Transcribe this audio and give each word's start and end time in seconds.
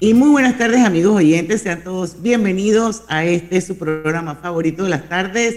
Y 0.00 0.14
muy 0.14 0.30
buenas 0.30 0.56
tardes 0.56 0.84
amigos 0.84 1.16
oyentes, 1.16 1.62
sean 1.62 1.82
todos 1.82 2.22
bienvenidos 2.22 3.02
a 3.08 3.24
este 3.24 3.60
su 3.60 3.76
programa 3.76 4.36
favorito 4.36 4.84
de 4.84 4.90
las 4.90 5.08
tardes, 5.08 5.56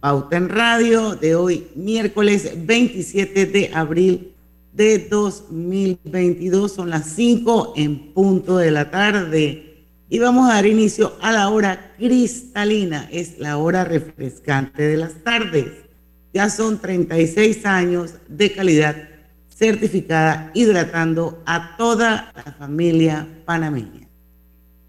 Pauta 0.00 0.38
en 0.38 0.48
Radio, 0.48 1.14
de 1.14 1.34
hoy 1.34 1.66
miércoles 1.74 2.52
27 2.56 3.44
de 3.44 3.70
abril 3.74 4.32
de 4.72 4.98
2022, 4.98 6.72
son 6.72 6.88
las 6.88 7.04
5 7.10 7.74
en 7.76 8.14
punto 8.14 8.56
de 8.56 8.70
la 8.70 8.90
tarde. 8.90 9.84
Y 10.08 10.18
vamos 10.18 10.48
a 10.48 10.54
dar 10.54 10.64
inicio 10.64 11.12
a 11.20 11.30
la 11.30 11.50
hora 11.50 11.92
cristalina, 11.98 13.10
es 13.12 13.38
la 13.38 13.58
hora 13.58 13.84
refrescante 13.84 14.84
de 14.84 14.96
las 14.96 15.22
tardes. 15.22 15.66
Ya 16.32 16.48
son 16.48 16.78
36 16.78 17.66
años 17.66 18.14
de 18.26 18.52
calidad 18.52 19.11
certificada 19.54 20.50
hidratando 20.54 21.42
a 21.46 21.76
toda 21.76 22.32
la 22.34 22.52
familia 22.52 23.26
panameña. 23.44 24.08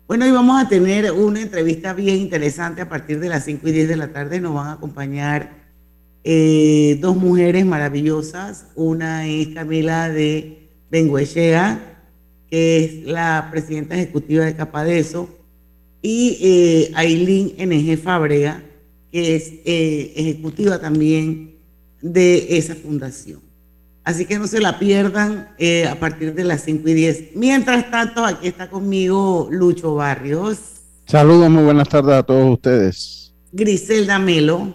Bueno, 0.08 0.26
hoy 0.26 0.32
vamos 0.32 0.62
a 0.62 0.68
tener 0.68 1.12
una 1.12 1.42
entrevista 1.42 1.94
bien 1.94 2.18
interesante 2.18 2.82
a 2.82 2.90
partir 2.90 3.20
de 3.20 3.30
las 3.30 3.46
5 3.46 3.68
y 3.68 3.72
10 3.72 3.88
de 3.88 3.96
la 3.96 4.12
tarde. 4.12 4.40
Nos 4.40 4.54
van 4.54 4.68
a 4.68 4.72
acompañar 4.74 5.64
eh, 6.24 6.98
dos 7.02 7.16
mujeres 7.16 7.66
maravillosas. 7.66 8.68
Una 8.76 9.28
es 9.28 9.50
Camila 9.50 10.10
de 10.10 10.70
Benguechea, 10.92 12.02
que 12.50 12.84
es 12.84 13.06
la 13.06 13.48
presidenta 13.52 13.96
ejecutiva 13.96 14.46
de 14.46 14.56
Capadeso, 14.56 15.30
y 16.02 16.38
eh, 16.42 16.92
Aileen 16.96 17.54
NG 17.58 17.98
Fábrega, 17.98 18.62
que 19.12 19.36
es 19.36 19.54
eh, 19.66 20.14
ejecutiva 20.16 20.80
también 20.80 21.56
de 22.02 22.58
esa 22.58 22.76
fundación. 22.76 23.53
Así 24.04 24.26
que 24.26 24.38
no 24.38 24.48
se 24.48 24.60
la 24.60 24.80
pierdan 24.80 25.50
eh, 25.58 25.88
a 25.88 25.96
partir 25.96 26.34
de 26.34 26.44
las 26.44 26.62
5 26.64 26.90
y 26.90 26.94
10. 26.94 27.36
Mientras 27.36 27.90
tanto, 27.90 28.26
aquí 28.26 28.48
está 28.48 28.70
conmigo 28.70 29.48
Lucho 29.50 29.96
Barrios. 29.96 30.82
Saludos, 31.06 31.50
muy 31.50 31.64
buenas 31.64 31.88
tardes 31.88 32.14
a 32.16 32.24
todos 32.24 32.52
ustedes. 32.52 33.34
Griselda 33.54 34.20
Melo. 34.20 34.74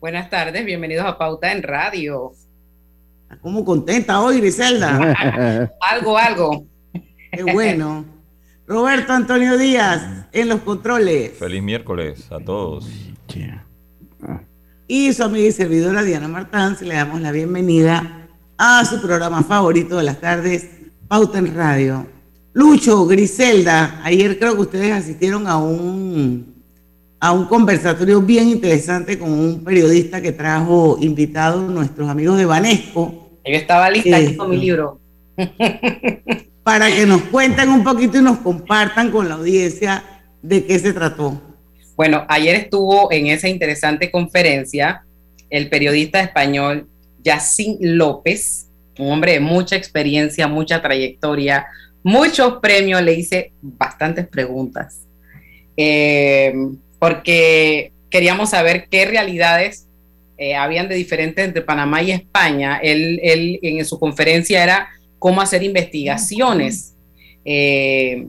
Buenas 0.00 0.28
tardes, 0.28 0.64
bienvenidos 0.64 1.06
a 1.06 1.16
Pauta 1.16 1.52
en 1.52 1.62
Radio. 1.62 2.32
¿Cómo 3.40 3.64
contenta 3.64 4.20
hoy, 4.20 4.40
Griselda? 4.40 5.70
algo, 5.80 6.18
algo. 6.18 6.66
Qué 7.32 7.44
bueno. 7.44 8.04
Roberto 8.66 9.12
Antonio 9.12 9.56
Díaz, 9.56 10.26
en 10.32 10.48
los 10.48 10.60
controles. 10.60 11.32
Feliz 11.38 11.62
miércoles 11.62 12.30
a 12.30 12.38
todos. 12.38 12.86
Y 14.92 15.12
su 15.12 15.22
amiga 15.22 15.46
y 15.46 15.52
servidora 15.52 16.02
Diana 16.02 16.26
Martán, 16.26 16.76
le 16.80 16.96
damos 16.96 17.20
la 17.20 17.30
bienvenida 17.30 18.26
a 18.58 18.84
su 18.84 19.00
programa 19.00 19.44
favorito 19.44 19.98
de 19.98 20.02
las 20.02 20.20
tardes, 20.20 20.66
Pauta 21.06 21.38
en 21.38 21.54
Radio. 21.54 22.08
Lucho, 22.54 23.06
Griselda, 23.06 24.00
ayer 24.02 24.36
creo 24.36 24.56
que 24.56 24.62
ustedes 24.62 24.90
asistieron 24.90 25.46
a 25.46 25.58
un, 25.58 26.60
a 27.20 27.30
un 27.30 27.44
conversatorio 27.44 28.20
bien 28.20 28.48
interesante 28.48 29.16
con 29.16 29.30
un 29.30 29.62
periodista 29.62 30.20
que 30.20 30.32
trajo 30.32 30.98
invitados 31.00 31.70
nuestros 31.70 32.08
amigos 32.08 32.36
de 32.36 32.46
Banesco. 32.46 33.30
Yo 33.44 33.54
estaba 33.54 33.90
lista 33.90 34.16
aquí 34.16 34.34
con 34.34 34.50
mi 34.50 34.56
libro. 34.56 34.98
Para 36.64 36.90
que 36.90 37.06
nos 37.06 37.22
cuenten 37.22 37.68
un 37.68 37.84
poquito 37.84 38.18
y 38.18 38.22
nos 38.22 38.38
compartan 38.38 39.12
con 39.12 39.28
la 39.28 39.36
audiencia 39.36 40.02
de 40.42 40.64
qué 40.64 40.80
se 40.80 40.92
trató. 40.92 41.49
Bueno, 42.00 42.24
ayer 42.30 42.56
estuvo 42.56 43.12
en 43.12 43.26
esa 43.26 43.46
interesante 43.46 44.10
conferencia 44.10 45.02
el 45.50 45.68
periodista 45.68 46.18
español 46.22 46.88
Yacín 47.22 47.76
López, 47.78 48.70
un 48.98 49.12
hombre 49.12 49.32
de 49.32 49.40
mucha 49.40 49.76
experiencia, 49.76 50.48
mucha 50.48 50.80
trayectoria, 50.80 51.66
muchos 52.02 52.54
premios, 52.62 53.02
le 53.02 53.12
hice 53.12 53.52
bastantes 53.60 54.26
preguntas, 54.26 55.02
eh, 55.76 56.54
porque 56.98 57.92
queríamos 58.08 58.48
saber 58.48 58.88
qué 58.90 59.04
realidades 59.04 59.86
eh, 60.38 60.54
habían 60.54 60.88
de 60.88 60.94
diferentes 60.94 61.44
entre 61.44 61.60
Panamá 61.60 62.02
y 62.02 62.12
España. 62.12 62.80
Él, 62.82 63.20
él, 63.22 63.58
en 63.60 63.84
su 63.84 63.98
conferencia 63.98 64.64
era 64.64 64.88
cómo 65.18 65.42
hacer 65.42 65.62
investigaciones. 65.62 66.94
Eh, 67.44 68.26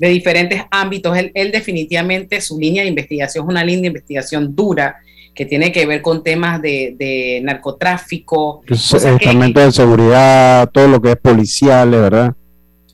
de 0.00 0.08
diferentes 0.08 0.62
ámbitos. 0.70 1.16
Él, 1.34 1.52
definitivamente, 1.52 2.40
su 2.40 2.58
línea 2.58 2.82
de 2.82 2.88
investigación 2.88 3.44
es 3.44 3.50
una 3.50 3.62
línea 3.62 3.82
de 3.82 3.86
investigación 3.88 4.56
dura 4.56 4.96
que 5.34 5.44
tiene 5.44 5.70
que 5.70 5.84
ver 5.84 6.00
con 6.00 6.24
temas 6.24 6.60
de, 6.62 7.40
narcotráfico. 7.44 8.62
De 8.66 8.76
seguridad, 9.70 10.70
todo 10.70 10.88
lo 10.88 11.02
que 11.02 11.10
es 11.10 11.16
policial, 11.16 11.90
¿verdad? 11.90 12.34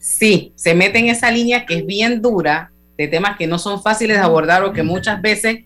Sí, 0.00 0.52
se 0.56 0.74
mete 0.74 0.98
en 0.98 1.06
esa 1.06 1.30
línea 1.30 1.64
que 1.64 1.76
es 1.76 1.86
bien 1.86 2.20
dura, 2.20 2.72
de 2.98 3.06
temas 3.06 3.36
que 3.36 3.46
no 3.46 3.58
son 3.58 3.80
fáciles 3.80 4.16
de 4.16 4.22
abordar 4.24 4.64
o 4.64 4.72
que 4.72 4.82
muchas 4.82 5.22
veces 5.22 5.58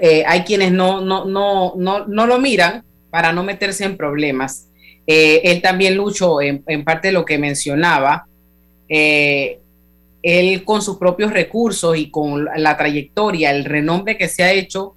eh, 0.00 0.22
hay 0.24 0.42
quienes 0.42 0.70
no, 0.70 1.00
no, 1.00 1.24
no, 1.24 1.74
no, 1.76 2.26
lo 2.26 2.38
miran 2.38 2.84
para 3.10 3.32
no 3.32 3.42
meterse 3.42 3.84
en 3.84 3.96
problemas. 3.96 4.68
Eh, 5.06 5.40
él 5.44 5.60
también 5.62 5.96
luchó 5.96 6.40
en, 6.40 6.62
parte 6.84 7.08
de 7.08 7.12
lo 7.12 7.24
que 7.24 7.38
mencionaba, 7.38 8.26
eh, 8.88 9.61
él 10.22 10.64
con 10.64 10.82
sus 10.82 10.98
propios 10.98 11.32
recursos 11.32 11.96
y 11.96 12.10
con 12.10 12.48
la 12.56 12.76
trayectoria, 12.76 13.50
el 13.50 13.64
renombre 13.64 14.16
que 14.16 14.28
se 14.28 14.44
ha 14.44 14.52
hecho, 14.52 14.94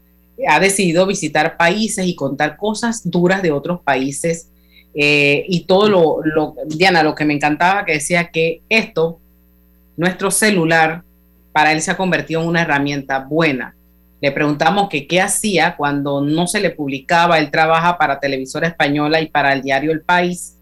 ha 0.47 0.59
decidido 0.59 1.05
visitar 1.05 1.57
países 1.57 2.05
y 2.05 2.15
contar 2.15 2.57
cosas 2.57 3.09
duras 3.09 3.41
de 3.41 3.51
otros 3.51 3.81
países. 3.81 4.49
Eh, 4.93 5.45
y 5.47 5.61
todo 5.61 5.89
lo, 6.23 6.55
Diana, 6.67 7.03
lo 7.03 7.15
que 7.15 7.25
me 7.25 7.33
encantaba 7.33 7.83
que 7.85 7.93
decía 7.93 8.29
que 8.29 8.61
esto, 8.69 9.19
nuestro 9.97 10.31
celular, 10.31 11.03
para 11.51 11.71
él 11.71 11.81
se 11.81 11.91
ha 11.91 11.97
convertido 11.97 12.41
en 12.41 12.47
una 12.47 12.61
herramienta 12.61 13.19
buena. 13.19 13.75
Le 14.21 14.31
preguntamos 14.31 14.89
que 14.89 15.07
qué 15.07 15.21
hacía 15.21 15.75
cuando 15.75 16.21
no 16.21 16.47
se 16.47 16.59
le 16.59 16.69
publicaba, 16.69 17.39
él 17.39 17.51
trabaja 17.51 17.97
para 17.97 18.19
Televisora 18.19 18.67
Española 18.67 19.21
y 19.21 19.27
para 19.27 19.53
el 19.53 19.61
diario 19.61 19.91
El 19.91 20.01
País. 20.01 20.57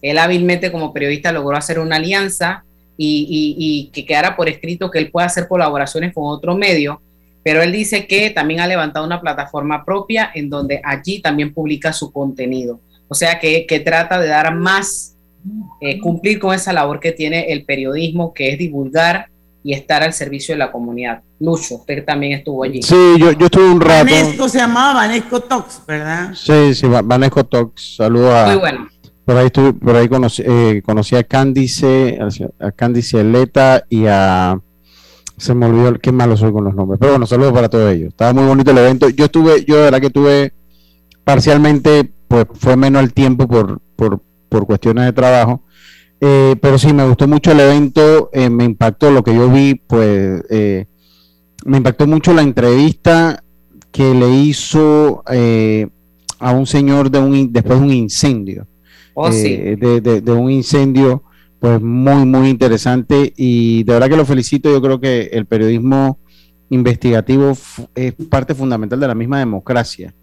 Él 0.00 0.18
hábilmente 0.18 0.70
como 0.72 0.92
periodista 0.92 1.32
logró 1.32 1.56
hacer 1.56 1.78
una 1.78 1.96
alianza 1.96 2.64
y, 3.04 3.90
que 3.92 4.04
quedara 4.04 4.36
por 4.36 4.48
escrito 4.48 4.90
que 4.90 4.98
él 4.98 5.10
pueda 5.10 5.26
hacer 5.26 5.48
colaboraciones 5.48 6.14
con 6.14 6.24
otro 6.26 6.56
medio, 6.56 7.00
pero 7.42 7.62
él 7.62 7.72
dice 7.72 8.06
que 8.06 8.30
también 8.30 8.60
ha 8.60 8.66
levantado 8.66 9.04
una 9.04 9.20
plataforma 9.20 9.84
propia 9.84 10.30
en 10.34 10.48
donde 10.48 10.80
allí 10.84 11.20
también 11.20 11.52
publica 11.52 11.92
su 11.92 12.12
contenido. 12.12 12.80
O 13.08 13.14
sea 13.14 13.38
que, 13.38 13.82
trata 13.84 14.18
de 14.20 14.28
dar 14.28 14.54
más, 14.54 15.16
eh, 15.80 15.98
cumplir 15.98 16.38
con 16.38 16.54
esa 16.54 16.72
labor 16.72 17.00
que 17.00 17.12
tiene 17.12 17.52
el 17.52 17.64
periodismo, 17.64 18.32
que 18.32 18.50
es 18.50 18.58
divulgar 18.58 19.28
y 19.64 19.74
estar 19.74 20.02
al 20.02 20.12
servicio 20.12 20.54
de 20.54 20.58
la 20.58 20.72
comunidad. 20.72 21.22
Lucho, 21.38 21.76
usted 21.76 22.04
también 22.04 22.32
estuvo 22.32 22.64
allí. 22.64 22.82
Sí, 22.82 23.14
yo, 23.18 23.32
yo 23.32 23.46
estuve 23.46 23.70
un 23.70 23.80
rato. 23.80 24.04
Vanesco 24.04 24.48
se 24.48 24.58
llamaba 24.58 24.94
Vanesco 24.94 25.40
Talks, 25.40 25.82
¿verdad? 25.86 26.32
Sí, 26.34 26.74
sí, 26.74 26.86
Vanesco 26.86 27.44
Talks. 27.44 27.96
Saludos 27.96 28.34
a, 28.34 28.46
Muy 28.46 28.56
bueno. 28.56 28.88
Por 29.24 29.36
ahí, 29.36 29.46
estuve, 29.46 29.72
por 29.72 29.94
ahí 29.94 30.08
conocí, 30.08 30.42
eh, 30.44 30.82
conocí 30.84 31.14
a 31.14 31.22
Candice, 31.22 32.18
a 32.58 32.72
Candice 32.72 33.22
Leta 33.22 33.84
y 33.88 34.06
a... 34.06 34.60
Se 35.36 35.54
me 35.54 35.66
olvidó, 35.66 35.98
qué 35.98 36.12
malo 36.12 36.36
soy 36.36 36.52
con 36.52 36.64
los 36.64 36.74
nombres. 36.74 36.98
Pero 37.00 37.12
bueno, 37.12 37.26
saludos 37.26 37.52
para 37.52 37.68
todos 37.68 37.92
ellos. 37.92 38.08
Estaba 38.08 38.32
muy 38.32 38.44
bonito 38.44 38.70
el 38.70 38.78
evento. 38.78 39.08
Yo 39.08 39.26
estuve, 39.26 39.64
yo 39.64 39.76
de 39.76 39.82
verdad 39.82 40.00
que 40.00 40.10
tuve 40.10 40.52
parcialmente, 41.24 42.12
pues 42.28 42.46
fue 42.54 42.76
menos 42.76 43.02
el 43.02 43.12
tiempo 43.12 43.48
por, 43.48 43.80
por, 43.96 44.20
por 44.48 44.66
cuestiones 44.66 45.04
de 45.04 45.12
trabajo. 45.12 45.62
Eh, 46.20 46.56
pero 46.60 46.78
sí, 46.78 46.92
me 46.92 47.06
gustó 47.06 47.26
mucho 47.26 47.52
el 47.52 47.60
evento, 47.60 48.30
eh, 48.32 48.50
me 48.50 48.64
impactó 48.64 49.10
lo 49.10 49.24
que 49.24 49.34
yo 49.34 49.48
vi, 49.48 49.74
pues 49.74 50.42
me 51.64 51.76
impactó 51.76 52.06
mucho 52.06 52.32
la 52.32 52.42
entrevista 52.42 53.42
que 53.90 54.14
le 54.14 54.30
hizo 54.30 55.24
a 56.38 56.52
un 56.52 56.66
señor 56.66 57.10
de 57.10 57.18
un, 57.18 57.52
después 57.52 57.78
de 57.80 57.84
un 57.84 57.92
incendio. 57.92 58.66
Oh, 59.14 59.30
eh, 59.30 59.76
de, 59.76 60.32
un 60.32 60.50
incendio, 60.50 61.22
pues 61.60 61.80
muy, 61.80 62.24
muy 62.24 62.48
interesante. 62.48 63.32
Y 63.36 63.84
de 63.84 63.92
verdad 63.92 64.08
que 64.08 64.16
lo 64.16 64.26
felicito. 64.26 64.70
Yo 64.70 64.80
creo 64.80 65.00
que 65.00 65.30
el 65.32 65.46
periodismo 65.46 66.18
investigativo 66.70 67.52
es 67.94 68.14
parte 68.30 68.54
fundamental 68.54 68.98
de 68.98 69.08
la 69.08 69.14
misma 69.14 69.38
democracia. 69.38 70.14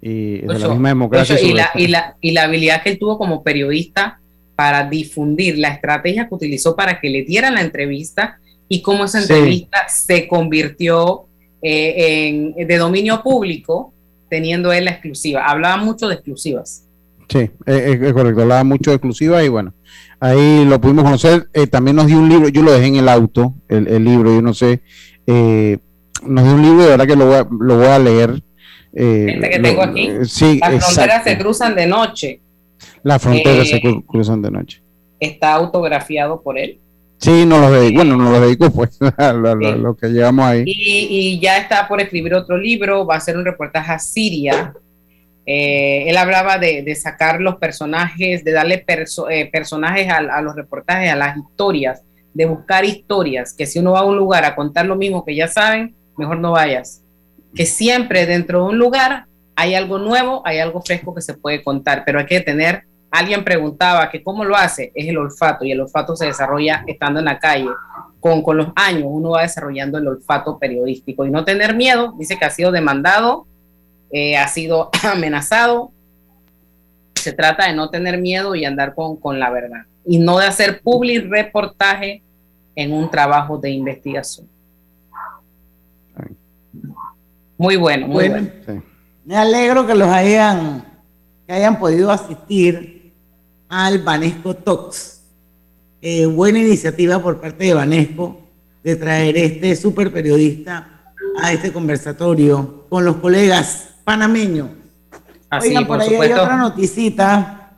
Y, 0.00 0.38
de 0.38 0.58
la 0.58 0.68
misma 0.68 0.90
democracia 0.90 1.40
y, 1.40 1.52
la, 1.52 1.70
y, 1.74 1.86
la, 1.88 2.16
y 2.20 2.32
la 2.32 2.42
habilidad 2.42 2.82
que 2.82 2.90
él 2.90 2.98
tuvo 2.98 3.18
como 3.18 3.42
periodista 3.42 4.20
para 4.54 4.88
difundir 4.88 5.58
la 5.58 5.68
estrategia 5.68 6.28
que 6.28 6.34
utilizó 6.34 6.76
para 6.76 7.00
que 7.00 7.10
le 7.10 7.22
dieran 7.22 7.54
la 7.54 7.62
entrevista 7.62 8.38
y 8.68 8.82
cómo 8.82 9.04
esa 9.04 9.20
entrevista 9.20 9.88
se 9.88 10.26
convirtió 10.28 11.26
eh, 11.62 12.28
en, 12.28 12.66
de 12.66 12.76
dominio 12.76 13.22
público, 13.22 13.92
teniendo 14.28 14.72
él 14.72 14.86
la 14.86 14.92
exclusiva. 14.92 15.46
Hablaba 15.46 15.76
mucho 15.76 16.08
de 16.08 16.14
exclusivas. 16.14 16.85
Sí, 17.28 17.50
es, 17.66 18.12
correcto, 18.12 18.42
hablaba 18.42 18.64
mucho 18.64 18.90
de 18.90 18.96
exclusivas 18.96 19.44
y 19.44 19.48
bueno, 19.48 19.74
ahí 20.20 20.64
lo 20.64 20.80
pudimos 20.80 21.04
conocer. 21.04 21.48
Eh, 21.52 21.66
también 21.66 21.96
nos 21.96 22.06
dio 22.06 22.18
un 22.18 22.28
libro, 22.28 22.48
yo 22.48 22.62
lo 22.62 22.72
dejé 22.72 22.86
en 22.86 22.96
el 22.96 23.08
auto, 23.08 23.54
el, 23.68 24.04
libro, 24.04 24.32
yo 24.32 24.42
no 24.42 24.54
sé, 24.54 24.80
eh, 25.26 25.78
nos 26.24 26.44
dio 26.44 26.54
un 26.54 26.62
libro, 26.62 26.82
de 26.82 26.88
verdad 26.90 27.06
que 27.06 27.16
lo 27.16 27.26
voy 27.26 27.34
a, 27.34 27.46
lo 27.50 27.76
voy 27.78 27.86
a 27.86 27.98
leer. 27.98 28.42
este 28.92 29.50
que 29.50 29.58
tengo 29.58 29.82
aquí. 29.82 30.10
Sí, 30.24 30.60
Las 30.60 30.84
fronteras 30.84 31.24
se 31.24 31.38
cruzan 31.38 31.74
de 31.74 31.86
noche. 31.86 32.40
Las 33.02 33.22
fronteras 33.22 33.68
se 33.68 33.80
cruzan 34.06 34.42
de 34.42 34.50
noche. 34.50 34.82
Está 35.18 35.54
autografiado 35.54 36.42
por 36.42 36.58
él. 36.58 36.78
Sí, 37.18 37.46
nos 37.46 37.60
lo 37.60 37.70
dedicó, 37.70 37.96
bueno, 37.96 38.16
nos 38.16 38.30
lo 38.30 38.40
dedicó 38.40 38.70
pues 38.70 38.98
lo, 39.80 39.96
que 39.96 40.08
llevamos 40.08 40.44
ahí. 40.44 40.64
Y, 40.66 41.40
ya 41.40 41.58
está 41.58 41.88
por 41.88 42.00
escribir 42.00 42.34
otro 42.34 42.58
libro, 42.58 43.06
va 43.06 43.16
a 43.16 43.20
ser 43.20 43.36
un 43.36 43.44
reportaje 43.44 43.92
a 43.92 43.98
Siria. 43.98 44.74
Eh, 45.46 46.10
él 46.10 46.16
hablaba 46.16 46.58
de, 46.58 46.94
sacar 46.96 47.40
los 47.40 47.56
personajes, 47.56 48.42
de 48.42 48.52
darle 48.52 48.84
eh, 49.30 49.50
personajes 49.50 50.08
a, 50.10 50.42
los 50.42 50.56
reportajes, 50.56 51.10
a 51.10 51.16
las 51.16 51.36
historias, 51.36 52.02
de 52.34 52.44
buscar 52.46 52.84
historias, 52.84 53.54
que 53.54 53.64
si 53.64 53.78
uno 53.78 53.92
va 53.92 54.00
a 54.00 54.04
un 54.04 54.16
lugar 54.16 54.44
a 54.44 54.56
contar 54.56 54.86
lo 54.86 54.96
mismo 54.96 55.24
que 55.24 55.36
ya 55.36 55.48
saben, 55.48 55.94
mejor 56.18 56.38
no 56.38 56.52
vayas. 56.52 57.02
Que 57.54 57.64
siempre 57.64 58.26
dentro 58.26 58.64
de 58.64 58.70
un 58.70 58.78
lugar 58.78 59.26
hay 59.54 59.74
algo 59.74 59.98
nuevo, 59.98 60.42
hay 60.44 60.58
algo 60.58 60.82
fresco 60.82 61.14
que 61.14 61.22
se 61.22 61.34
puede 61.34 61.62
contar, 61.62 62.02
pero 62.04 62.18
hay 62.18 62.26
que 62.26 62.40
tener 62.40 62.82
alguien 63.10 63.44
preguntaba 63.44 64.10
que 64.10 64.22
cómo 64.22 64.44
lo 64.44 64.56
hace, 64.56 64.92
es 64.94 65.08
el 65.08 65.16
olfato 65.16 65.64
y 65.64 65.72
el 65.72 65.80
olfato 65.80 66.16
se 66.16 66.26
desarrolla 66.26 66.84
estando 66.86 67.20
en 67.20 67.26
la 67.26 67.38
calle. 67.38 67.68
Con, 68.20 68.42
con 68.42 68.56
los 68.56 68.68
años 68.74 69.04
uno 69.06 69.30
va 69.30 69.42
desarrollando 69.42 69.98
el 69.98 70.08
olfato 70.08 70.58
periodístico 70.58 71.24
y 71.24 71.30
no 71.30 71.44
tener 71.44 71.74
miedo, 71.74 72.14
dice 72.18 72.36
que 72.36 72.44
ha 72.44 72.50
sido 72.50 72.72
demandado, 72.72 73.46
eh, 74.10 74.36
ha 74.36 74.48
sido 74.48 74.90
amenazado. 75.02 75.92
Se 77.14 77.32
trata 77.32 77.66
de 77.66 77.74
no 77.74 77.90
tener 77.90 78.18
miedo 78.18 78.54
y 78.54 78.64
andar 78.64 78.94
con, 78.94 79.16
con 79.16 79.38
la 79.38 79.50
verdad 79.50 79.86
y 80.06 80.18
no 80.18 80.38
de 80.38 80.46
hacer 80.46 80.80
public 80.80 81.28
reportaje 81.28 82.22
en 82.76 82.92
un 82.92 83.10
trabajo 83.10 83.58
de 83.58 83.70
investigación. 83.70 84.48
Muy 87.58 87.76
bueno, 87.76 88.06
muy 88.06 88.28
bueno. 88.28 88.48
Me 89.24 89.36
alegro 89.36 89.86
que 89.86 89.94
los 89.94 90.08
hayan, 90.08 90.84
que 91.46 91.52
hayan 91.52 91.78
podido 91.78 92.12
asistir 92.12 93.12
al 93.68 93.98
Banesco 93.98 94.54
Talks. 94.54 95.22
Eh, 96.00 96.26
buena 96.26 96.60
iniciativa 96.60 97.20
por 97.20 97.40
parte 97.40 97.64
de 97.64 97.74
Banesco 97.74 98.40
de 98.84 98.94
traer 98.94 99.36
este 99.36 99.74
super 99.74 100.12
periodista 100.12 101.12
a 101.42 101.52
este 101.52 101.72
conversatorio 101.72 102.84
con 102.88 103.04
los 103.04 103.16
colegas 103.16 103.95
panameños. 104.06 104.68
Así, 105.50 105.68
Oigan, 105.68 105.86
por, 105.86 106.00
ahí 106.00 106.14
hay 106.14 106.32
otra 106.32 106.56
noticita. 106.56 107.72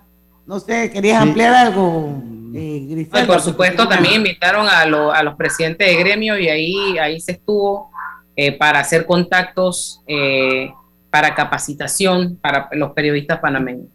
No 0.46 0.60
sé, 0.60 0.90
¿querías 0.90 1.22
ampliar 1.22 1.54
algo? 1.54 2.22
Eh, 2.54 3.08
por 3.26 3.40
supuesto, 3.40 3.88
también 3.88 4.14
invitaron 4.14 4.66
a, 4.66 4.82
a, 4.82 5.22
los 5.22 5.34
presidentes 5.36 5.86
de 5.86 5.96
gremio 5.96 6.38
y 6.38 6.48
ahí, 6.48 6.98
ahí 6.98 7.20
se 7.20 7.32
estuvo 7.32 7.90
eh, 8.36 8.52
para 8.52 8.80
hacer 8.80 9.06
contactos, 9.06 10.02
eh, 10.06 10.70
para 11.10 11.34
capacitación 11.34 12.38
para 12.40 12.69
los 12.72 12.92
periodistas 12.92 13.38
panameños. 13.40 13.88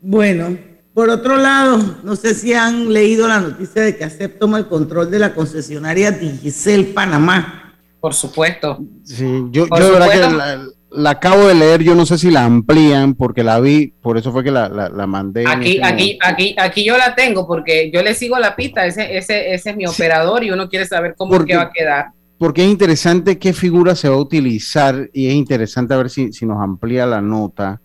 Bueno, 0.00 0.56
por 0.94 1.08
otro 1.10 1.36
lado, 1.36 1.98
no 2.02 2.16
sé 2.16 2.34
si 2.34 2.54
han 2.54 2.92
leído 2.92 3.26
la 3.26 3.40
noticia 3.40 3.82
de 3.82 3.96
que 3.96 4.04
ACEP 4.04 4.38
toma 4.38 4.58
el 4.58 4.66
control 4.66 5.10
de 5.10 5.18
la 5.18 5.34
concesionaria 5.34 6.10
Digicel 6.10 6.86
Panamá. 6.86 7.71
Por 8.02 8.14
supuesto. 8.14 8.80
Sí, 9.04 9.44
yo, 9.52 9.68
yo 9.68 9.84
de 9.84 9.90
verdad 9.92 10.10
que 10.10 10.72
la, 10.90 11.10
acabo 11.10 11.46
de 11.46 11.54
leer, 11.54 11.84
yo 11.84 11.94
no 11.94 12.04
sé 12.04 12.18
si 12.18 12.32
la 12.32 12.44
amplían 12.44 13.14
porque 13.14 13.44
la 13.44 13.60
vi, 13.60 13.94
por 14.02 14.18
eso 14.18 14.32
fue 14.32 14.42
que 14.42 14.50
la, 14.50 14.68
la, 14.68 15.06
mandé. 15.06 15.44
Aquí, 15.46 15.76
este 15.76 15.84
aquí, 15.84 16.18
aquí, 16.20 16.56
aquí 16.58 16.84
yo 16.84 16.98
la 16.98 17.14
tengo 17.14 17.46
porque 17.46 17.92
yo 17.94 18.02
le 18.02 18.14
sigo 18.14 18.40
la 18.40 18.56
pista, 18.56 18.84
ese, 18.86 19.16
ese, 19.16 19.54
ese 19.54 19.70
es 19.70 19.76
mi 19.76 19.86
operador 19.86 20.42
y 20.42 20.50
uno 20.50 20.68
quiere 20.68 20.84
saber 20.84 21.14
cómo 21.16 21.38
va 21.38 21.62
a 21.62 21.70
quedar. 21.70 22.06
Porque 22.38 22.64
es 22.64 22.68
interesante 22.68 23.38
qué 23.38 23.52
figura 23.52 23.94
se 23.94 24.08
va 24.08 24.16
a 24.16 24.18
utilizar 24.18 25.08
y 25.12 25.28
es 25.28 25.34
interesante 25.34 25.94
a 25.94 25.98
ver 25.98 26.10
si, 26.10 26.32
si 26.32 26.44
nos 26.44 26.60
amplía 26.60 27.06
la 27.06 27.20
nota 27.20 27.80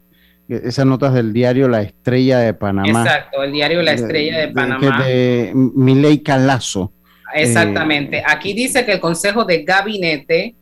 esas 0.50 0.86
notas 0.86 1.14
del 1.14 1.34
diario 1.34 1.68
La 1.68 1.82
Estrella 1.82 2.40
de 2.40 2.54
Panamá. 2.54 3.04
Exacto, 3.04 3.44
el 3.44 3.52
diario 3.52 3.82
La 3.82 3.94
Estrella 3.94 4.40
de, 4.40 4.48
Panamá. 4.50 5.04
De, 5.04 5.52
Miley 5.54 6.20
Calazo. 6.20 6.94
Exactamente. 7.34 8.24
Aquí 8.26 8.54
dice 8.54 8.86
que 8.86 8.94
el 8.94 9.00
Consejo 9.00 9.44
de 9.44 9.64
Gabinete 9.64 10.56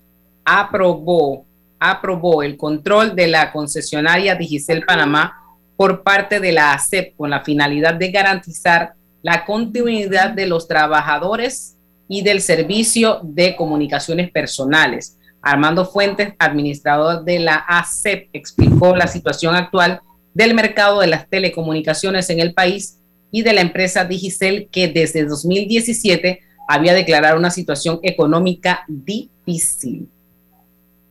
aprobó, 0.43 1.45
aprobó 1.79 2.43
el 2.43 2.57
control 2.57 3.15
de 3.15 3.27
la 3.27 3.51
concesionaria 3.51 4.35
Digicel 4.35 4.83
Panamá 4.85 5.41
por 5.75 6.03
parte 6.03 6.39
de 6.39 6.51
la 6.51 6.73
ACEP 6.73 7.15
con 7.15 7.29
la 7.29 7.43
finalidad 7.43 7.95
de 7.95 8.11
garantizar 8.11 8.93
la 9.21 9.45
continuidad 9.45 10.31
de 10.31 10.47
los 10.47 10.67
trabajadores 10.67 11.75
y 12.07 12.21
del 12.21 12.41
servicio 12.41 13.19
de 13.23 13.55
comunicaciones 13.55 14.31
personales 14.31 15.17
Armando 15.45 15.85
Fuentes, 15.85 16.33
administrador 16.39 17.23
de 17.23 17.37
la 17.37 17.57
ACEP, 17.67 18.29
explicó 18.33 18.95
la 18.95 19.05
situación 19.05 19.53
actual 19.53 20.01
del 20.33 20.55
mercado 20.55 21.01
de 21.01 21.07
las 21.07 21.29
telecomunicaciones 21.29 22.31
en 22.31 22.39
el 22.39 22.55
país 22.55 22.99
y 23.29 23.43
de 23.43 23.53
la 23.53 23.61
empresa 23.61 24.05
Digicel 24.05 24.67
que 24.71 24.87
desde 24.87 25.23
2017 25.23 26.41
había 26.67 26.93
declarado 26.93 27.37
una 27.37 27.51
situación 27.51 27.99
económica 28.03 28.83
difícil. 28.87 30.09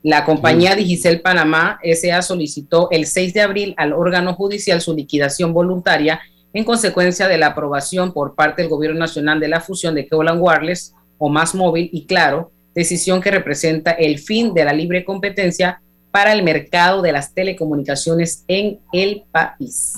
La 0.03 0.23
compañía 0.23 0.75
Digicel 0.75 1.21
Panamá 1.21 1.79
SA 1.83 2.21
solicitó 2.21 2.89
el 2.91 3.07
6 3.07 3.33
de 3.33 3.41
abril 3.41 3.73
al 3.77 3.93
órgano 3.93 4.33
judicial 4.33 4.79
su 4.79 4.93
liquidación 4.93 5.53
voluntaria 5.53 6.21
en 6.53 6.63
consecuencia 6.63 7.27
de 7.27 7.37
la 7.37 7.47
aprobación 7.47 8.13
por 8.13 8.35
parte 8.35 8.61
del 8.61 8.69
Gobierno 8.69 8.99
Nacional 8.99 9.39
de 9.39 9.47
la 9.47 9.61
fusión 9.61 9.95
de 9.95 10.07
Keolan 10.07 10.37
Wireless 10.39 10.93
o 11.17 11.29
Más 11.29 11.55
Móvil 11.55 11.89
y 11.91 12.05
Claro 12.05 12.51
decisión 12.75 13.21
que 13.21 13.31
representa 13.31 13.91
el 13.91 14.19
fin 14.19 14.53
de 14.53 14.65
la 14.65 14.73
libre 14.73 15.05
competencia 15.05 15.81
para 16.11 16.33
el 16.33 16.43
mercado 16.43 17.01
de 17.01 17.13
las 17.13 17.33
telecomunicaciones 17.33 18.43
en 18.47 18.79
el 18.93 19.23
país. 19.31 19.97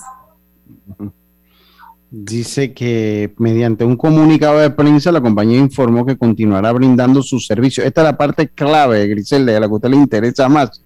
Dice 2.10 2.74
que 2.74 3.34
mediante 3.38 3.84
un 3.84 3.98
comunicado 3.98 4.60
de 4.60 4.70
prensa 4.70 5.12
la 5.12 5.20
compañía 5.20 5.60
informó 5.60 6.06
que 6.06 6.18
continuará 6.18 6.72
brindando 6.72 7.22
sus 7.22 7.46
servicios. 7.46 7.86
Esta 7.86 8.02
es 8.02 8.06
la 8.06 8.18
parte 8.18 8.48
clave, 8.48 9.08
Griselda, 9.08 9.52
de 9.52 9.60
la 9.60 9.68
que 9.68 9.74
a 9.74 9.76
usted 9.76 9.90
le 9.90 9.98
interesa 9.98 10.48
más. 10.48 10.84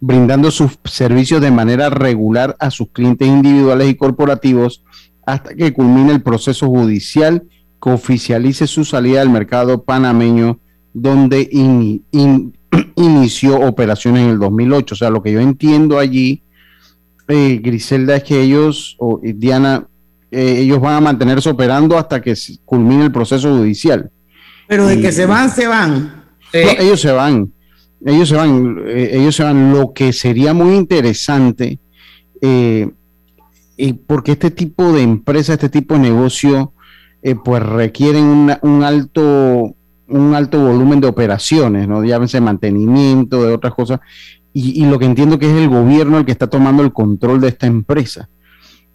Brindando 0.00 0.50
sus 0.50 0.78
servicios 0.84 1.42
de 1.42 1.50
manera 1.50 1.90
regular 1.90 2.56
a 2.60 2.70
sus 2.70 2.90
clientes 2.90 3.28
individuales 3.28 3.90
y 3.90 3.94
corporativos 3.96 4.82
hasta 5.26 5.54
que 5.54 5.74
culmine 5.74 6.12
el 6.12 6.22
proceso 6.22 6.66
judicial 6.68 7.42
que 7.82 7.90
oficialice 7.90 8.66
su 8.66 8.84
salida 8.84 9.20
del 9.20 9.28
mercado 9.30 9.84
panameño 9.84 10.60
donde 10.94 11.48
inició 12.96 13.60
operaciones 13.60 14.22
en 14.22 14.30
el 14.30 14.38
2008. 14.38 14.94
O 14.94 14.98
sea, 14.98 15.10
lo 15.10 15.22
que 15.22 15.32
yo 15.32 15.40
entiendo 15.40 15.98
allí, 15.98 16.42
eh, 17.28 17.60
Griselda, 17.62 18.16
es 18.16 18.24
que 18.24 18.40
ellos, 18.40 18.96
o 18.98 19.20
Diana, 19.22 19.86
eh, 20.30 20.58
ellos 20.60 20.80
van 20.80 20.94
a 20.94 21.00
mantenerse 21.00 21.50
operando 21.50 21.98
hasta 21.98 22.20
que 22.20 22.34
culmine 22.64 23.04
el 23.04 23.12
proceso 23.12 23.56
judicial. 23.56 24.10
Pero 24.66 24.86
de 24.86 25.00
que 25.00 25.12
se 25.12 25.26
van, 25.26 25.50
se 25.50 25.66
van. 25.66 26.24
ellos 26.52 27.00
se 27.00 27.12
van. 27.12 27.52
Ellos 28.04 28.28
se 28.28 28.36
van, 28.36 28.78
eh, 28.86 29.10
ellos 29.14 29.34
se 29.34 29.42
van. 29.42 29.72
Lo 29.72 29.92
que 29.92 30.12
sería 30.12 30.54
muy 30.54 30.74
interesante, 30.76 31.78
porque 34.06 34.32
este 34.32 34.50
tipo 34.50 34.92
de 34.92 35.02
empresa, 35.02 35.54
este 35.54 35.68
tipo 35.68 35.94
de 35.94 36.00
negocio, 36.00 36.72
pues 37.44 37.62
requieren 37.62 38.56
un 38.62 38.84
alto 38.84 39.74
un 40.08 40.34
alto 40.34 40.58
volumen 40.60 41.00
de 41.00 41.06
operaciones, 41.06 41.86
¿no? 41.86 42.04
Llámese 42.04 42.40
mantenimiento, 42.40 43.44
de 43.44 43.52
otras 43.52 43.74
cosas. 43.74 44.00
Y, 44.52 44.84
lo 44.86 44.98
que 44.98 45.04
entiendo 45.04 45.38
que 45.38 45.46
es 45.46 45.56
el 45.56 45.68
gobierno 45.68 46.18
el 46.18 46.24
que 46.24 46.32
está 46.32 46.48
tomando 46.48 46.82
el 46.82 46.92
control 46.92 47.40
de 47.40 47.48
esta 47.48 47.66
empresa. 47.66 48.28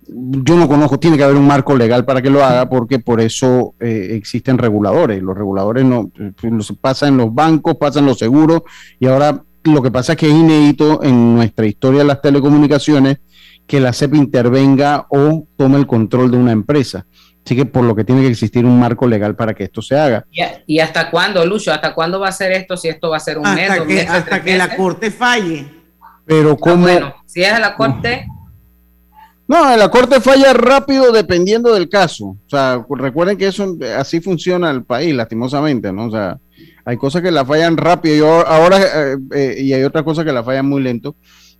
Yo 0.07 0.55
no 0.55 0.67
conozco, 0.67 1.00
tiene 1.00 1.17
que 1.17 1.24
haber 1.24 1.36
un 1.36 1.48
marco 1.48 1.75
legal 1.75 2.05
para 2.05 2.22
que 2.22 2.29
lo 2.29 2.43
haga, 2.43 2.69
porque 2.69 3.00
por 3.00 3.22
eso 3.22 3.75
eh, 3.79 4.10
existen 4.12 4.57
reguladores. 4.57 5.22
Los 5.22 5.38
reguladores 5.38 5.86
no 5.86 6.12
pues, 6.39 6.74
pasan 6.79 7.10
en 7.10 7.17
los 7.17 7.33
bancos, 7.33 7.75
pasan 7.75 8.05
los 8.05 8.19
seguros, 8.19 8.63
y 9.00 9.07
ahora 9.07 9.43
lo 9.63 9.81
que 9.81 9.91
pasa 9.91 10.13
es 10.13 10.17
que 10.17 10.27
es 10.27 10.33
inédito 10.33 11.03
en 11.03 11.36
nuestra 11.36 11.65
historia 11.65 12.00
de 12.00 12.05
las 12.05 12.22
telecomunicaciones 12.22 13.17
que 13.65 13.79
la 13.79 13.93
CEP 13.93 14.15
intervenga 14.15 15.07
o 15.10 15.48
tome 15.55 15.77
el 15.77 15.88
control 15.88 16.31
de 16.31 16.38
una 16.38 16.51
empresa. 16.51 17.05
Así 17.45 17.55
que 17.55 17.65
por 17.65 17.83
lo 17.83 17.95
que 17.95 18.03
tiene 18.03 18.22
que 18.22 18.29
existir 18.29 18.65
un 18.65 18.79
marco 18.79 19.07
legal 19.07 19.36
para 19.36 19.53
que 19.53 19.65
esto 19.65 19.81
se 19.81 19.98
haga. 19.98 20.25
¿Y, 20.65 20.79
hasta 20.79 21.12
cuándo, 21.12 21.45
Lucho? 21.45 21.74
¿Hasta 21.74 21.93
cuándo 21.93 22.19
va 22.19 22.29
a 22.29 22.31
ser 22.31 22.53
esto? 22.53 22.77
Si 22.77 22.88
esto 22.88 23.10
va 23.10 23.17
a 23.17 23.19
ser 23.19 23.38
un 23.38 23.53
mes, 23.53 23.69
que, 23.81 24.01
Hasta 24.01 24.41
que 24.41 24.57
la 24.57 24.75
corte 24.75 25.12
falle. 25.12 25.67
Pero 26.25 26.55
como... 26.57 26.83
bueno, 26.83 27.13
si 27.25 27.43
es 27.43 27.51
a 27.51 27.60
la 27.60 27.75
corte... 27.75 28.27
No, 29.48 29.76
la 29.76 29.90
corte 29.90 30.22
falla 30.22 30.54
rápido 30.54 31.12
dependiendo 31.12 31.74
del 31.74 31.90
caso. 31.90 32.38
O 32.46 32.50
sea, 32.50 32.86
recuerden 32.90 33.38
que 33.38 33.48
eso 33.48 33.76
así 33.98 34.22
funciona 34.22 34.72
el 34.72 34.84
país, 34.84 35.14
lastimosamente, 35.14 35.92
¿no? 35.92 36.08
O 36.08 36.12
sea, 36.12 36.40
hay 36.86 36.98
cosas 36.98 37.22
que 37.22 37.32
la 37.32 37.46
fallan 37.46 37.78
rápido 37.78 38.16
y 38.16 38.20
ahora 38.22 38.80
eh, 38.82 39.18
eh, 39.34 39.56
y 39.60 39.74
hay 39.74 39.84
otras 39.84 40.04
cosas 40.04 40.26
que 40.26 40.32
la 40.32 40.44
fallan 40.44 40.68
muy 40.68 40.82
lento. 40.82 41.16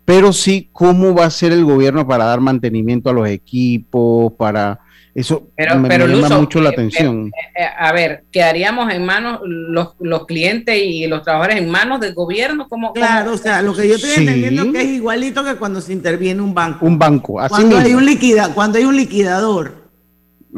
Pero 0.06 0.34
sí, 0.34 0.70
¿cómo 0.74 1.14
va 1.14 1.26
a 1.26 1.32
ser 1.32 1.52
el 1.54 1.64
gobierno 1.64 2.08
para 2.08 2.26
dar 2.26 2.42
mantenimiento 2.42 3.10
a 3.10 3.14
los 3.14 3.28
equipos, 3.30 4.34
para 4.38 4.80
eso 5.16 5.48
pero, 5.56 5.78
me, 5.78 5.90
llama 5.90 6.40
mucho 6.40 6.60
la 6.60 6.70
atención. 6.70 7.32
a 7.78 7.92
ver, 7.94 8.24
¿quedaríamos 8.32 8.92
en 8.92 9.06
manos 9.06 9.42
los, 9.44 9.90
los, 10.00 10.26
clientes 10.26 10.76
y 10.84 11.06
los 11.06 11.22
trabajadores 11.22 11.64
en 11.64 11.70
manos 11.70 12.00
del 12.00 12.16
gobierno? 12.16 12.68
como 12.68 12.94
claro, 12.94 13.34
o 13.34 13.38
sea, 13.38 13.62
lo 13.62 13.76
que 13.76 13.88
yo 13.88 13.96
estoy 13.96 14.12
entendiendo 14.18 14.72
que 14.72 14.82
es 14.82 14.88
igualito 14.88 15.44
que 15.44 15.56
cuando 15.56 15.82
se 15.82 15.94
interviene 15.94 16.42
un 16.42 16.54
banco. 16.54 16.86
Un 16.86 16.98
banco, 16.98 17.40
así 17.40 17.54
cuando 17.54 17.78
Hay 17.78 17.94
un 17.94 18.06
liquida, 18.06 18.54
cuando 18.54 18.80
hay 18.80 18.86
un 18.86 18.96
liquidador. 18.96 19.84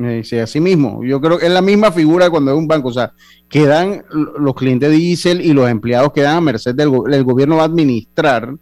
Eh, 0.02 0.22
sí, 0.24 0.38
así 0.38 0.60
mismo. 0.60 1.04
Yo 1.04 1.22
creo 1.22 1.38
que 1.38 1.46
es 1.46 1.52
la 1.52 1.62
misma 1.62 1.92
figura 1.92 2.30
cuando 2.30 2.52
hay 2.52 2.58
un 2.58 2.68
banco. 2.68 2.90
O 2.90 2.94
sea, 2.94 3.14
quedan 3.50 4.04
los 4.38 4.54
clientes 4.56 4.90
de 4.90 4.96
diésel 4.96 5.42
y 5.42 5.54
los 5.54 5.70
empleados 5.70 6.12
quedan 6.14 6.38
a 6.38 6.42
merced 6.42 6.76
del 6.76 6.92
el 7.12 7.24
gobierno 7.24 7.58
va 7.58 7.64
a 7.64 7.66
administrar 7.66 8.56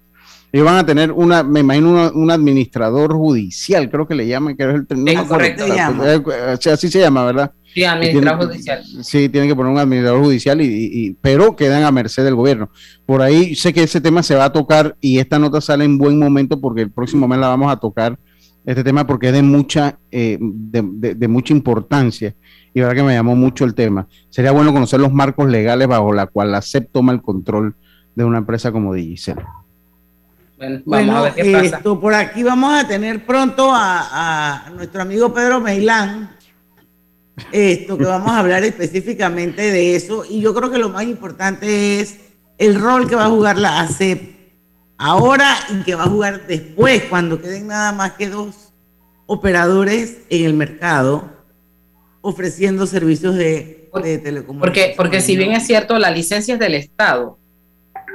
ellos 0.53 0.65
van 0.67 0.77
a 0.77 0.85
tener 0.85 1.11
una, 1.11 1.41
me 1.41 1.61
imagino, 1.61 2.11
un 2.13 2.29
administrador 2.29 3.13
judicial, 3.13 3.89
creo 3.89 4.07
que 4.07 4.13
le 4.13 4.27
llaman, 4.27 4.55
que 4.55 4.63
es 4.63 4.69
el 4.69 5.03
no 5.03 5.27
correcto, 5.27 5.65
así 6.71 6.89
se 6.91 6.99
llama, 6.99 7.25
¿verdad? 7.25 7.51
Sí, 7.73 7.83
administrador 7.83 8.45
judicial. 8.45 8.83
Sí, 9.01 9.29
tienen 9.29 9.49
que 9.49 9.55
poner 9.55 9.71
un 9.71 9.79
administrador 9.79 10.23
judicial, 10.23 10.61
y, 10.61 11.17
pero 11.21 11.55
quedan 11.55 11.81
a 11.83 11.91
merced 11.91 12.23
del 12.23 12.35
gobierno. 12.35 12.69
Por 13.03 13.23
ahí 13.23 13.55
sé 13.55 13.73
que 13.73 13.81
ese 13.81 13.99
tema 13.99 14.21
se 14.21 14.35
va 14.35 14.45
a 14.45 14.53
tocar 14.53 14.95
y 15.01 15.17
esta 15.17 15.39
nota 15.39 15.59
sale 15.59 15.85
en 15.85 15.97
buen 15.97 16.19
momento 16.19 16.61
porque 16.61 16.81
el 16.81 16.91
próximo 16.91 17.27
mes 17.27 17.39
la 17.39 17.47
vamos 17.47 17.71
a 17.71 17.77
tocar, 17.77 18.19
este 18.63 18.83
tema, 18.83 19.07
porque 19.07 19.29
es 19.29 19.33
de 19.33 19.41
mucha, 19.41 19.97
eh, 20.11 20.37
de, 20.39 21.27
mucha 21.27 21.51
importancia 21.51 22.35
y 22.75 22.79
verdad 22.79 22.95
que 22.95 23.03
me 23.03 23.13
llamó 23.15 23.35
mucho 23.35 23.65
el 23.65 23.73
tema. 23.73 24.07
Sería 24.29 24.51
bueno 24.51 24.71
conocer 24.71 24.99
los 24.99 25.11
marcos 25.11 25.49
legales 25.49 25.87
bajo 25.87 26.13
la 26.13 26.27
cual 26.27 26.51
la 26.51 26.61
CEP 26.61 26.91
toma 26.91 27.11
el 27.11 27.23
control 27.23 27.75
de 28.13 28.23
una 28.23 28.37
empresa 28.37 28.71
como 28.71 28.93
Digicel. 28.93 29.37
Bueno, 30.85 31.25
Esto, 31.35 31.99
por 31.99 32.13
aquí 32.13 32.43
vamos 32.43 32.73
a 32.73 32.87
tener 32.87 33.25
pronto 33.25 33.71
a, 33.73 34.71
nuestro 34.75 35.01
amigo 35.01 35.33
Pedro 35.33 35.59
Meilán. 35.59 36.35
Esto, 37.51 37.97
que 37.97 38.05
vamos 38.05 38.29
a 38.29 38.39
hablar 38.39 38.63
específicamente 38.63 39.71
de 39.71 39.95
eso. 39.95 40.23
Y 40.29 40.41
yo 40.41 40.53
creo 40.53 40.69
que 40.69 40.77
lo 40.77 40.89
más 40.89 41.03
importante 41.03 41.99
es 41.99 42.19
el 42.57 42.79
rol 42.79 43.09
que 43.09 43.15
va 43.15 43.25
a 43.25 43.29
jugar 43.29 43.57
la 43.57 43.79
ACEP 43.81 44.33
ahora 44.97 45.57
y 45.69 45.83
que 45.83 45.95
va 45.95 46.03
a 46.03 46.09
jugar 46.09 46.45
después, 46.45 47.03
cuando 47.05 47.41
queden 47.41 47.67
nada 47.67 47.91
más 47.91 48.13
que 48.13 48.29
dos 48.29 48.73
operadores 49.25 50.19
en 50.29 50.45
el 50.45 50.53
mercado 50.53 51.29
ofreciendo 52.21 52.85
servicios 52.85 53.35
de, 53.35 53.89
de 54.01 54.17
telecomunicaciones. 54.19 54.59
Porque, 54.59 54.93
porque 54.95 55.21
si 55.21 55.35
bien 55.35 55.51
es 55.53 55.65
cierto, 55.65 55.97
la 55.97 56.11
licencia 56.11 56.53
es 56.53 56.59
del 56.59 56.75
Estado. 56.75 57.39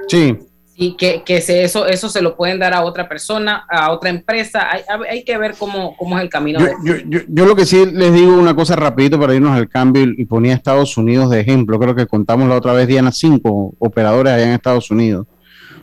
Sí 0.07 0.48
y 0.80 0.92
que, 0.92 1.25
que 1.25 1.40
se, 1.40 1.64
eso, 1.64 1.88
eso 1.88 2.08
se 2.08 2.23
lo 2.23 2.37
pueden 2.37 2.61
dar 2.61 2.73
a 2.73 2.85
otra 2.85 3.08
persona, 3.08 3.66
a 3.68 3.90
otra 3.90 4.11
empresa. 4.11 4.68
Hay, 4.70 4.82
hay 5.11 5.25
que 5.25 5.37
ver 5.37 5.56
cómo, 5.58 5.97
cómo, 5.97 6.16
es 6.16 6.23
el 6.23 6.30
camino. 6.30 6.61
Yo, 6.85 6.94
yo, 7.04 7.20
yo, 7.26 7.47
lo 7.47 7.56
que 7.56 7.66
sí 7.66 7.85
les 7.85 8.14
digo 8.14 8.32
una 8.32 8.54
cosa 8.54 8.76
rapidito 8.76 9.18
para 9.18 9.35
irnos 9.35 9.50
al 9.50 9.68
cambio 9.68 10.04
y, 10.04 10.25
ponía 10.25 10.54
Estados 10.54 10.97
Unidos 10.97 11.30
de 11.30 11.40
ejemplo. 11.40 11.80
Creo 11.80 11.97
que 11.97 12.06
contamos 12.06 12.49
la 12.49 12.54
otra 12.54 12.75
vez, 12.75 12.87
Diana, 12.87 13.11
cinco 13.11 13.75
operadores 13.80 14.32
allá 14.32 14.44
en 14.44 14.52
Estados 14.52 14.88
Unidos. 14.92 15.26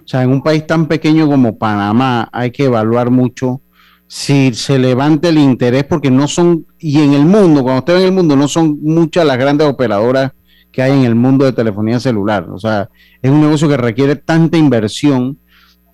O 0.06 0.08
sea, 0.08 0.24
en 0.24 0.30
un 0.30 0.42
país 0.42 0.66
tan 0.66 0.88
pequeño 0.88 1.28
como 1.28 1.58
Panamá 1.58 2.30
hay 2.32 2.52
que 2.52 2.64
evaluar 2.64 3.10
mucho 3.10 3.60
si 4.08 4.54
se 4.54 4.80
levanta 4.80 5.28
el 5.28 5.40
interés 5.40 5.84
porque 5.84 6.10
no 6.10 6.30
son, 6.30 6.68
y 6.80 7.02
en 7.02 7.12
el 7.12 7.26
mundo, 7.26 7.64
cuando 7.64 7.80
usted 7.80 7.96
ve 7.96 8.00
en 8.00 8.06
el 8.06 8.14
mundo, 8.14 8.38
no 8.38 8.48
son 8.48 8.80
muchas 8.82 9.26
las 9.26 9.38
grandes 9.38 9.68
operadoras 9.68 10.32
que 10.76 10.82
hay 10.82 10.92
en 10.92 11.06
el 11.06 11.16
mundo 11.16 11.46
de 11.46 11.54
telefonía 11.54 12.02
celular. 12.02 12.50
O 12.52 12.60
sea, 12.60 12.90
es 13.22 13.32
un 13.32 13.40
negocio 13.40 13.70
que 13.70 13.78
requiere 13.78 14.18
tanta 14.18 14.58
inversión 14.58 15.40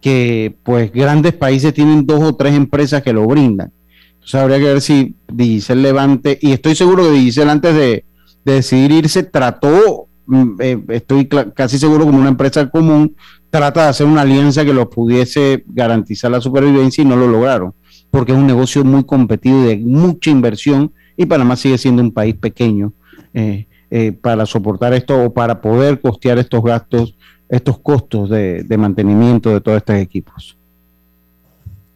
que 0.01 0.57
pues 0.63 0.91
grandes 0.91 1.33
países 1.33 1.71
tienen 1.71 2.07
dos 2.07 2.23
o 2.23 2.35
tres 2.35 2.55
empresas 2.55 3.03
que 3.03 3.13
lo 3.13 3.27
brindan. 3.27 3.71
Entonces 4.13 4.35
habría 4.35 4.57
que 4.57 4.65
ver 4.65 4.81
si 4.81 5.15
Digicel 5.31 5.83
levante, 5.83 6.39
y 6.41 6.51
estoy 6.51 6.73
seguro 6.73 7.03
que 7.03 7.11
Digicel 7.11 7.50
antes 7.50 7.75
de, 7.75 8.05
decidir 8.43 8.91
irse 8.91 9.21
trató, 9.21 10.07
mm, 10.25 10.50
eh, 10.59 10.83
estoy 10.89 11.29
casi 11.53 11.77
seguro 11.77 12.05
como 12.05 12.17
una 12.17 12.29
empresa 12.29 12.67
común, 12.71 13.15
trata 13.51 13.83
de 13.83 13.89
hacer 13.89 14.07
una 14.07 14.21
alianza 14.21 14.65
que 14.65 14.73
los 14.73 14.88
pudiese 14.88 15.63
garantizar 15.67 16.31
la 16.31 16.41
supervivencia 16.41 17.03
y 17.03 17.05
no 17.05 17.15
lo 17.15 17.27
lograron, 17.27 17.75
porque 18.09 18.31
es 18.31 18.38
un 18.39 18.47
negocio 18.47 18.83
muy 18.83 19.03
competido 19.03 19.63
y 19.63 19.67
de 19.67 19.77
mucha 19.77 20.31
inversión 20.31 20.91
y 21.15 21.27
Panamá 21.27 21.55
sigue 21.55 21.77
siendo 21.77 22.01
un 22.01 22.11
país 22.11 22.33
pequeño. 22.33 22.93
Eh, 23.35 23.67
eh, 23.93 24.13
para 24.13 24.45
soportar 24.45 24.93
esto 24.93 25.21
o 25.21 25.33
para 25.33 25.60
poder 25.60 26.00
costear 26.00 26.38
estos 26.38 26.63
gastos, 26.63 27.13
estos 27.50 27.77
costos 27.77 28.29
de, 28.29 28.65
mantenimiento 28.77 29.50
de 29.50 29.60
todos 29.60 29.79
estos 29.79 29.98
equipos. 29.98 30.57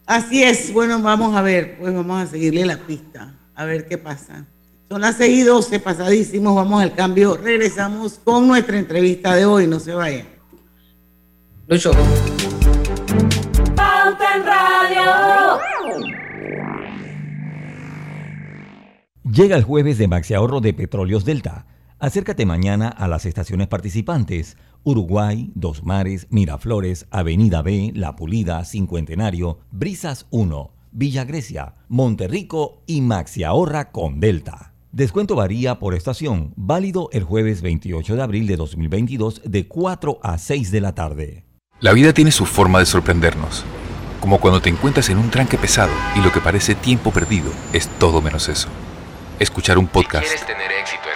Así 0.04 0.42
es, 0.42 0.74
bueno, 0.74 1.00
vamos 1.00 1.34
a 1.34 1.40
ver, 1.40 1.78
pues 1.78 1.94
vamos 1.94 2.22
a 2.22 2.26
seguirle 2.26 2.66
la 2.66 2.76
pista, 2.76 3.34
a 3.54 3.64
ver 3.64 3.88
qué 3.88 3.96
pasa. 3.96 4.44
Son 4.90 5.00
las 5.00 5.16
6 5.16 5.38
y 5.38 5.42
12, 5.42 5.80
pasadísimos, 5.80 6.54
vamos 6.54 6.82
al 6.82 6.94
cambio, 6.94 7.34
regresamos 7.38 8.20
con 8.22 8.46
nuestra 8.46 8.78
entrevista 8.78 9.34
de 9.34 9.46
hoy, 9.46 9.66
no 9.66 9.80
se 9.80 9.94
vayan. 9.94 10.26
Lucho. 11.66 11.92
Pauta 13.74 14.36
en 14.36 14.44
Radio. 14.44 15.60
Llega 19.32 19.56
el 19.56 19.64
jueves 19.64 19.96
de 19.96 20.08
Maxi 20.08 20.34
Ahorro 20.34 20.60
de 20.60 20.74
Petróleos 20.74 21.24
Delta 21.24 21.64
Acércate 21.98 22.44
mañana 22.44 22.88
a 22.88 23.08
las 23.08 23.24
estaciones 23.24 23.68
participantes 23.68 24.58
Uruguay, 24.84 25.50
Dos 25.54 25.82
Mares, 25.82 26.26
Miraflores, 26.28 27.06
Avenida 27.10 27.62
B, 27.62 27.92
La 27.94 28.16
Pulida, 28.16 28.62
Cincuentenario, 28.66 29.60
Brisas 29.70 30.26
1, 30.30 30.70
Villa 30.92 31.24
Grecia, 31.24 31.74
Monterrico 31.88 32.82
y 32.86 33.00
Maxi 33.00 33.44
Ahorra 33.44 33.92
con 33.92 34.20
Delta. 34.20 34.74
Descuento 34.92 35.36
varía 35.36 35.78
por 35.78 35.94
estación, 35.94 36.52
válido 36.56 37.08
el 37.12 37.24
jueves 37.24 37.62
28 37.62 38.14
de 38.14 38.22
abril 38.22 38.46
de 38.46 38.56
2022 38.56 39.42
de 39.44 39.66
4 39.66 40.20
a 40.22 40.36
6 40.36 40.70
de 40.70 40.80
la 40.82 40.94
tarde. 40.94 41.44
La 41.80 41.94
vida 41.94 42.12
tiene 42.12 42.30
su 42.30 42.44
forma 42.44 42.78
de 42.78 42.86
sorprendernos, 42.86 43.64
como 44.20 44.38
cuando 44.38 44.60
te 44.60 44.68
encuentras 44.68 45.08
en 45.08 45.16
un 45.16 45.30
tranque 45.30 45.56
pesado 45.56 45.92
y 46.14 46.20
lo 46.20 46.30
que 46.30 46.40
parece 46.40 46.74
tiempo 46.74 47.10
perdido 47.10 47.50
es 47.72 47.88
todo 47.98 48.20
menos 48.20 48.50
eso. 48.50 48.68
Escuchar 49.38 49.78
un 49.78 49.86
podcast. 49.86 50.24
quieres 50.26 50.46
tener 50.46 50.70
éxito 50.72 51.08
en 51.12 51.15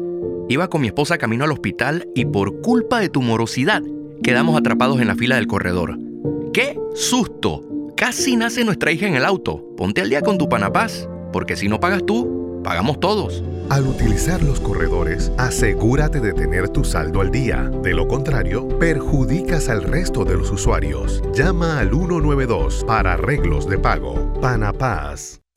Iba 0.51 0.69
con 0.69 0.81
mi 0.81 0.87
esposa 0.87 1.17
camino 1.17 1.45
al 1.45 1.53
hospital 1.53 2.09
y 2.13 2.25
por 2.25 2.59
culpa 2.59 2.99
de 2.99 3.07
tu 3.07 3.21
morosidad 3.21 3.81
quedamos 4.21 4.59
atrapados 4.59 4.99
en 4.99 5.07
la 5.07 5.15
fila 5.15 5.37
del 5.37 5.47
corredor. 5.47 5.97
¡Qué 6.51 6.77
susto! 6.93 7.63
Casi 7.95 8.35
nace 8.35 8.65
nuestra 8.65 8.91
hija 8.91 9.07
en 9.07 9.15
el 9.15 9.23
auto. 9.23 9.65
Ponte 9.77 10.01
al 10.01 10.09
día 10.09 10.21
con 10.21 10.37
tu 10.37 10.49
Panapaz, 10.49 11.07
porque 11.31 11.55
si 11.55 11.69
no 11.69 11.79
pagas 11.79 12.05
tú, 12.05 12.59
pagamos 12.65 12.99
todos. 12.99 13.41
Al 13.69 13.87
utilizar 13.87 14.43
los 14.43 14.59
corredores, 14.59 15.31
asegúrate 15.37 16.19
de 16.19 16.33
tener 16.33 16.67
tu 16.67 16.83
saldo 16.83 17.21
al 17.21 17.31
día. 17.31 17.71
De 17.81 17.93
lo 17.93 18.09
contrario, 18.09 18.67
perjudicas 18.77 19.69
al 19.69 19.83
resto 19.83 20.25
de 20.25 20.35
los 20.35 20.51
usuarios. 20.51 21.23
Llama 21.33 21.79
al 21.79 21.91
192 21.91 22.83
para 22.85 23.13
arreglos 23.13 23.69
de 23.69 23.77
pago. 23.77 24.33
Panapaz. 24.41 25.40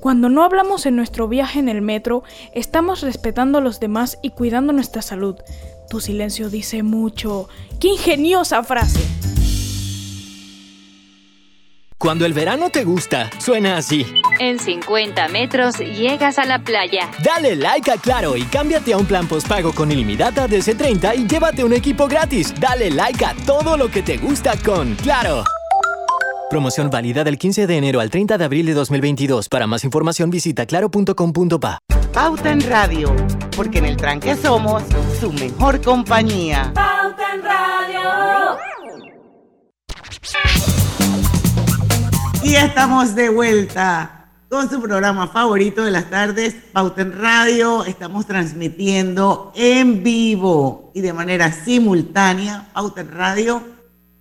Cuando 0.00 0.28
no 0.28 0.44
hablamos 0.44 0.86
en 0.86 0.96
nuestro 0.96 1.28
viaje 1.28 1.58
en 1.58 1.68
el 1.68 1.82
metro, 1.82 2.22
estamos 2.54 3.00
respetando 3.00 3.58
a 3.58 3.60
los 3.60 3.80
demás 3.80 4.18
y 4.22 4.30
cuidando 4.30 4.72
nuestra 4.72 5.02
salud. 5.02 5.36
Tu 5.90 6.00
silencio 6.00 6.50
dice 6.50 6.82
mucho. 6.82 7.48
¡Qué 7.80 7.88
ingeniosa 7.88 8.62
frase! 8.62 9.00
Cuando 11.98 12.24
el 12.26 12.32
verano 12.32 12.70
te 12.70 12.84
gusta, 12.84 13.28
suena 13.40 13.76
así. 13.76 14.06
En 14.38 14.60
50 14.60 15.26
metros 15.28 15.78
llegas 15.78 16.38
a 16.38 16.44
la 16.44 16.60
playa. 16.60 17.10
Dale 17.24 17.56
like 17.56 17.90
a 17.90 17.96
Claro 17.96 18.36
y 18.36 18.44
cámbiate 18.44 18.92
a 18.92 18.98
un 18.98 19.06
plan 19.06 19.26
postpago 19.26 19.72
con 19.72 19.90
ilimitada 19.90 20.46
de 20.46 20.60
C30 20.60 21.16
y 21.16 21.26
llévate 21.26 21.64
un 21.64 21.72
equipo 21.72 22.06
gratis. 22.06 22.54
Dale 22.60 22.90
like 22.90 23.24
a 23.24 23.34
todo 23.44 23.76
lo 23.76 23.90
que 23.90 24.02
te 24.02 24.16
gusta 24.16 24.56
con 24.64 24.94
Claro. 24.94 25.42
Promoción 26.50 26.88
válida 26.88 27.24
del 27.24 27.36
15 27.36 27.66
de 27.66 27.76
enero 27.76 28.00
al 28.00 28.08
30 28.08 28.38
de 28.38 28.44
abril 28.44 28.64
de 28.64 28.72
2022. 28.72 29.50
Para 29.50 29.66
más 29.66 29.84
información 29.84 30.30
visita 30.30 30.64
claro.com.pa. 30.64 31.78
Pauta 32.14 32.50
en 32.50 32.62
Radio, 32.62 33.14
porque 33.54 33.78
en 33.78 33.84
el 33.84 33.98
tranque 33.98 34.34
somos 34.34 34.82
su 35.20 35.30
mejor 35.30 35.82
compañía. 35.82 36.72
Pauta 36.74 37.34
en 37.34 37.42
Radio. 37.42 38.58
Y 42.42 42.54
estamos 42.54 43.14
de 43.14 43.28
vuelta 43.28 44.30
con 44.48 44.70
su 44.70 44.80
programa 44.80 45.28
favorito 45.28 45.84
de 45.84 45.90
las 45.90 46.08
tardes, 46.08 46.54
Pauta 46.72 47.02
en 47.02 47.12
Radio. 47.12 47.84
Estamos 47.84 48.26
transmitiendo 48.26 49.52
en 49.54 50.02
vivo 50.02 50.92
y 50.94 51.02
de 51.02 51.12
manera 51.12 51.52
simultánea 51.52 52.70
Pauta 52.72 53.02
en 53.02 53.10
Radio 53.10 53.62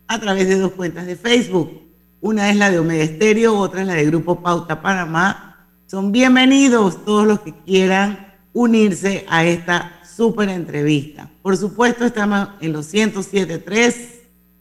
a 0.10 0.20
través 0.20 0.50
de 0.50 0.60
dos 0.60 0.74
cuentas 0.74 1.06
de 1.06 1.16
Facebook 1.16 1.87
una 2.22 2.50
es 2.50 2.56
la 2.56 2.72
de 2.72 2.80
Omega 2.80 3.04
Estéreo, 3.04 3.56
otra 3.56 3.82
es 3.82 3.88
la 3.88 3.94
de 3.94 4.06
Grupo 4.06 4.42
Pauta 4.42 4.82
Panamá. 4.82 5.68
Son 5.86 6.12
bienvenidos 6.12 7.06
todos 7.06 7.28
los 7.28 7.42
que 7.42 7.54
quieran 7.64 8.36
unirse 8.54 9.26
a 9.30 9.46
esta 9.46 10.02
súper 10.04 10.50
entrevista. 10.50 11.30
Por 11.44 11.56
supuesto, 11.58 12.06
estamos 12.06 12.50
en 12.60 12.74
los 12.74 12.92
107.3 12.92 13.96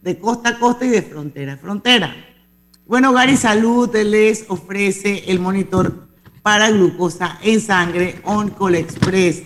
de 0.01 0.19
costa 0.19 0.49
a 0.49 0.59
costa 0.59 0.85
y 0.85 0.89
de 0.89 1.01
frontera 1.01 1.53
a 1.53 1.57
frontera. 1.57 2.15
Bueno, 2.85 3.11
Gary 3.11 3.35
Salud 3.35 3.93
les 3.95 4.45
ofrece 4.49 5.23
el 5.27 5.39
monitor 5.39 6.07
para 6.43 6.69
glucosa 6.69 7.39
en 7.41 7.59
sangre 7.59 8.21
OnCall 8.23 8.75
Express. 8.75 9.41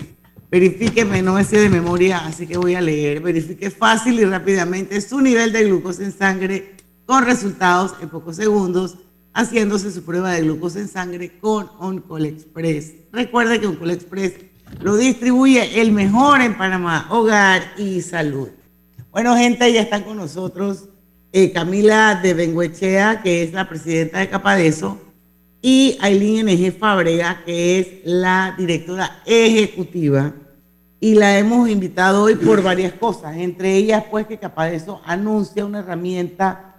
Verifíqueme, 0.51 1.21
no 1.21 1.33
me 1.35 1.45
sé 1.45 1.61
de 1.61 1.69
memoria, 1.69 2.25
así 2.25 2.45
que 2.45 2.57
voy 2.57 2.75
a 2.75 2.81
leer. 2.81 3.21
Verifique 3.21 3.71
fácil 3.71 4.19
y 4.19 4.25
rápidamente 4.25 4.99
su 4.99 5.21
nivel 5.21 5.53
de 5.53 5.63
glucosa 5.63 6.03
en 6.03 6.11
sangre 6.11 6.80
con 7.05 7.25
resultados 7.25 7.93
en 8.01 8.09
pocos 8.09 8.35
segundos, 8.35 8.97
haciéndose 9.33 9.91
su 9.91 10.03
prueba 10.03 10.31
de 10.31 10.41
glucosa 10.41 10.79
en 10.79 10.87
sangre 10.87 11.39
con 11.39 11.69
OnCall 11.79 12.25
Express. 12.25 12.93
Recuerde 13.11 13.59
que 13.59 13.67
OnCall 13.67 13.91
Express 13.91 14.33
lo 14.79 14.97
distribuye 14.97 15.81
el 15.81 15.91
mejor 15.91 16.41
en 16.41 16.57
Panamá, 16.57 17.07
hogar 17.09 17.61
y 17.77 18.01
salud. 18.01 18.49
Bueno, 19.11 19.35
gente, 19.35 19.71
ya 19.73 19.81
están 19.81 20.03
con 20.03 20.17
nosotros 20.17 20.85
eh, 21.33 21.51
Camila 21.51 22.19
de 22.21 22.33
Benguechea, 22.33 23.21
que 23.21 23.43
es 23.43 23.53
la 23.53 23.67
presidenta 23.67 24.19
de 24.19 24.29
Capadeso, 24.29 24.97
y 25.61 25.97
Aileen 26.01 26.47
NG 26.47 26.77
Fabrega, 26.77 27.43
que 27.45 27.79
es 27.79 27.87
la 28.03 28.55
directora 28.57 29.21
ejecutiva. 29.25 30.33
Y 30.99 31.15
la 31.15 31.37
hemos 31.37 31.69
invitado 31.69 32.23
hoy 32.23 32.35
por 32.35 32.61
varias 32.61 32.93
cosas, 32.93 33.37
entre 33.37 33.75
ellas, 33.75 34.03
pues, 34.09 34.27
que 34.27 34.37
Capadeso 34.37 35.01
anuncia 35.05 35.65
una 35.65 35.79
herramienta 35.79 36.70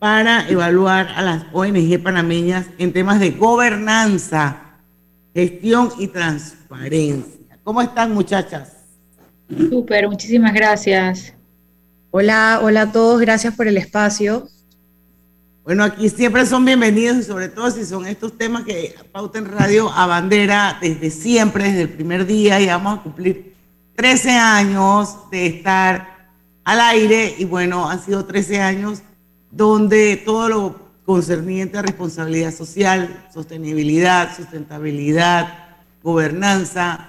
para 0.00 0.48
evaluar 0.48 1.08
a 1.14 1.20
las 1.20 1.44
ONG 1.52 2.02
panameñas 2.02 2.66
en 2.78 2.90
temas 2.90 3.20
de 3.20 3.32
gobernanza, 3.32 4.78
gestión 5.34 5.90
y 5.98 6.08
transparencia. 6.08 7.58
¿Cómo 7.62 7.82
están 7.82 8.14
muchachas? 8.14 8.78
Súper, 9.68 10.08
muchísimas 10.08 10.54
gracias. 10.54 11.34
Hola, 12.10 12.60
hola 12.62 12.82
a 12.82 12.92
todos, 12.92 13.20
gracias 13.20 13.54
por 13.54 13.68
el 13.68 13.76
espacio. 13.76 14.48
Bueno, 15.64 15.84
aquí 15.84 16.08
siempre 16.08 16.46
son 16.46 16.64
bienvenidos 16.64 17.18
y 17.18 17.22
sobre 17.22 17.50
todo 17.50 17.70
si 17.70 17.84
son 17.84 18.06
estos 18.06 18.38
temas 18.38 18.64
que 18.64 18.94
Pauta 19.12 19.38
en 19.38 19.44
Radio 19.44 19.90
abandera 19.90 20.78
desde 20.80 21.10
siempre, 21.10 21.64
desde 21.64 21.82
el 21.82 21.90
primer 21.90 22.24
día 22.24 22.58
y 22.58 22.66
vamos 22.66 23.00
a 23.00 23.02
cumplir 23.02 23.54
13 23.96 24.30
años 24.30 25.30
de 25.30 25.46
estar 25.46 26.30
al 26.64 26.80
aire 26.80 27.34
y 27.36 27.44
bueno, 27.44 27.90
han 27.90 28.02
sido 28.02 28.24
13 28.24 28.62
años 28.62 29.02
donde 29.50 30.16
todo 30.16 30.48
lo 30.48 30.90
concerniente 31.04 31.78
a 31.78 31.82
responsabilidad 31.82 32.54
social, 32.54 33.26
sostenibilidad, 33.32 34.36
sustentabilidad, 34.36 35.48
gobernanza, 36.02 37.08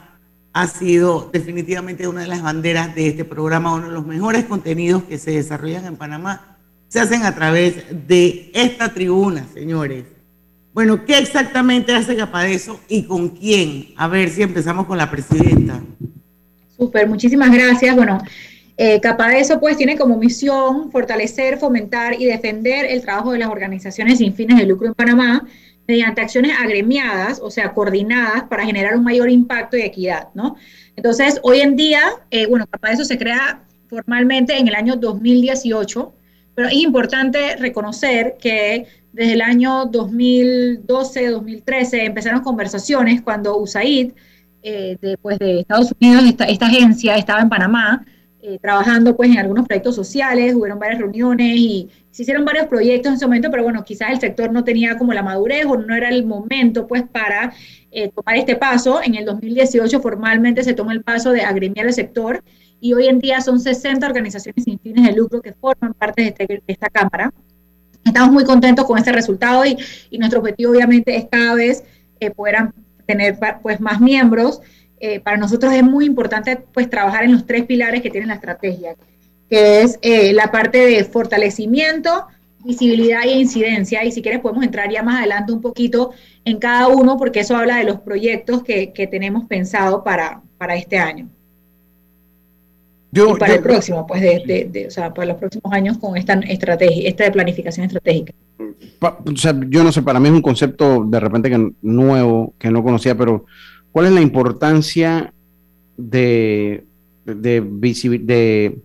ha 0.54 0.68
sido 0.68 1.30
definitivamente 1.32 2.08
una 2.08 2.22
de 2.22 2.28
las 2.28 2.42
banderas 2.42 2.94
de 2.94 3.08
este 3.08 3.26
programa, 3.26 3.74
uno 3.74 3.88
de 3.88 3.94
los 3.94 4.06
mejores 4.06 4.46
contenidos 4.46 5.04
que 5.04 5.18
se 5.18 5.32
desarrollan 5.32 5.86
en 5.86 5.96
Panamá, 5.96 6.58
se 6.88 7.00
hacen 7.00 7.24
a 7.24 7.34
través 7.34 8.08
de 8.08 8.52
esta 8.54 8.94
tribuna, 8.94 9.48
señores. 9.54 10.06
Bueno, 10.74 11.06
¿qué 11.06 11.18
exactamente 11.18 11.94
hace 11.94 12.16
Capadeso 12.16 12.80
y 12.90 13.04
con 13.04 13.30
quién? 13.30 13.94
A 13.96 14.08
ver 14.08 14.30
si 14.30 14.42
empezamos 14.42 14.88
con 14.88 14.98
la 14.98 15.10
presidenta. 15.10 15.82
Súper, 16.78 17.08
muchísimas 17.08 17.52
gracias. 17.52 17.96
Bueno, 17.96 18.22
eh, 18.84 19.00
Capadeso 19.00 19.60
pues 19.60 19.78
tiene 19.78 19.96
como 19.96 20.17
misión 20.17 20.91
fortalecer, 20.91 21.60
fomentar 21.60 22.20
y 22.20 22.26
defender 22.26 22.88
el 22.88 23.04
trabajo 23.04 23.32
de 23.32 23.38
las 23.38 23.50
organizaciones 23.50 24.17
sin 24.17 24.34
fines 24.34 24.58
de 24.58 24.65
lucro 24.65 24.88
en 24.88 24.96
Panamá 24.96 25.48
mediante 25.88 26.22
acciones 26.22 26.54
agremiadas, 26.60 27.39
o 27.44 27.52
sea, 27.52 27.74
coordinadas 27.74 28.46
para 28.46 28.65
generar 28.65 28.98
un 28.98 29.04
mayor 29.04 29.30
impacto 29.30 29.78
y 29.78 29.82
equidad, 29.82 30.30
¿no? 30.34 30.56
Entonces, 30.96 31.39
hoy 31.44 31.60
en 31.60 31.76
día, 31.76 32.02
eh, 32.32 32.48
bueno, 32.48 32.65
Capadeso 32.65 33.06
se 33.06 33.20
crea 33.20 33.62
formalmente 33.88 34.58
en 34.58 34.67
el 34.67 34.74
año 34.74 34.96
2018, 34.96 36.15
pero 36.56 36.67
es 36.70 36.74
importante 36.74 37.58
reconocer 37.58 38.38
que 38.41 38.88
desde 39.13 39.34
el 39.34 39.44
año 39.44 39.86
2012, 39.86 41.28
2013 41.28 42.06
empezaron 42.06 42.41
conversaciones 42.41 43.22
cuando 43.22 43.58
USAID, 43.58 44.13
eh, 44.63 44.98
de, 45.00 45.17
pues, 45.20 45.38
de 45.38 45.60
Estados 45.60 45.94
Unidos, 46.02 46.24
esta, 46.48 46.65
agencia 46.65 47.15
estaba 47.15 47.41
en 47.41 47.50
Panamá, 47.50 48.04
eh, 48.44 48.58
trabajando 48.60 49.16
pues 49.16 49.30
en 49.30 49.38
algunos 49.38 49.68
proyectos 49.68 49.96
sociales, 49.96 50.56
hubieron 50.56 50.80
varias 50.80 51.00
reuniones 51.00 51.56
y 51.56 51.90
se 52.10 52.24
hicieron 52.24 52.44
varios 52.44 52.66
proyectos 52.66 53.10
en 53.10 53.16
ese 53.16 53.26
momento, 53.26 53.52
pero 53.52 53.64
bueno, 53.64 53.84
quizás 53.84 54.10
el 54.12 54.20
sector 54.20 54.52
no 54.52 54.64
tenía 54.64 54.98
como 54.98 55.14
la 55.14 55.22
madurez 55.22 55.66
o 55.66 55.78
no 55.78 55.94
era 55.96 56.10
el 56.10 56.26
momento 56.26 56.88
pues 56.88 57.04
para 57.04 57.54
eh, 57.92 58.10
tomar 58.10 58.38
este 58.38 58.56
paso. 58.56 59.00
En 59.04 59.16
el 59.16 59.26
2018 59.26 60.02
formalmente 60.02 60.64
se 60.64 60.74
tomó 60.74 60.92
el 60.92 61.04
paso 61.04 61.32
de 61.32 61.42
agremiar 61.42 61.86
el 61.86 61.94
sector 61.94 62.44
y 62.80 62.94
hoy 62.94 63.08
en 63.08 63.20
día 63.20 63.42
son 63.42 63.60
60 63.60 64.06
organizaciones 64.08 64.64
sin 64.64 64.80
fines 64.80 65.06
de 65.06 65.14
lucro 65.14 65.42
que 65.42 65.54
forman 65.54 65.94
parte 65.94 66.24
de, 66.24 66.28
este, 66.30 66.48
de 66.48 66.64
esta 66.66 66.90
Cámara. 66.90 67.32
Estamos 68.04 68.32
muy 68.32 68.44
contentos 68.44 68.86
con 68.86 68.98
este 68.98 69.12
resultado 69.12 69.64
y, 69.66 69.78
y 70.10 70.18
nuestro 70.18 70.40
objetivo 70.40 70.72
obviamente 70.72 71.16
es 71.16 71.28
cada 71.32 71.54
vez 71.54 71.84
eh, 72.20 72.32
poder 72.32 72.72
tener 73.06 73.38
pues, 73.62 73.80
más 73.80 74.02
miembros. 74.02 74.62
Eh, 75.04 75.20
para 75.20 75.38
nosotros 75.38 75.74
es 75.74 75.84
muy 75.84 76.06
importante 76.06 76.58
pues, 76.74 76.90
trabajar 76.90 77.24
en 77.24 77.32
los 77.32 77.48
tres 77.48 77.66
pilares 77.66 78.02
que 78.02 78.12
tiene 78.12 78.28
la 78.28 78.36
estrategia, 78.36 78.96
que 79.50 79.82
es 79.82 79.98
eh, 80.04 80.32
la 80.32 80.52
parte 80.52 80.78
de 80.78 81.04
fortalecimiento, 81.04 82.28
visibilidad 82.64 83.24
e 83.24 83.40
incidencia. 83.40 84.06
Y 84.06 84.12
si 84.12 84.22
quieres 84.22 84.42
podemos 84.42 84.64
entrar 84.64 84.92
ya 84.92 85.02
más 85.02 85.18
adelante 85.20 85.52
un 85.52 85.62
poquito 85.62 86.12
en 86.46 86.60
cada 86.60 86.88
uno, 86.88 87.18
porque 87.18 87.40
eso 87.40 87.58
habla 87.58 87.78
de 87.78 87.84
los 87.84 88.00
proyectos 88.02 88.64
que, 88.64 88.94
que 88.94 89.08
tenemos 89.08 89.48
pensado 89.48 90.04
para, 90.04 90.42
para 90.58 90.76
este 90.76 91.00
año 91.00 91.30
y 93.12 93.38
para 93.38 93.56
el 93.56 93.62
próximo, 93.62 94.08
pues, 94.08 94.22
de, 94.22 94.70
de, 94.72 94.88
o 94.88 94.92
sea, 94.92 95.14
para 95.14 95.28
los 95.28 95.38
próximos 95.38 95.72
años 95.74 95.98
con 95.98 96.16
esta 96.16 96.34
estrategia, 96.34 97.10
esta 97.10 97.26
de 97.26 97.32
planificación 97.32 97.86
estratégica. 97.86 98.34
o 99.02 99.36
sea, 99.36 99.54
yo 99.68 99.84
no 99.84 99.92
sé, 99.92 100.02
para 100.02 100.20
mí 100.20 100.30
es 100.30 100.36
un 100.36 100.42
concepto 100.42 101.04
de 101.04 101.20
repente 101.20 101.50
que 101.50 101.72
nuevo, 101.82 102.54
que 102.58 102.72
no 102.72 102.84
conocía, 102.84 103.16
pero 103.18 103.46
¿cuál 103.92 104.08
es 104.08 104.12
la 104.12 104.22
importancia 104.22 105.34
de, 105.98 106.86
de, 107.26 107.62
de 107.62 108.78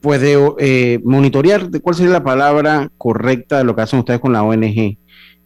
pues 0.00 0.20
de 0.20 0.54
eh, 0.58 1.00
monitorear, 1.02 1.68
cuál 1.80 1.96
sería 1.96 2.12
la 2.12 2.22
palabra 2.22 2.90
correcta 2.96 3.58
de 3.58 3.64
lo 3.64 3.74
que 3.74 3.82
hacen 3.82 3.98
ustedes 3.98 4.20
con 4.20 4.32
la 4.32 4.44
ONG? 4.44 4.96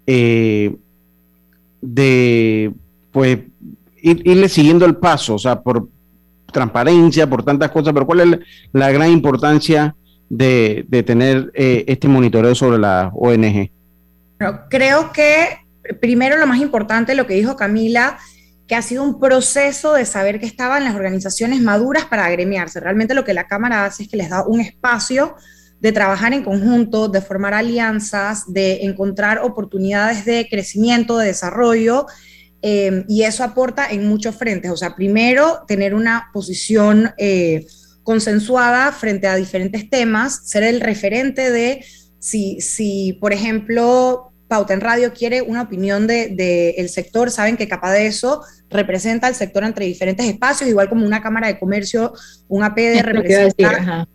Eh, 0.07 0.77
de, 1.81 2.73
pues, 3.11 3.39
irle 4.03 4.49
siguiendo 4.49 4.85
el 4.85 4.97
paso, 4.97 5.37
o 5.37 5.39
sea, 5.39 5.61
por, 5.61 5.89
transparencia, 6.51 7.29
por 7.29 7.43
tantas 7.43 7.71
cosas, 7.71 7.93
pero 7.93 8.07
¿cuál 8.07 8.21
es 8.21 8.39
la, 8.73 8.91
gran 8.91 9.11
importancia 9.11 9.95
de, 10.29 10.87
tener 11.07 11.51
eh, 11.55 11.85
este 11.87 12.09
monitoreo 12.09 12.55
sobre 12.55 12.79
la 12.79 13.11
ONG? 13.15 13.71
creo 14.71 15.13
que 15.13 15.59
primero 16.01 16.37
lo 16.39 16.47
más 16.47 16.61
importante, 16.61 17.15
lo 17.15 17.27
que 17.27 17.35
dijo 17.35 17.57
Camila, 17.57 18.19
que 18.71 18.77
ha 18.77 18.83
sido 18.83 19.03
un 19.03 19.21
proceso 19.21 19.93
de 19.93 20.07
saber 20.07 20.41
que 20.41 20.47
estaban 20.47 20.85
las 20.85 20.95
organizaciones 20.95 21.61
maduras 21.61 22.07
para 22.07 22.25
agremiarse. 22.25 22.81
Realmente 22.81 23.13
lo 23.13 23.25
que 23.25 23.35
la 23.35 23.47
Cámara 23.47 23.85
hace 23.85 24.05
es 24.05 24.09
que 24.09 24.17
les 24.17 24.31
da 24.31 24.47
un 24.47 24.61
espacio 24.61 25.35
de 25.81 25.93
trabajar 25.93 26.33
en 26.33 26.43
conjunto, 26.43 27.09
de 27.09 27.21
formar 27.21 27.53
alianzas, 27.53 28.45
de 28.47 28.85
encontrar 28.85 29.41
oportunidades 29.41 30.25
de 30.25 30.47
crecimiento, 30.49 31.19
de 31.19 31.27
desarrollo 31.27 32.07
Em, 32.63 33.05
y 33.09 33.23
eso 33.23 33.43
aporta 33.43 33.91
en 33.91 34.07
muchos 34.07 34.37
frentes. 34.37 34.71
O 34.71 34.77
sea, 34.77 34.95
primero, 34.95 35.65
tener 35.67 35.95
una 35.95 36.31
posición 36.33 37.13
eh, 37.17 37.67
consensuada 38.03 38.93
frente 38.93 39.27
a 39.27 39.37
diferentes 39.37 39.89
temas, 39.89 40.43
ser 40.45 40.65
el 40.65 40.81
referente 40.81 41.51
de 41.51 41.85
si, 42.19 42.61
si 42.61 43.15
por 43.15 43.33
ejemplo, 43.33 44.33
Pauta 44.47 44.75
en 44.75 44.81
Radio 44.81 45.13
quiere 45.15 45.43
una 45.43 45.63
opinión 45.63 46.07
del 46.07 46.37
de, 46.37 46.71
el 46.71 46.89
sector, 46.89 47.31
saben 47.31 47.57
que 47.57 47.69
capaz 47.69 47.93
de 47.93 48.07
eso 48.07 48.43
representa 48.71 49.27
al 49.27 49.35
sector 49.35 49.65
entre 49.65 49.85
diferentes 49.85 50.27
espacios, 50.27 50.71
igual 50.71 50.89
como 50.89 51.05
una 51.05 51.21
Cámara 51.21 51.49
de 51.49 51.59
Comercio, 51.59 52.13
un 52.49 52.63
APD 52.63 53.03
representa... 53.03 54.07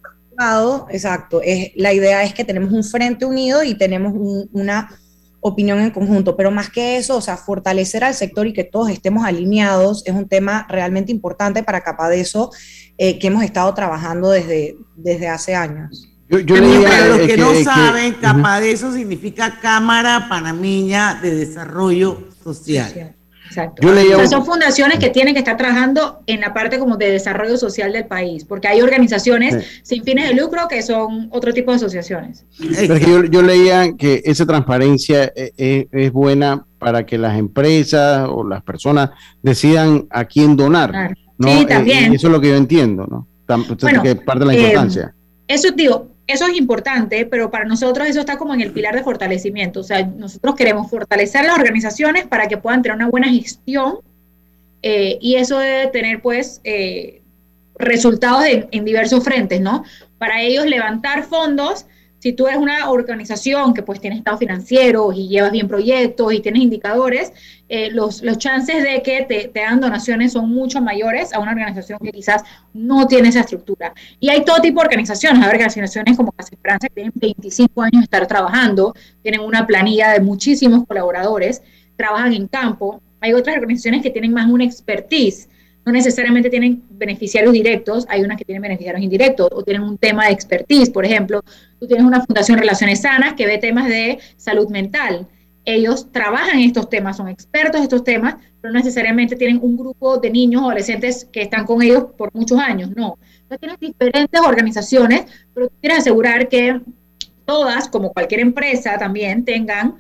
Exacto, 0.89 1.41
es, 1.41 1.71
la 1.75 1.93
idea 1.93 2.23
es 2.23 2.33
que 2.33 2.43
tenemos 2.43 2.73
un 2.73 2.83
frente 2.83 3.25
unido 3.25 3.63
y 3.63 3.75
tenemos 3.75 4.13
una 4.51 4.89
opinión 5.39 5.79
en 5.79 5.91
conjunto, 5.91 6.35
pero 6.35 6.49
más 6.51 6.69
que 6.69 6.97
eso, 6.97 7.17
o 7.17 7.21
sea, 7.21 7.37
fortalecer 7.37 8.03
al 8.03 8.15
sector 8.15 8.47
y 8.47 8.53
que 8.53 8.63
todos 8.63 8.89
estemos 8.89 9.25
alineados 9.25 10.01
es 10.05 10.13
un 10.13 10.27
tema 10.27 10.65
realmente 10.67 11.11
importante 11.11 11.61
para 11.63 11.81
capa 11.81 12.09
de 12.09 12.19
eso 12.19 12.51
eh, 12.97 13.19
que 13.19 13.27
hemos 13.27 13.43
estado 13.43 13.71
trabajando 13.73 14.31
desde, 14.31 14.75
desde 14.95 15.27
hace 15.27 15.53
años. 15.53 16.09
Yo, 16.27 16.55
para 16.81 17.07
los 17.07 17.19
que, 17.19 17.37
no 17.37 17.53
saben, 17.63 18.13
capa 18.15 18.59
de 18.59 18.71
eso 18.71 18.91
significa 18.91 19.59
Cámara 19.61 20.25
Panameña 20.27 21.19
de 21.21 21.35
Desarrollo 21.35 22.23
Social. 22.43 23.14
Exacto. 23.47 23.88
son 24.29 24.45
fundaciones 24.45 24.99
que 24.99 25.10
tienen 25.10 25.34
que 25.34 25.39
estar 25.39 25.58
trabajando 25.58 26.19
en 26.27 26.41
la 26.41 26.53
parte 26.53 26.79
como 26.79 26.97
de 26.97 27.12
desarrollo 27.12 27.58
social 27.58 27.93
del 27.93 28.05
país, 28.05 28.43
porque 28.43 28.67
hay 28.67 28.81
organizaciones 28.81 29.81
sin 29.84 30.03
fines 30.03 30.29
de 30.29 30.36
lucro 30.36 30.67
que 30.67 30.81
son 30.81 31.27
otro 31.31 31.53
tipo 31.53 31.71
de 31.71 31.77
asociaciones. 31.77 32.45
yo, 33.29 33.41
leía 33.41 33.95
que 33.97 34.21
esa 34.25 34.45
transparencia 34.45 35.31
eh, 35.36 35.51
eh, 35.58 35.88
es, 35.91 36.12
buena 36.12 36.65
para 36.79 37.05
que 37.05 37.17
las 37.17 37.38
empresas 37.38 38.27
o 38.29 38.43
las 38.47 38.63
personas 38.63 39.12
decidan 39.41 40.08
a 40.10 40.25
quién 40.25 40.55
donar. 40.55 41.15
Sí, 41.39 41.49
eh, 41.49 41.65
también. 41.67 42.13
eso 42.13 42.27
es 42.27 42.34
lo 42.34 42.41
que 42.41 42.49
yo 42.49 42.55
entiendo, 42.55 43.05
¿no? 43.08 43.27
que 44.01 44.15
parte 44.15 44.39
de 44.39 44.45
la 44.45 44.55
importancia. 44.55 45.13
eso 45.47 45.71
digo, 45.71 46.14
eso 46.27 46.47
es 46.47 46.57
importante, 46.57 47.25
pero 47.25 47.51
para 47.51 47.65
nosotros 47.65 48.07
eso 48.07 48.19
está 48.19 48.38
como 48.38 48.53
en 48.53 48.61
el 48.61 48.71
pilar 48.71 48.95
de 48.95 49.03
fortalecimiento. 49.03 49.81
O 49.81 49.83
sea, 49.83 50.03
nosotros 50.05 50.55
queremos 50.55 50.89
fortalecer 50.89 51.45
las 51.45 51.57
organizaciones 51.57 52.25
para 52.25 52.47
que 52.47 52.57
puedan 52.57 52.81
tener 52.81 52.95
una 52.95 53.09
buena 53.09 53.29
gestión 53.29 53.99
eh, 54.81 55.17
y 55.21 55.35
eso 55.35 55.59
debe 55.59 55.88
tener 55.88 56.21
pues 56.21 56.61
eh, 56.63 57.21
resultados 57.77 58.43
en 58.45 58.85
diversos 58.85 59.23
frentes, 59.23 59.61
¿no? 59.61 59.83
Para 60.17 60.41
ellos 60.41 60.65
levantar 60.65 61.23
fondos 61.23 61.85
si 62.19 62.34
tú 62.34 62.47
eres 62.47 62.60
una 62.60 62.89
organización 62.89 63.73
que 63.73 63.84
pues 63.84 63.99
tiene 64.01 64.17
estado 64.17 64.38
financiero 64.38 65.13
y 65.13 65.28
llevas 65.28 65.51
bien 65.51 65.67
proyectos 65.67 66.34
y 66.34 66.39
tienes 66.39 66.62
indicadores, 66.62 67.32
eh, 67.69 67.91
los, 67.91 68.21
los 68.23 68.38
chances 68.38 68.84
de 68.84 69.01
que 69.01 69.23
te, 69.23 69.47
te 69.47 69.60
dan 69.60 69.80
donaciones 69.80 70.34
son 70.34 70.49
mucho 70.49 70.82
mayores 70.82 71.34
a 71.34 71.39
una 71.39 71.51
organización 71.51 71.99
que 71.99 72.12
quizás 72.12 72.43
no 72.73 73.08
tiene 73.08 73.30
esa 73.30 73.41
estructura. 73.41 73.93
Y 74.19 74.30
hay 74.30 74.43
todo 74.43 74.60
tipo 74.62 74.82
de 74.82 74.88
organizaciones, 74.88 75.43
hay 75.43 75.49
organizaciones 75.49 76.17
como 76.17 76.32
Casa 76.32 76.49
Esperanza 76.54 76.88
que 76.88 76.95
tienen 76.95 77.13
25 77.15 77.82
años 77.82 78.01
de 78.01 78.04
estar 78.06 78.28
trabajando, 78.28 78.93
tienen 79.21 79.41
una 79.41 79.67
planilla 79.67 80.12
de 80.12 80.19
muchísimos 80.19 80.86
colaboradores, 80.88 81.62
trabajan 81.95 82.34
en 82.34 82.47
campo. 82.47 83.01
Hay 83.21 83.34
otras 83.34 83.56
organizaciones 83.56 84.01
que 84.01 84.10
tienen 84.10 84.34
más 84.34 84.49
una 84.49 84.63
expertise 84.63 85.49
no 85.86 85.91
necesariamente 85.91 86.50
tienen 86.50 86.84
beneficiarios 86.89 87.54
directos, 87.54 88.06
hay 88.10 88.21
unas 88.21 88.38
que 88.38 88.45
tienen 88.45 88.63
beneficiarios 88.63 89.04
indirectos 89.04 89.50
o 89.52 89.63
tienen 89.63 89.84
un 89.84 89.98
tema 89.98 90.26
de 90.26 90.32
expertise. 90.32 90.89
Por 90.89 91.06
ejemplo, 91.06 91.43
tú 91.80 91.88
tienes 91.88 92.06
una 92.06 92.26
fundación 92.26 92.58
Relaciones 92.58 93.02
Sanas 93.02 93.34
que 93.34 93.45
ve 93.45 93.60
temas 93.60 93.88
de 93.88 94.19
salud 94.36 94.67
mental. 94.69 95.28
Ellos 95.63 96.12
trabajan 96.12 96.60
en 96.60 96.65
estos 96.65 96.89
temas, 96.89 97.17
son 97.17 97.28
expertos 97.28 97.78
en 97.78 97.84
estos 97.84 98.04
temas, 98.04 98.36
pero 98.62 98.74
no 98.74 98.80
necesariamente 98.80 99.36
tienen 99.36 99.60
un 99.62 99.78
grupo 99.78 100.17
de 100.17 100.32
niños 100.32 100.63
o 100.63 100.65
adolescentes 100.65 101.26
que 101.32 101.43
están 101.43 101.65
con 101.65 101.82
ellos 101.82 102.06
por 102.17 102.34
muchos 102.34 102.60
años, 102.60 102.89
no. 102.95 103.17
Entonces 103.43 103.60
tienes 103.60 103.80
diferentes 103.80 104.41
organizaciones, 104.41 105.26
pero 105.54 105.67
tú 105.67 105.76
quieres 105.80 106.00
asegurar 106.00 106.50
que 106.50 106.82
todas, 107.45 107.88
como 107.89 108.12
cualquier 108.12 108.41
empresa 108.41 108.98
también, 108.98 109.45
tengan 109.45 109.95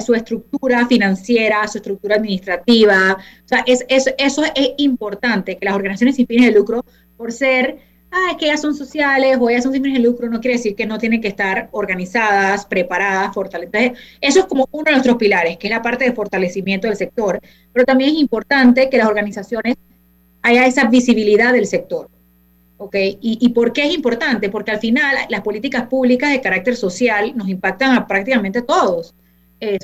su 0.00 0.14
estructura 0.14 0.86
financiera, 0.86 1.66
su 1.66 1.78
estructura 1.78 2.16
administrativa. 2.16 3.16
O 3.44 3.48
sea, 3.48 3.64
es, 3.66 3.84
eso 3.88 4.42
es 4.54 4.70
importante, 4.78 5.56
que 5.56 5.64
las 5.64 5.74
organizaciones 5.74 6.16
sin 6.16 6.26
fines 6.26 6.46
de 6.46 6.58
lucro, 6.58 6.84
por 7.16 7.32
ser, 7.32 7.78
ah, 8.10 8.36
que 8.38 8.46
ellas 8.46 8.60
son 8.60 8.74
sociales 8.74 9.38
o 9.40 9.48
ellas 9.48 9.64
son 9.64 9.72
sin 9.72 9.82
fines 9.82 10.02
de 10.02 10.08
lucro, 10.08 10.28
no 10.28 10.40
quiere 10.40 10.56
decir 10.56 10.74
que 10.74 10.86
no 10.86 10.98
tienen 10.98 11.20
que 11.20 11.28
estar 11.28 11.68
organizadas, 11.72 12.66
preparadas, 12.66 13.34
fortalecidas. 13.34 13.98
Eso 14.20 14.40
es 14.40 14.46
como 14.46 14.68
uno 14.70 14.84
de 14.84 14.92
nuestros 14.92 15.16
pilares, 15.16 15.56
que 15.56 15.68
es 15.68 15.70
la 15.70 15.82
parte 15.82 16.04
de 16.04 16.12
fortalecimiento 16.12 16.86
del 16.86 16.96
sector. 16.96 17.40
Pero 17.72 17.84
también 17.84 18.10
es 18.10 18.20
importante 18.20 18.90
que 18.90 18.98
las 18.98 19.08
organizaciones 19.08 19.76
haya 20.42 20.66
esa 20.66 20.84
visibilidad 20.88 21.52
del 21.52 21.66
sector. 21.66 22.08
¿ok? 22.78 22.94
¿Y, 22.96 23.38
¿Y, 23.40 23.50
por 23.50 23.74
qué 23.74 23.84
es 23.84 23.94
importante? 23.94 24.48
Porque 24.48 24.70
al 24.70 24.78
final 24.78 25.14
las 25.28 25.42
políticas 25.42 25.86
públicas 25.86 26.32
de 26.32 26.40
carácter 26.40 26.76
social 26.76 27.36
nos 27.36 27.48
impactan 27.48 27.94
a 27.94 28.06
prácticamente 28.06 28.62
todos. 28.62 29.14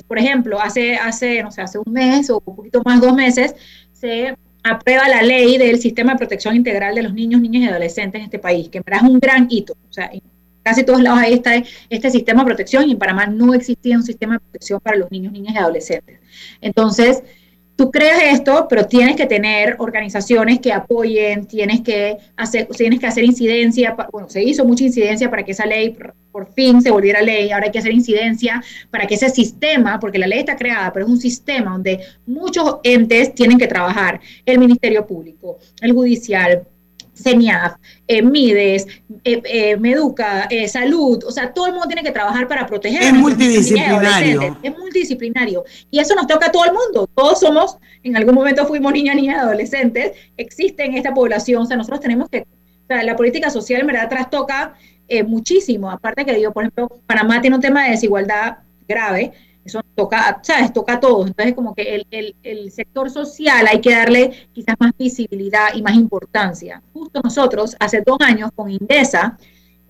Por 0.07 0.17
ejemplo, 0.19 0.59
hace, 0.59 0.95
hace, 0.95 1.43
no 1.43 1.51
sé, 1.51 1.61
hace 1.61 1.77
un 1.77 1.91
mes 1.91 2.29
o 2.29 2.41
un 2.45 2.55
poquito 2.55 2.81
más, 2.83 2.99
dos 2.99 3.13
meses, 3.13 3.55
se 3.91 4.35
aprueba 4.63 5.07
la 5.07 5.21
ley 5.21 5.57
del 5.57 5.79
sistema 5.79 6.13
de 6.13 6.19
protección 6.19 6.55
integral 6.55 6.95
de 6.95 7.03
los 7.03 7.13
niños, 7.13 7.41
niñas 7.41 7.63
y 7.63 7.67
adolescentes 7.67 8.19
en 8.19 8.25
este 8.25 8.39
país, 8.39 8.69
que 8.69 8.79
en 8.79 8.83
es 8.93 9.01
un 9.01 9.19
gran 9.19 9.47
hito. 9.49 9.73
O 9.89 9.93
sea, 9.93 10.09
en 10.11 10.21
casi 10.63 10.83
todos 10.83 11.01
lados 11.01 11.19
ahí 11.19 11.33
está 11.33 11.51
este 11.89 12.11
sistema 12.11 12.41
de 12.41 12.47
protección 12.47 12.87
y 12.87 12.91
en 12.91 12.97
Panamá 12.97 13.25
no 13.25 13.53
existía 13.53 13.95
un 13.95 14.03
sistema 14.03 14.33
de 14.33 14.39
protección 14.39 14.79
para 14.81 14.97
los 14.97 15.09
niños, 15.11 15.31
niñas 15.31 15.55
y 15.55 15.57
adolescentes. 15.57 16.19
Entonces, 16.59 17.23
tú 17.77 17.91
creas 17.91 18.21
esto, 18.23 18.67
pero 18.67 18.87
tienes 18.87 19.15
que 19.15 19.27
tener 19.27 19.75
organizaciones 19.77 20.59
que 20.59 20.73
apoyen, 20.73 21.45
tienes 21.45 21.81
que 21.81 22.17
hacer, 22.35 22.67
tienes 22.67 22.99
que 22.99 23.05
hacer 23.05 23.23
incidencia, 23.23 23.95
bueno, 24.11 24.27
se 24.29 24.43
hizo 24.43 24.65
mucha 24.65 24.83
incidencia 24.83 25.29
para 25.29 25.43
que 25.43 25.51
esa 25.51 25.65
ley 25.65 25.95
por 26.31 26.51
fin 26.53 26.81
se 26.81 26.91
volviera 26.91 27.21
ley, 27.21 27.51
ahora 27.51 27.67
hay 27.67 27.71
que 27.71 27.79
hacer 27.79 27.93
incidencia 27.93 28.61
para 28.89 29.05
que 29.05 29.15
ese 29.15 29.29
sistema, 29.29 29.99
porque 29.99 30.17
la 30.17 30.27
ley 30.27 30.39
está 30.39 30.55
creada, 30.55 30.91
pero 30.91 31.05
es 31.05 31.11
un 31.11 31.19
sistema 31.19 31.71
donde 31.71 31.99
muchos 32.25 32.77
entes 32.83 33.33
tienen 33.33 33.59
que 33.59 33.67
trabajar, 33.67 34.19
el 34.45 34.57
Ministerio 34.57 35.05
Público, 35.05 35.59
el 35.79 35.93
Judicial, 35.93 36.67
CENIAF, 37.17 37.75
eh, 38.07 38.21
MIDES, 38.21 38.87
eh, 39.23 39.41
eh, 39.43 39.77
Meduca, 39.77 40.47
Salud, 40.67 41.23
o 41.25 41.31
sea, 41.31 41.53
todo 41.53 41.67
el 41.67 41.73
mundo 41.73 41.87
tiene 41.87 42.03
que 42.03 42.11
trabajar 42.11 42.47
para 42.47 42.65
proteger. 42.65 43.01
Es 43.01 43.13
multidisciplinario. 43.13 44.57
Es 44.61 44.77
multidisciplinario. 44.77 45.63
Y 45.89 45.99
eso 45.99 46.15
nos 46.15 46.27
toca 46.27 46.47
a 46.47 46.51
todo 46.51 46.65
el 46.65 46.73
mundo. 46.73 47.09
Todos 47.13 47.39
somos, 47.39 47.77
en 48.03 48.15
algún 48.15 48.35
momento 48.35 48.65
fuimos 48.65 48.93
niñas, 48.93 49.15
niñas, 49.15 49.39
adolescentes, 49.39 50.11
existe 50.37 50.85
en 50.85 50.95
esta 50.95 51.13
población, 51.13 51.63
o 51.63 51.65
sea, 51.65 51.77
nosotros 51.77 51.99
tenemos 51.99 52.29
que, 52.29 52.41
o 52.41 52.87
sea, 52.87 53.03
la 53.03 53.15
política 53.15 53.49
social 53.49 53.81
en 53.81 53.87
verdad 53.87 54.09
trastoca 54.09 54.75
muchísimo. 55.25 55.89
Aparte 55.89 56.25
que 56.25 56.33
digo, 56.33 56.51
por 56.51 56.63
ejemplo, 56.63 56.89
Panamá 57.05 57.39
tiene 57.41 57.55
un 57.55 57.61
tema 57.61 57.85
de 57.85 57.91
desigualdad 57.91 58.57
grave, 58.87 59.31
eso 59.67 59.81
toca, 59.95 60.39
¿sabes? 60.43 60.73
Toca 60.73 60.93
a 60.93 60.99
todos. 60.99 61.27
Entonces, 61.27 61.53
como 61.53 61.75
que 61.75 61.95
el, 61.95 62.07
el, 62.11 62.35
el, 62.43 62.71
sector 62.71 63.09
social 63.09 63.67
hay 63.67 63.81
que 63.81 63.91
darle 63.91 64.47
quizás 64.53 64.75
más 64.79 64.91
visibilidad 64.97 65.67
y 65.75 65.81
más 65.81 65.95
importancia. 65.95 66.81
Justo 66.93 67.21
nosotros, 67.23 67.75
hace 67.79 68.01
dos 68.01 68.17
años, 68.21 68.49
con 68.55 68.69
Indesa, 68.71 69.37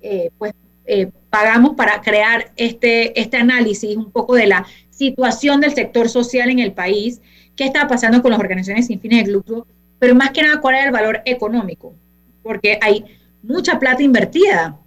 eh, 0.01 0.31
pues 0.37 0.53
eh, 0.85 1.11
pagamos 1.29 1.75
para 1.75 2.01
crear 2.01 2.51
este, 2.55 3.19
este 3.19 3.37
análisis 3.37 3.95
un 3.97 4.11
poco 4.11 4.35
de 4.35 4.47
la 4.47 4.65
situación 4.89 5.61
del 5.61 5.73
sector 5.73 6.09
social 6.09 6.49
en 6.49 6.59
el 6.59 6.71
país, 6.71 7.21
qué 7.55 7.65
estaba 7.65 7.89
pasando 7.89 8.21
con 8.21 8.31
las 8.31 8.39
organizaciones 8.39 8.87
sin 8.87 8.99
fines 8.99 9.25
de 9.25 9.33
lucro, 9.33 9.67
pero 9.99 10.15
más 10.15 10.31
que 10.31 10.43
nada 10.43 10.61
cuál 10.61 10.75
era 10.75 10.85
el 10.85 10.91
valor 10.91 11.21
económico, 11.25 11.93
porque 12.41 12.79
hay 12.81 13.03
mucha 13.43 13.79
plata 13.79 14.01
invertida 14.01 14.77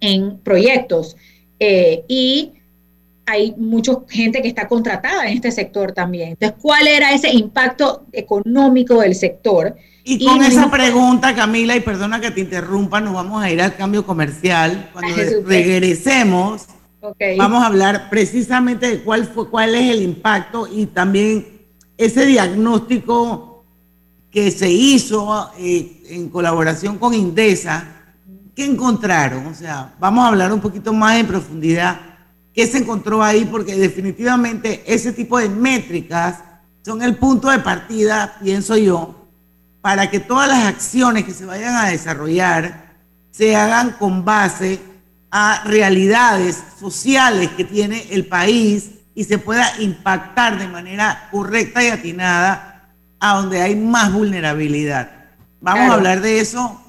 en 0.00 0.38
proyectos 0.38 1.16
eh, 1.58 2.04
y 2.08 2.54
hay 3.26 3.54
mucha 3.58 3.92
gente 4.08 4.40
que 4.40 4.48
está 4.48 4.68
contratada 4.68 5.26
en 5.26 5.34
este 5.34 5.50
sector 5.50 5.92
también. 5.92 6.30
Entonces, 6.30 6.56
¿cuál 6.62 6.86
era 6.86 7.12
ese 7.12 7.28
impacto 7.30 8.06
económico 8.12 9.00
del 9.00 9.16
sector? 9.16 9.74
Y 10.04 10.24
con 10.24 10.42
esa 10.44 10.70
pregunta, 10.70 11.34
Camila, 11.34 11.74
y 11.74 11.80
perdona 11.80 12.20
que 12.20 12.30
te 12.30 12.40
interrumpa, 12.40 13.00
nos 13.00 13.14
vamos 13.14 13.42
a 13.42 13.50
ir 13.50 13.60
al 13.60 13.74
cambio 13.74 14.06
comercial. 14.06 14.90
Cuando 14.92 15.16
regresemos, 15.44 16.66
vamos 17.36 17.62
a 17.64 17.66
hablar 17.66 18.08
precisamente 18.08 18.88
de 18.88 19.02
cuál, 19.02 19.26
fue, 19.26 19.50
cuál 19.50 19.74
es 19.74 19.90
el 19.90 20.02
impacto 20.02 20.68
y 20.72 20.86
también 20.86 21.66
ese 21.98 22.24
diagnóstico 22.26 23.64
que 24.30 24.52
se 24.52 24.70
hizo 24.70 25.50
eh, 25.58 26.04
en 26.10 26.28
colaboración 26.28 26.98
con 26.98 27.12
Indesa. 27.12 27.92
¿Qué 28.54 28.64
encontraron? 28.64 29.46
O 29.46 29.54
sea, 29.54 29.94
vamos 29.98 30.24
a 30.24 30.28
hablar 30.28 30.52
un 30.52 30.60
poquito 30.60 30.92
más 30.92 31.18
en 31.18 31.26
profundidad 31.26 32.15
qué 32.56 32.66
se 32.66 32.78
encontró 32.78 33.22
ahí, 33.22 33.44
porque 33.44 33.76
definitivamente 33.76 34.82
ese 34.86 35.12
tipo 35.12 35.38
de 35.38 35.50
métricas 35.50 36.38
son 36.82 37.02
el 37.02 37.16
punto 37.16 37.50
de 37.50 37.58
partida, 37.58 38.38
pienso 38.42 38.78
yo, 38.78 39.28
para 39.82 40.10
que 40.10 40.20
todas 40.20 40.48
las 40.48 40.64
acciones 40.64 41.24
que 41.24 41.34
se 41.34 41.44
vayan 41.44 41.76
a 41.76 41.90
desarrollar 41.90 42.94
se 43.30 43.54
hagan 43.54 43.92
con 43.98 44.24
base 44.24 44.80
a 45.30 45.64
realidades 45.66 46.62
sociales 46.80 47.50
que 47.50 47.64
tiene 47.64 48.06
el 48.10 48.26
país 48.26 48.90
y 49.14 49.24
se 49.24 49.36
pueda 49.36 49.70
impactar 49.80 50.58
de 50.58 50.66
manera 50.66 51.28
correcta 51.30 51.84
y 51.84 51.88
atinada 51.88 52.88
a 53.20 53.36
donde 53.36 53.60
hay 53.60 53.76
más 53.76 54.10
vulnerabilidad. 54.12 55.10
Vamos 55.60 55.90
a 55.90 55.94
hablar 55.94 56.22
de 56.22 56.40
eso 56.40 56.80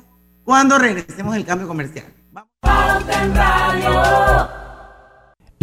cuando 0.45 0.79
regresemos 0.79 1.33
del 1.33 1.45
cambio 1.45 1.67
comercial. 1.67 2.05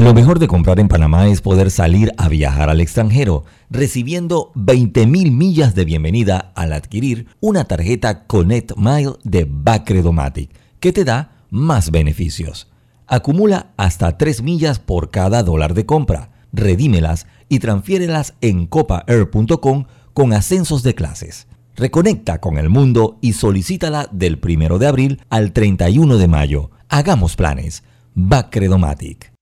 Lo 0.05 0.13
mejor 0.13 0.39
de 0.39 0.49
comprar 0.49 0.81
en 0.81 0.89
Panamá 0.89 1.29
es 1.29 1.41
poder 1.41 1.71
salir 1.71 2.13
a 2.19 2.29
viajar 2.29 2.69
al 2.69 2.83
extranjero, 2.83 3.47
recibiendo 3.71 4.53
20.000 4.55 5.31
millas 5.31 5.75
de 5.75 5.87
bienvenida 5.87 6.53
al 6.55 6.75
adquirir 6.75 7.27
una 7.41 7.65
tarjeta 7.65 8.27
Connect 8.27 8.77
Mile 8.77 9.13
de 9.23 9.47
Bacredomatic, 9.49 10.51
que 10.79 10.93
te 10.93 11.05
da 11.05 11.47
más 11.49 11.91
beneficios. 11.91 12.71
Acumula 13.07 13.69
hasta 13.79 14.19
3 14.19 14.43
millas 14.43 14.79
por 14.79 15.11
cada 15.11 15.43
dólar 15.43 15.73
de 15.73 15.87
compra, 15.87 16.33
redímelas 16.53 17.27
y 17.49 17.61
transfiérelas 17.61 18.35
en 18.43 18.67
copaair.com 18.67 19.87
con 20.13 20.35
ascensos 20.35 20.83
de 20.83 20.95
clases. 20.95 21.47
Reconecta 21.77 22.43
con 22.43 22.59
el 22.59 22.69
mundo 22.69 23.17
y 23.23 23.33
solicítala 23.33 24.07
del 24.13 24.39
1 24.39 24.79
de 24.79 24.87
abril 24.87 25.23
al 25.31 25.55
31 25.55 26.19
de 26.19 26.29
mayo. 26.29 26.71
Hagamos 26.91 27.37
planes. 27.37 27.85
Bacredomatic. 28.15 29.34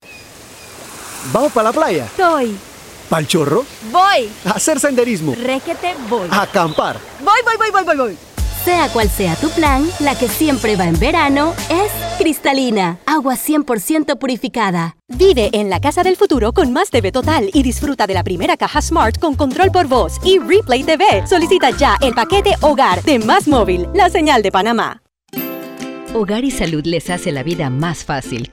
¿Vamos 1.30 1.52
para 1.52 1.68
la 1.68 1.72
playa? 1.72 2.08
Soy. 2.16 2.56
¿Pal 3.08 3.26
chorro? 3.26 3.64
Voy. 3.90 4.30
A 4.44 4.52
hacer 4.52 4.80
senderismo. 4.80 5.34
Réquete, 5.34 5.94
voy. 6.08 6.28
A 6.30 6.42
acampar. 6.42 6.98
Voy, 7.20 7.40
voy, 7.44 7.56
voy, 7.58 7.70
voy, 7.70 7.84
voy, 7.84 7.96
voy. 7.96 8.18
Sea 8.64 8.88
cual 8.88 9.10
sea 9.10 9.34
tu 9.36 9.50
plan, 9.50 9.88
la 10.00 10.16
que 10.16 10.28
siempre 10.28 10.76
va 10.76 10.86
en 10.86 10.98
verano 10.98 11.52
es 11.68 11.90
cristalina, 12.16 12.98
agua 13.06 13.34
100% 13.34 14.16
purificada. 14.18 14.96
Vive 15.08 15.50
en 15.52 15.68
la 15.68 15.80
casa 15.80 16.04
del 16.04 16.16
futuro 16.16 16.52
con 16.52 16.72
más 16.72 16.90
TV 16.90 17.10
total 17.10 17.50
y 17.52 17.62
disfruta 17.64 18.06
de 18.06 18.14
la 18.14 18.22
primera 18.22 18.56
caja 18.56 18.80
Smart 18.80 19.18
con 19.18 19.34
control 19.34 19.72
por 19.72 19.88
voz 19.88 20.18
y 20.24 20.38
Replay 20.38 20.84
TV. 20.84 21.26
Solicita 21.26 21.70
ya 21.70 21.98
el 22.00 22.14
paquete 22.14 22.54
Hogar 22.60 23.02
de 23.02 23.18
Más 23.18 23.48
Móvil, 23.48 23.88
la 23.94 24.08
señal 24.10 24.42
de 24.42 24.52
Panamá. 24.52 25.02
Hogar 26.14 26.44
y 26.44 26.52
Salud 26.52 26.84
les 26.84 27.10
hace 27.10 27.32
la 27.32 27.42
vida 27.42 27.68
más 27.68 28.04
fácil 28.04 28.52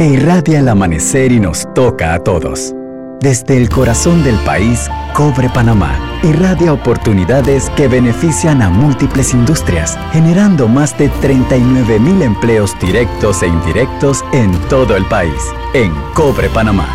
que 0.00 0.06
irradia 0.06 0.60
el 0.60 0.68
amanecer 0.68 1.30
y 1.30 1.38
nos 1.38 1.68
toca 1.74 2.14
a 2.14 2.24
todos. 2.24 2.74
Desde 3.20 3.58
el 3.58 3.68
corazón 3.68 4.24
del 4.24 4.36
país, 4.46 4.88
Cobre 5.12 5.50
Panamá 5.50 5.94
irradia 6.22 6.72
oportunidades 6.72 7.68
que 7.76 7.86
benefician 7.86 8.62
a 8.62 8.70
múltiples 8.70 9.34
industrias, 9.34 9.98
generando 10.10 10.68
más 10.68 10.96
de 10.96 11.10
39 11.20 12.00
mil 12.00 12.22
empleos 12.22 12.74
directos 12.80 13.42
e 13.42 13.48
indirectos 13.48 14.24
en 14.32 14.50
todo 14.70 14.96
el 14.96 15.04
país. 15.04 15.52
En 15.74 15.92
Cobre 16.14 16.48
Panamá, 16.48 16.88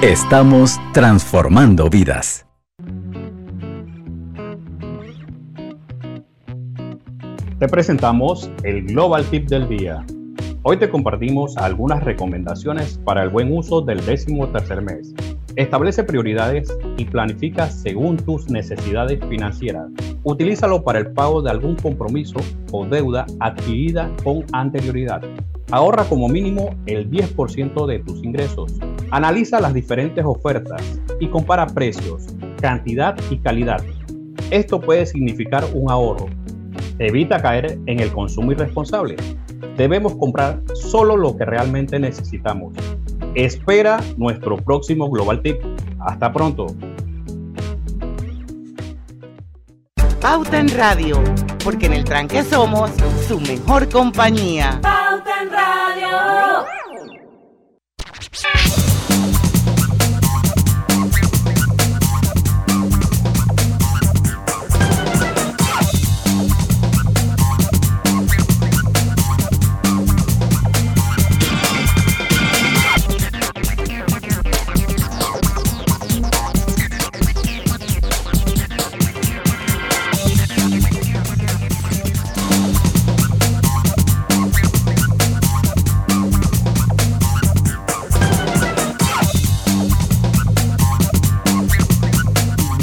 estamos 0.00 0.78
transformando 0.92 1.90
vidas. 1.90 2.46
Te 7.58 7.66
presentamos 7.66 8.48
el 8.62 8.86
Global 8.86 9.24
Tip 9.24 9.48
del 9.48 9.68
Día 9.68 10.06
Hoy 10.64 10.76
te 10.76 10.88
compartimos 10.88 11.56
algunas 11.56 12.04
recomendaciones 12.04 12.96
para 13.04 13.24
el 13.24 13.30
buen 13.30 13.52
uso 13.52 13.80
del 13.80 14.06
décimo 14.06 14.46
tercer 14.46 14.80
mes. 14.80 15.12
Establece 15.56 16.04
prioridades 16.04 16.72
y 16.96 17.04
planifica 17.04 17.68
según 17.68 18.16
tus 18.16 18.48
necesidades 18.48 19.18
financieras. 19.28 19.88
Utilízalo 20.22 20.84
para 20.84 21.00
el 21.00 21.10
pago 21.10 21.42
de 21.42 21.50
algún 21.50 21.74
compromiso 21.74 22.38
o 22.70 22.86
deuda 22.86 23.26
adquirida 23.40 24.08
con 24.22 24.44
anterioridad. 24.52 25.22
Ahorra 25.72 26.04
como 26.04 26.28
mínimo 26.28 26.76
el 26.86 27.10
10% 27.10 27.84
de 27.86 27.98
tus 27.98 28.22
ingresos. 28.22 28.78
Analiza 29.10 29.58
las 29.58 29.74
diferentes 29.74 30.24
ofertas 30.24 31.00
y 31.18 31.26
compara 31.26 31.66
precios, 31.66 32.28
cantidad 32.60 33.16
y 33.30 33.38
calidad. 33.38 33.82
Esto 34.52 34.80
puede 34.80 35.06
significar 35.06 35.64
un 35.74 35.90
ahorro. 35.90 36.26
Evita 37.00 37.42
caer 37.42 37.80
en 37.86 37.98
el 37.98 38.12
consumo 38.12 38.52
irresponsable 38.52 39.16
debemos 39.76 40.14
comprar 40.16 40.62
solo 40.74 41.16
lo 41.16 41.36
que 41.36 41.44
realmente 41.44 41.98
necesitamos. 41.98 42.74
Espera 43.34 44.00
nuestro 44.16 44.56
próximo 44.56 45.10
Global 45.10 45.40
Tip. 45.42 45.56
Hasta 46.00 46.32
pronto. 46.32 46.66
Pauta 50.20 50.60
en 50.60 50.68
Radio, 50.76 51.22
porque 51.64 51.86
en 51.86 51.94
el 51.94 52.04
tranque 52.04 52.44
somos 52.44 52.90
su 53.26 53.40
mejor 53.40 53.88
compañía. 53.88 54.78
Pauta 54.82 55.42
en 55.42 55.50
Radio. 55.50 56.62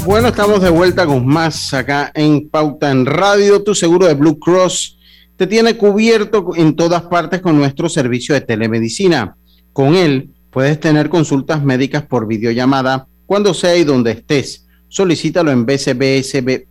Bueno, 0.09 0.29
estamos 0.29 0.59
de 0.63 0.71
vuelta 0.71 1.05
con 1.05 1.23
más 1.27 1.71
acá 1.71 2.11
en 2.15 2.49
Pauta 2.49 2.89
en 2.89 3.05
Radio. 3.05 3.61
Tu 3.61 3.75
seguro 3.75 4.07
de 4.07 4.15
Blue 4.15 4.39
Cross 4.39 4.97
te 5.35 5.45
tiene 5.45 5.77
cubierto 5.77 6.49
en 6.55 6.75
todas 6.75 7.03
partes 7.03 7.41
con 7.41 7.55
nuestro 7.55 7.89
servicio 7.89 8.33
de 8.33 8.41
telemedicina. 8.41 9.35
Con 9.71 9.93
él 9.93 10.31
puedes 10.49 10.79
tener 10.79 11.09
consultas 11.09 11.63
médicas 11.63 12.07
por 12.07 12.25
videollamada 12.25 13.07
cuando 13.27 13.53
sea 13.53 13.77
y 13.77 13.83
donde 13.83 14.09
estés. 14.13 14.65
Solicítalo 14.87 15.51
en 15.51 15.67
bcbsbpma.com 15.67 16.63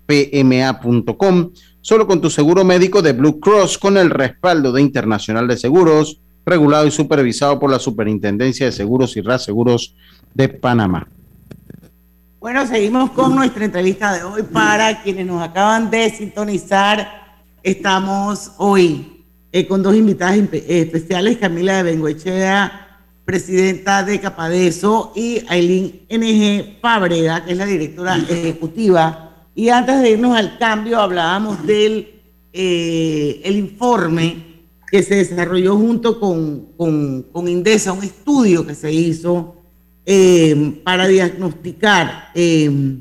solo 1.81 2.09
con 2.09 2.21
tu 2.21 2.31
seguro 2.31 2.65
médico 2.65 3.03
de 3.03 3.13
Blue 3.13 3.39
Cross 3.39 3.79
con 3.79 3.99
el 3.99 4.11
respaldo 4.11 4.73
de 4.73 4.83
Internacional 4.83 5.47
de 5.47 5.59
Seguros, 5.59 6.21
regulado 6.45 6.89
y 6.89 6.91
supervisado 6.91 7.61
por 7.61 7.71
la 7.71 7.79
Superintendencia 7.79 8.67
de 8.67 8.73
Seguros 8.73 9.17
y 9.17 9.21
Reaseguros 9.21 9.95
de 10.35 10.49
Panamá. 10.49 11.07
Bueno, 12.41 12.65
seguimos 12.69 13.11
con 13.11 13.35
nuestra 13.35 13.65
entrevista 13.65 14.13
de 14.17 14.23
hoy. 14.23 14.45
Para 14.45 15.03
quienes 15.03 15.27
nos 15.27 15.43
acaban 15.43 15.91
de 15.91 16.09
sintonizar, 16.09 17.43
estamos 17.65 18.53
hoy 18.59 19.25
eh, 19.51 19.67
con 19.67 19.83
dos 19.83 19.97
invitadas 19.97 20.37
especiales, 20.53 21.39
Camila 21.39 21.79
de 21.79 21.83
Bengoechea, 21.83 23.01
presidenta 23.25 24.05
de 24.05 24.21
Capadeso, 24.21 25.13
y 25.17 25.43
Aileen 25.49 26.07
NG 26.09 26.81
Fábrega, 26.81 27.45
que 27.45 27.53
es 27.53 27.59
la 27.59 27.67
directora 27.67 28.17
ejecutiva. 28.17 29.49
Y 29.57 29.71
antes 29.71 30.01
de 30.01 30.11
irnos 30.11 30.37
al 30.37 30.59
cambio, 30.59 31.01
hablábamos 31.01 31.67
del 31.67 32.21
eh, 32.53 33.41
el 33.43 33.57
informe 33.57 34.45
que 34.89 35.03
se 35.03 35.17
desarrolló 35.17 35.77
junto 35.77 36.21
con, 36.21 36.67
con, 36.77 37.25
con 37.33 37.49
Indesa, 37.49 37.93
un 37.93 38.05
estudio 38.05 38.65
que 38.65 38.77
se 38.77 38.93
hizo 38.93 39.58
eh, 40.11 40.81
para 40.85 41.07
diagnosticar 41.07 42.31
eh, 42.35 42.97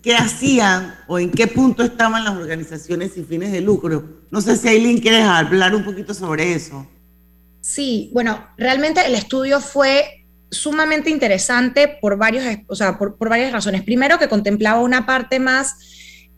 qué 0.00 0.14
hacían 0.14 0.94
o 1.08 1.18
en 1.18 1.28
qué 1.28 1.48
punto 1.48 1.82
estaban 1.82 2.22
las 2.22 2.36
organizaciones 2.36 3.14
sin 3.14 3.26
fines 3.26 3.50
de 3.50 3.60
lucro. 3.60 4.22
No 4.30 4.40
sé 4.40 4.56
si 4.56 4.68
Aileen 4.68 5.00
quieres 5.00 5.24
hablar 5.24 5.74
un 5.74 5.82
poquito 5.82 6.14
sobre 6.14 6.52
eso. 6.52 6.86
Sí, 7.60 8.10
bueno, 8.12 8.46
realmente 8.56 9.04
el 9.04 9.16
estudio 9.16 9.58
fue 9.58 10.24
sumamente 10.52 11.10
interesante 11.10 11.88
por, 12.00 12.16
varios, 12.16 12.44
o 12.68 12.76
sea, 12.76 12.96
por, 12.96 13.16
varias 13.28 13.50
razones. 13.50 13.82
Primero, 13.82 14.16
que 14.16 14.28
contemplaba 14.28 14.82
una 14.82 15.06
parte 15.06 15.40
más 15.40 15.74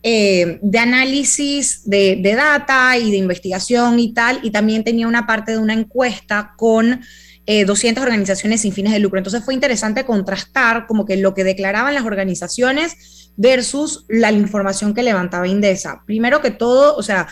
eh, 0.01 0.57
de 0.63 0.79
análisis 0.79 1.87
de, 1.87 2.15
de, 2.19 2.33
data 2.33 2.97
y 2.97 3.11
de 3.11 3.17
investigación 3.17 3.99
y 3.99 4.11
tal, 4.11 4.39
y 4.41 4.49
también 4.49 4.83
tenía 4.83 5.07
una 5.07 5.27
parte 5.27 5.51
de 5.51 5.59
una 5.59 5.73
encuesta 5.73 6.55
con 6.57 6.99
200 7.47 8.01
eh, 8.01 8.05
organizaciones 8.05 8.61
sin 8.61 8.73
fines 8.73 8.93
de 8.93 8.99
lucro. 8.99 9.17
Entonces 9.17 9.43
fue 9.43 9.53
interesante 9.53 10.05
contrastar 10.05 10.85
como 10.85 11.05
que 11.05 11.17
lo 11.17 11.33
que 11.33 11.43
declaraban 11.43 11.93
las 11.93 12.05
organizaciones 12.05 13.31
versus 13.37 14.05
la 14.09 14.31
información 14.31 14.93
que 14.93 15.03
levantaba 15.03 15.47
Indesa. 15.47 16.03
Primero 16.05 16.41
que 16.41 16.51
todo, 16.51 16.95
o 16.95 17.03
sea, 17.03 17.27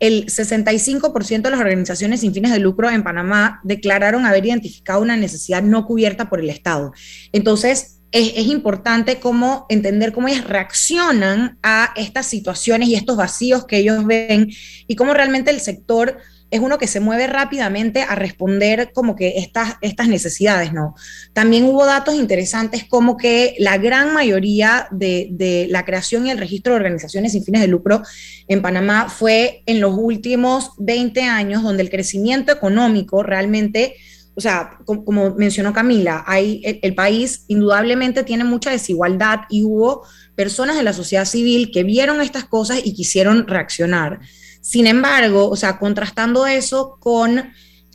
el 0.00 0.26
65% 0.26 1.42
de 1.42 1.50
las 1.50 1.60
organizaciones 1.60 2.20
sin 2.20 2.32
fines 2.32 2.52
de 2.52 2.58
lucro 2.58 2.90
en 2.90 3.04
Panamá 3.04 3.60
declararon 3.62 4.24
haber 4.24 4.46
identificado 4.46 5.02
una 5.02 5.16
necesidad 5.16 5.62
no 5.62 5.86
cubierta 5.86 6.28
por 6.28 6.40
el 6.40 6.50
Estado. 6.50 6.92
Entonces, 7.32 7.98
es, 8.12 8.32
es, 8.34 8.46
importante 8.46 9.20
cómo 9.20 9.66
entender 9.68 10.12
cómo 10.12 10.26
ellas 10.26 10.44
reaccionan 10.44 11.58
a 11.62 11.92
estas 11.94 12.26
situaciones 12.26 12.88
y 12.88 12.96
estos 12.96 13.16
vacíos 13.16 13.66
que 13.66 13.76
ellos 13.76 14.04
ven 14.04 14.50
y 14.88 14.96
cómo 14.96 15.14
realmente 15.14 15.52
el 15.52 15.60
sector 15.60 16.16
es 16.50 16.60
uno 16.60 16.78
que 16.78 16.86
se 16.86 17.00
mueve 17.00 17.26
rápidamente 17.26 18.02
a 18.02 18.14
responder 18.14 18.92
como 18.92 19.14
que 19.14 19.38
estas, 19.38 19.76
estas 19.82 20.08
necesidades, 20.08 20.72
¿no? 20.72 20.94
También 21.32 21.64
hubo 21.64 21.86
datos 21.86 22.14
interesantes 22.14 22.84
como 22.84 23.16
que 23.16 23.54
la 23.58 23.78
gran 23.78 24.12
mayoría 24.12 24.88
de, 24.90 25.28
de, 25.30 25.68
la 25.70 25.84
creación 25.84 26.26
y 26.26 26.30
el 26.30 26.38
registro 26.38 26.72
de 26.72 26.80
organizaciones 26.80 27.32
sin 27.32 27.44
fines 27.44 27.60
de 27.60 27.68
lucro 27.68 28.02
en 28.48 28.62
Panamá 28.62 29.08
fue 29.08 29.62
en 29.66 29.80
los 29.80 29.94
últimos 29.96 30.72
20 30.78 31.22
años, 31.22 31.62
donde 31.62 31.82
el 31.82 31.90
crecimiento 31.90 32.52
económico 32.52 33.22
realmente... 33.22 33.94
O 34.36 34.40
sea, 34.40 34.78
como, 34.86 35.34
mencionó 35.34 35.72
Camila, 35.72 36.24
hay, 36.26 36.62
el, 36.64 36.78
el 36.82 36.94
país 36.94 37.44
indudablemente 37.48 38.22
tiene 38.22 38.44
mucha 38.44 38.70
desigualdad 38.70 39.40
y 39.50 39.64
hubo 39.64 40.06
personas 40.34 40.76
de 40.76 40.82
la 40.82 40.94
sociedad 40.94 41.26
civil 41.26 41.70
que 41.70 41.82
vieron 41.82 42.22
estas 42.22 42.44
cosas 42.44 42.80
y 42.82 42.94
quisieron 42.94 43.46
reaccionar. 43.46 44.20
Sin 44.60 44.86
embargo, 44.86 45.48
o 45.48 45.56
sea, 45.56 45.78
contrastando 45.78 46.46
eso 46.46 46.96
con 47.00 47.52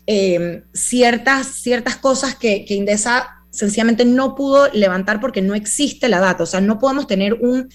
eh, 0.07 0.63
ciertas, 0.73 1.47
ciertas 1.47 1.95
cosas 1.95 2.35
que, 2.35 2.65
que 2.65 2.75
Indesa 2.75 3.27
sencillamente 3.51 4.05
no 4.05 4.35
pudo 4.35 4.67
levantar 4.73 5.19
porque 5.21 5.41
no 5.41 5.55
existe 5.55 6.09
la 6.09 6.19
data, 6.19 6.43
o 6.43 6.45
sea, 6.45 6.61
no 6.61 6.77
podemos 6.77 7.07
tener 7.07 7.35
un 7.35 7.69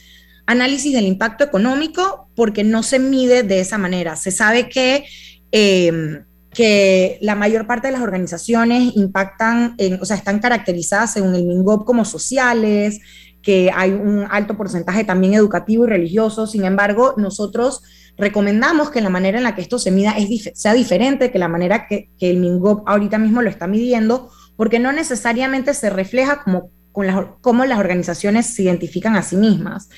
análisis 0.47 0.93
del 0.93 1.07
impacto 1.07 1.45
económico 1.45 2.29
porque 2.35 2.65
no 2.65 2.83
se 2.83 2.99
mide 2.99 3.43
de 3.43 3.61
esa 3.61 3.79
manera. 3.79 4.17
Se 4.17 4.31
sabe 4.31 4.69
que, 4.69 5.05
eh, 5.53 6.23
que 6.53 7.19
la 7.21 7.37
mayor 7.37 7.67
parte 7.67 7.87
de 7.87 7.93
las 7.93 8.03
organizaciones 8.03 8.97
impactan, 8.97 9.75
en, 9.79 10.01
o 10.03 10.05
sea, 10.05 10.17
están 10.17 10.41
caracterizadas 10.41 11.13
según 11.13 11.35
el 11.35 11.45
MINGOP 11.45 11.85
como 11.85 12.05
sociales, 12.05 12.99
que 13.43 13.71
hay 13.75 13.93
un 13.93 14.27
alto 14.29 14.57
porcentaje 14.57 15.05
también 15.05 15.35
educativo 15.35 15.85
y 15.85 15.89
religioso. 15.89 16.47
Sin 16.47 16.65
embargo, 16.65 17.15
nosotros 17.17 17.83
recomendamos 18.21 18.91
que 18.91 19.01
la 19.01 19.11
manera 19.11 19.39
en 19.39 19.45
la 19.45 19.55
que 19.55 19.63
esto 19.63 19.79
se 19.79 19.91
mida 19.91 20.15
sea 20.55 20.75
diferente 20.75 21.31
que 21.31 21.39
la 21.39 21.49
manera 21.49 21.87
que, 21.87 22.11
el 22.21 22.37
MINGOP 22.37 22.89
ahorita 22.89 23.19
mismo 23.19 23.43
lo 23.43 23.51
está 23.51 23.67
midiendo, 23.67 24.31
porque 24.57 24.79
no 24.79 24.93
necesariamente 24.93 25.75
se 25.75 25.91
refleja 25.91 26.43
como, 26.43 26.71
con 26.93 27.07
las, 27.07 27.27
cómo 27.41 27.65
las 27.65 27.79
organizaciones 27.79 28.47
se 28.47 28.63
identifican 28.63 29.17
a 29.17 29.23
sí 29.23 29.37
mismas. 29.37 29.89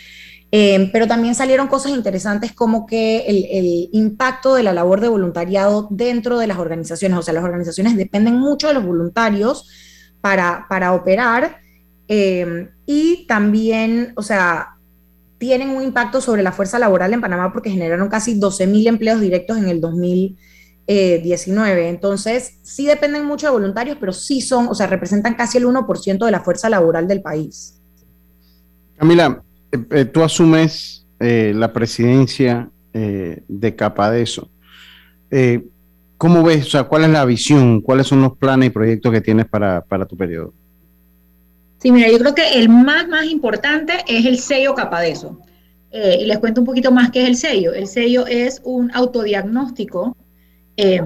Eh, 0.55 0.91
pero 0.93 1.07
también 1.07 1.35
salieron 1.35 1.67
cosas 1.67 1.93
interesantes 1.93 2.53
como 2.53 2.85
que 2.87 3.21
el, 3.21 3.47
el, 3.51 3.89
impacto 3.93 4.55
de 4.55 4.63
la 4.63 4.75
labor 4.75 5.01
de 5.01 5.09
voluntariado 5.09 5.89
dentro 5.91 6.39
de 6.39 6.47
las 6.47 6.59
organizaciones, 6.59 7.19
o 7.19 7.23
sea, 7.23 7.33
las 7.33 7.45
organizaciones 7.45 7.97
dependen 7.97 8.35
mucho 8.37 8.69
de 8.69 8.75
los 8.75 8.85
voluntarios 8.85 9.67
para, 10.21 10.67
para 10.69 10.93
operar 10.93 11.57
eh, 12.09 12.69
y 12.85 13.27
también, 13.27 14.13
o 14.17 14.23
sea, 14.23 14.77
tienen 15.43 15.71
un 15.71 15.83
impacto 15.83 16.21
sobre 16.21 16.45
la 16.45 16.53
fuerza 16.53 16.79
laboral 16.79 17.13
en 17.13 17.21
Panamá 17.21 17.53
porque 17.53 17.69
generaron 17.69 18.09
casi 18.09 18.39
12 18.39 18.69
mil 18.69 18.87
empleos 18.87 19.21
directos 19.21 19.59
en 19.59 19.67
el 19.67 19.81
2019. 19.81 21.89
Entonces, 21.89 22.61
sí 22.63 22.87
dependen 22.87 23.25
mucho 23.25 23.49
de 23.49 23.53
voluntarios, 23.53 23.97
pero 23.99 24.13
sí 24.13 24.41
son, 24.41 24.69
o 24.69 24.75
sea, 24.77 24.87
representan 24.87 25.35
casi 25.35 25.59
el 25.59 25.67
1% 25.67 26.25
de 26.25 26.31
la 26.31 26.43
fuerza 26.43 26.71
laboral 26.71 27.09
del 27.09 27.23
país. 27.23 27.81
Camila, 28.97 29.43
eh, 29.73 29.85
eh, 29.91 30.05
tú 30.05 30.23
asumes 30.23 31.09
eh, 31.19 31.53
la 31.57 31.73
presidencia 31.73 32.71
eh, 32.93 33.43
de 33.49 33.75
Capadeso. 33.75 34.49
¿Cómo 36.19 36.45
ves? 36.45 36.69
O 36.69 36.71
sea, 36.71 36.85
¿cuál 36.85 37.03
es 37.03 37.11
la 37.11 37.25
visión? 37.25 37.81
¿Cuáles 37.81 38.07
son 38.07 38.23
los 38.23 38.37
planes 38.37 38.69
y 38.69 38.71
proyectos 38.71 39.11
que 39.11 39.21
tienes 39.21 39.47
para, 39.47 39.81
para 39.81 40.07
tu 40.07 40.17
periodo? 40.17 40.55
Sí, 41.83 41.91
mira, 41.91 42.09
yo 42.09 42.19
creo 42.21 42.33
que 42.33 42.61
el 42.61 42.69
más, 42.69 43.09
más 43.09 43.25
importante 43.27 43.93
es 44.07 44.25
el 44.25 44.39
sello 44.39 44.73
Capadeso. 44.73 45.41
Eh, 45.91 46.19
y 46.21 46.27
les 46.27 46.39
cuento 46.39 46.61
un 46.61 46.67
poquito 46.67 46.93
más 46.93 47.11
qué 47.11 47.25
es 47.25 47.29
el 47.29 47.37
sello. 47.37 47.75
El 47.75 47.89
sello 47.89 48.25
es 48.25 48.61
un 48.63 48.93
autodiagnóstico 48.95 50.17
eh, 50.77 51.03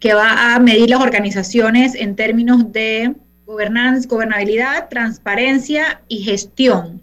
que 0.00 0.14
va 0.14 0.54
a 0.54 0.60
medir 0.60 0.88
las 0.88 1.02
organizaciones 1.02 1.94
en 1.94 2.16
términos 2.16 2.72
de 2.72 3.16
gobernanza, 3.44 4.08
gobernabilidad, 4.08 4.88
transparencia 4.88 6.00
y 6.08 6.22
gestión. 6.22 7.02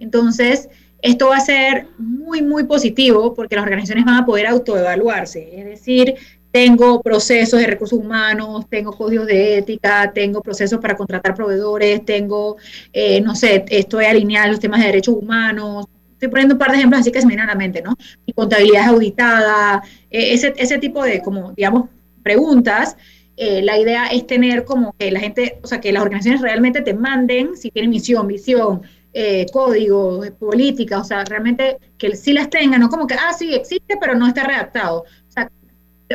Entonces, 0.00 0.68
esto 1.02 1.28
va 1.28 1.36
a 1.36 1.40
ser 1.40 1.86
muy, 1.98 2.42
muy 2.42 2.64
positivo 2.64 3.32
porque 3.32 3.54
las 3.54 3.62
organizaciones 3.62 4.04
van 4.04 4.16
a 4.16 4.26
poder 4.26 4.48
autoevaluarse, 4.48 5.56
es 5.56 5.66
decir, 5.66 6.16
tengo 6.50 7.00
procesos 7.00 7.60
de 7.60 7.66
recursos 7.66 7.98
humanos, 7.98 8.66
tengo 8.68 8.92
códigos 8.92 9.26
de 9.26 9.58
ética, 9.58 10.12
tengo 10.12 10.42
procesos 10.42 10.80
para 10.80 10.96
contratar 10.96 11.34
proveedores, 11.34 12.04
tengo, 12.04 12.56
eh, 12.92 13.20
no 13.20 13.34
sé, 13.34 13.64
estoy 13.68 14.06
alineada 14.06 14.46
a 14.46 14.50
los 14.50 14.60
temas 14.60 14.80
de 14.80 14.86
derechos 14.86 15.14
humanos. 15.14 15.86
Estoy 16.12 16.28
poniendo 16.28 16.54
un 16.54 16.58
par 16.58 16.70
de 16.72 16.78
ejemplos 16.78 17.00
así 17.00 17.12
que 17.12 17.20
se 17.20 17.26
me 17.26 17.30
vienen 17.30 17.48
a 17.48 17.52
la 17.54 17.58
mente, 17.58 17.80
¿no? 17.82 17.96
Mi 18.26 18.32
contabilidad 18.32 18.88
auditada, 18.88 19.82
eh, 20.10 20.34
ese, 20.34 20.52
ese 20.56 20.78
tipo 20.78 21.02
de, 21.02 21.22
como, 21.22 21.52
digamos, 21.52 21.88
preguntas. 22.22 22.96
Eh, 23.36 23.62
la 23.62 23.78
idea 23.78 24.06
es 24.08 24.26
tener 24.26 24.64
como 24.64 24.94
que 24.98 25.10
la 25.10 25.20
gente, 25.20 25.58
o 25.62 25.66
sea, 25.66 25.80
que 25.80 25.92
las 25.92 26.02
organizaciones 26.02 26.42
realmente 26.42 26.82
te 26.82 26.92
manden 26.92 27.56
si 27.56 27.70
tienen 27.70 27.90
misión, 27.90 28.26
visión, 28.26 28.82
eh, 29.14 29.46
códigos, 29.52 30.30
política, 30.32 31.00
o 31.00 31.04
sea, 31.04 31.24
realmente 31.24 31.78
que 31.96 32.14
sí 32.16 32.32
las 32.32 32.50
tengan, 32.50 32.80
no 32.80 32.88
como 32.90 33.06
que, 33.06 33.14
ah, 33.14 33.32
sí, 33.32 33.54
existe, 33.54 33.96
pero 33.98 34.14
no 34.14 34.26
está 34.26 34.44
redactado 34.44 35.04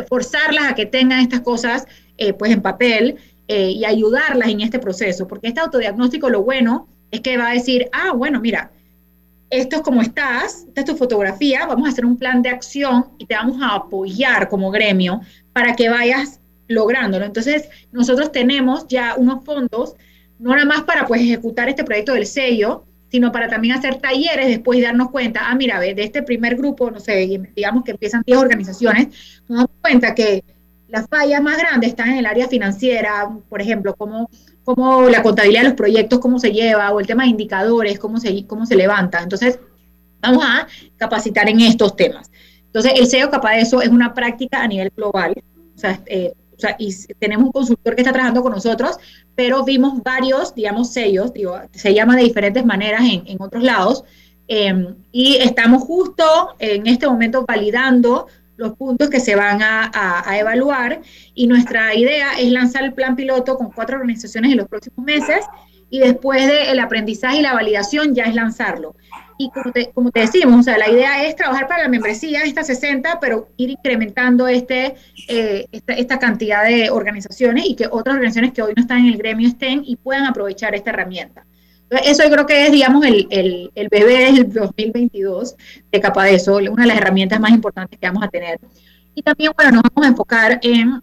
forzarlas 0.04 0.72
a 0.72 0.76
que 0.76 0.86
tengan 0.86 1.20
estas 1.20 1.42
cosas 1.42 1.88
eh, 2.18 2.34
pues 2.34 2.52
en 2.52 2.62
papel 2.62 3.18
eh, 3.48 3.72
y 3.72 3.86
ayudarlas 3.86 4.50
en 4.50 4.62
este 4.62 4.80
proceso, 4.80 5.28
porque 5.28 5.48
este 5.48 5.60
autodiagnóstico 5.60 6.30
lo 6.30 6.44
bueno 6.44 6.88
es 7.12 7.22
que 7.22 7.38
va 7.38 7.50
a 7.50 7.54
decir, 7.54 7.88
ah, 7.94 8.12
bueno, 8.14 8.42
mira, 8.42 8.72
esto 9.50 9.78
es 9.78 9.82
como 9.84 10.02
estás, 10.02 10.66
esta 10.68 10.82
es 10.82 10.88
tu 10.88 10.96
fotografía, 10.96 11.66
vamos 11.66 11.88
a 11.88 11.92
hacer 11.92 12.06
un 12.06 12.18
plan 12.18 12.42
de 12.42 12.50
acción 12.50 13.06
y 13.18 13.26
te 13.26 13.36
vamos 13.36 13.62
a 13.62 13.76
apoyar 13.76 14.50
como 14.50 14.72
gremio 14.72 15.22
para 15.54 15.76
que 15.76 15.90
vayas 15.90 16.40
lográndolo. 16.68 17.26
Entonces, 17.26 17.70
nosotros 17.92 18.32
tenemos 18.32 18.88
ya 18.88 19.16
unos 19.16 19.46
fondos, 19.46 19.96
no 20.40 20.52
nada 20.52 20.66
más 20.66 20.84
para 20.84 21.06
pues 21.06 21.22
ejecutar 21.22 21.70
este 21.70 21.84
proyecto 21.84 22.14
del 22.14 22.26
sello, 22.26 22.86
sino 23.16 23.32
para 23.32 23.48
también 23.48 23.78
hacer 23.78 23.96
talleres 23.96 24.48
después 24.48 24.78
y 24.78 24.82
darnos 24.82 25.10
cuenta, 25.10 25.50
ah, 25.50 25.56
mira, 25.56 25.80
de 25.80 25.96
este 26.04 26.22
primer 26.22 26.58
grupo, 26.58 26.92
no 26.92 27.00
sé, 27.00 27.40
digamos 27.56 27.86
que 27.86 27.92
empiezan 27.92 28.24
10 28.26 28.38
organizaciones, 28.38 29.08
nos 29.48 29.60
damos 29.60 29.72
cuenta 29.82 30.14
que 30.14 30.44
las 30.90 31.08
fallas 31.08 31.42
más 31.42 31.58
grandes 31.58 31.92
están 31.92 32.10
en 32.10 32.18
el 32.18 32.26
área 32.26 32.50
financiera, 32.50 33.30
por 33.48 33.62
ejemplo, 33.62 33.96
cómo, 33.96 34.30
cómo 34.66 35.04
la 35.04 35.24
contabilidad 35.24 35.62
de 35.62 35.68
los 35.70 35.78
proyectos, 35.78 36.20
cómo 36.20 36.40
se 36.40 36.52
lleva, 36.52 36.92
o 36.92 37.00
el 37.00 37.08
tema 37.08 37.24
de 37.24 37.30
indicadores, 37.30 38.00
cómo 38.00 38.18
se, 38.18 38.46
cómo 38.48 38.66
se 38.66 38.76
levanta. 38.76 39.24
Entonces, 39.24 39.62
vamos 40.20 40.44
a 40.46 40.68
capacitar 40.98 41.48
en 41.48 41.62
estos 41.62 41.96
temas. 41.96 42.30
Entonces, 42.66 42.92
el 42.98 43.08
SEO 43.08 43.30
capaz 43.30 43.54
de 43.54 43.62
eso 43.62 43.82
es 43.82 43.88
una 43.88 44.14
práctica 44.14 44.62
a 44.62 44.68
nivel 44.68 44.92
global. 44.94 45.42
O 45.74 45.80
sea, 45.80 46.02
eh, 46.08 46.34
o 46.56 46.60
sea, 46.60 46.76
y 46.80 46.94
tenemos 47.20 47.46
un 47.46 47.52
consultor 47.52 47.96
que 47.96 48.02
está 48.02 48.12
trabajando 48.12 48.42
con 48.42 48.52
nosotros, 48.52 48.98
pero 49.36 49.64
vimos 49.64 50.02
varios, 50.04 50.56
digamos, 50.56 50.92
sellos, 50.92 51.34
digo, 51.34 51.60
se 51.72 51.94
llama 51.94 52.16
de 52.16 52.24
diferentes 52.24 52.66
maneras 52.66 53.02
en, 53.02 53.24
en 53.28 53.42
otros 53.42 53.64
lados, 53.64 54.04
eh, 54.48 54.96
y 55.12 55.38
estamos 55.38 55.84
justo 55.84 56.24
en 56.60 56.88
este 56.88 57.08
momento 57.08 57.46
validando 57.48 58.28
los 58.58 58.74
puntos 58.78 59.10
que 59.10 59.20
se 59.20 59.36
van 59.36 59.62
a, 59.62 59.92
a, 59.94 60.30
a, 60.30 60.40
evaluar 60.40 61.02
y 61.34 61.48
nuestra 61.48 61.94
idea 61.94 62.40
es 62.40 62.52
lanzar 62.52 62.84
el 62.84 62.94
plan 62.94 63.16
piloto 63.16 63.58
con 63.58 63.72
cuatro 63.72 63.98
organizaciones 63.98 64.52
en 64.52 64.58
los 64.58 64.68
próximos 64.68 65.04
meses 65.04 65.44
y 65.96 66.00
después 66.00 66.46
del 66.46 66.78
aprendizaje 66.80 67.38
y 67.38 67.42
la 67.42 67.54
validación 67.54 68.14
ya 68.14 68.26
es 68.26 68.36
lanzarlo. 68.36 68.96
Y 69.38 69.50
como 69.50 69.72
te, 69.72 69.92
como 69.94 70.12
te 70.12 70.20
decimos, 70.20 70.60
o 70.60 70.64
sea, 70.64 70.78
la 70.78 70.90
idea 70.90 71.26
es 71.26 71.38
trabajar 71.38 71.70
para 71.70 71.84
la 71.84 71.90
membresía, 71.90 72.44
esta 72.44 72.64
60, 72.64 73.22
pero 73.22 73.48
ir 73.56 73.70
incrementando 73.70 74.46
este, 74.50 74.96
eh, 75.30 75.68
esta, 75.72 75.94
esta, 75.94 76.20
cantidad 76.20 76.66
de 76.66 76.90
organizaciones 76.90 77.66
y 77.66 77.76
que 77.76 77.88
otras 77.90 78.16
organizaciones 78.16 78.52
que 78.52 78.62
hoy 78.62 78.74
no 78.76 78.82
están 78.82 79.06
en 79.06 79.14
el 79.14 79.18
gremio 79.18 79.48
estén 79.48 79.84
y 79.86 79.96
puedan 79.96 80.26
aprovechar 80.26 80.76
esta 80.76 80.90
herramienta. 80.90 81.46
Eso 82.04 82.24
yo 82.24 82.30
creo 82.30 82.46
que 82.46 82.66
es, 82.66 82.74
digamos, 82.74 83.06
el, 83.06 83.28
el, 83.30 83.72
el 83.74 83.88
bebé 83.88 84.34
del 84.34 84.52
2022 84.52 85.56
de 85.94 86.02
Capadeso, 86.02 86.58
una 86.58 86.84
de 86.84 86.88
las 86.88 86.98
herramientas 86.98 87.40
más 87.40 87.52
importantes 87.52 87.98
que 87.98 88.06
vamos 88.06 88.24
a 88.24 88.28
tener. 88.28 88.60
Y 89.14 89.22
también, 89.22 89.54
bueno, 89.56 89.72
nos 89.72 89.84
vamos 89.84 90.06
a 90.06 90.10
enfocar 90.10 90.60
en, 90.62 91.02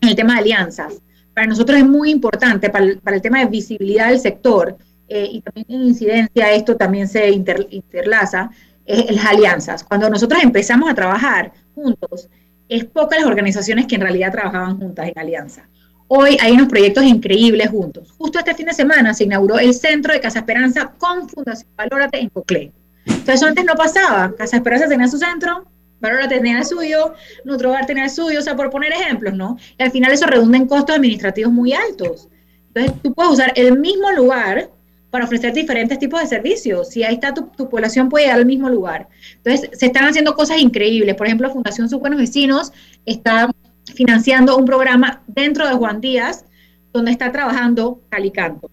en 0.00 0.08
el 0.08 0.16
tema 0.16 0.32
de 0.34 0.40
alianzas. 0.40 1.00
Para 1.34 1.46
nosotros 1.46 1.78
es 1.78 1.86
muy 1.86 2.10
importante, 2.10 2.70
para 2.70 2.84
el, 2.84 2.98
para 2.98 3.16
el 3.16 3.22
tema 3.22 3.40
de 3.40 3.46
visibilidad 3.46 4.08
del 4.08 4.20
sector, 4.20 4.76
eh, 5.08 5.28
y 5.30 5.40
también 5.42 5.66
en 5.68 5.88
incidencia 5.88 6.52
esto 6.52 6.76
también 6.76 7.08
se 7.08 7.30
inter, 7.30 7.66
interlaza, 7.70 8.50
es 8.86 9.14
las 9.14 9.24
alianzas. 9.26 9.84
Cuando 9.84 10.08
nosotros 10.08 10.42
empezamos 10.42 10.90
a 10.90 10.94
trabajar 10.94 11.52
juntos, 11.74 12.28
es 12.68 12.84
pocas 12.84 13.18
las 13.18 13.28
organizaciones 13.28 13.86
que 13.86 13.96
en 13.96 14.02
realidad 14.02 14.32
trabajaban 14.32 14.78
juntas 14.78 15.08
en 15.08 15.18
alianza. 15.18 15.68
Hoy 16.08 16.36
hay 16.40 16.52
unos 16.52 16.68
proyectos 16.68 17.04
increíbles 17.04 17.70
juntos. 17.70 18.12
Justo 18.16 18.38
este 18.38 18.54
fin 18.54 18.66
de 18.66 18.74
semana 18.74 19.14
se 19.14 19.24
inauguró 19.24 19.58
el 19.58 19.74
Centro 19.74 20.12
de 20.12 20.20
Casa 20.20 20.40
Esperanza 20.40 20.92
con 20.98 21.28
Fundación 21.28 21.70
Valórate 21.76 22.20
en 22.20 22.28
Coclé. 22.28 22.72
Entonces 23.06 23.42
antes 23.42 23.64
no 23.64 23.74
pasaba. 23.74 24.34
Casa 24.36 24.56
Esperanza 24.56 24.88
tenía 24.88 25.08
su 25.08 25.18
centro, 25.18 25.66
Valórate 26.04 26.36
tenía 26.36 26.58
el 26.58 26.64
suyo, 26.64 27.14
Nuestro 27.44 27.70
Hogar 27.70 27.86
tenía 27.86 28.04
el 28.04 28.10
suyo, 28.10 28.38
o 28.38 28.42
sea, 28.42 28.54
por 28.54 28.70
poner 28.70 28.92
ejemplos, 28.92 29.34
¿no? 29.34 29.56
Y 29.78 29.82
al 29.82 29.90
final 29.90 30.12
eso 30.12 30.26
redunda 30.26 30.58
en 30.58 30.66
costos 30.66 30.96
administrativos 30.96 31.52
muy 31.52 31.72
altos. 31.72 32.28
Entonces 32.68 33.02
tú 33.02 33.14
puedes 33.14 33.32
usar 33.32 33.52
el 33.56 33.78
mismo 33.78 34.10
lugar 34.12 34.70
para 35.14 35.26
ofrecer 35.26 35.52
diferentes 35.52 35.96
tipos 36.00 36.20
de 36.20 36.26
servicios. 36.26 36.88
Si 36.88 37.04
ahí 37.04 37.14
está 37.14 37.32
tu, 37.32 37.68
población, 37.68 38.08
puede 38.08 38.24
llegar 38.24 38.40
al 38.40 38.46
mismo 38.46 38.68
lugar. 38.68 39.08
Entonces, 39.36 39.70
se 39.72 39.86
están 39.86 40.06
haciendo 40.06 40.34
cosas 40.34 40.58
increíbles. 40.58 41.14
Por 41.14 41.28
ejemplo, 41.28 41.52
Fundación 41.52 41.88
Sus 41.88 42.00
Buenos 42.00 42.18
Vecinos 42.18 42.72
está 43.06 43.48
financiando 43.94 44.56
un 44.56 44.64
programa 44.64 45.22
dentro 45.28 45.68
de 45.68 45.74
Juan 45.74 46.00
Díaz, 46.00 46.44
donde 46.92 47.12
está 47.12 47.30
trabajando 47.30 48.00
Calicanto, 48.08 48.68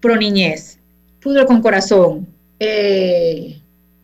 Pro 0.00 0.16
Niñez, 0.16 0.78
Fútbol 1.20 1.46
con 1.46 1.62
Corazón, 1.62 2.26
eh, 2.60 3.58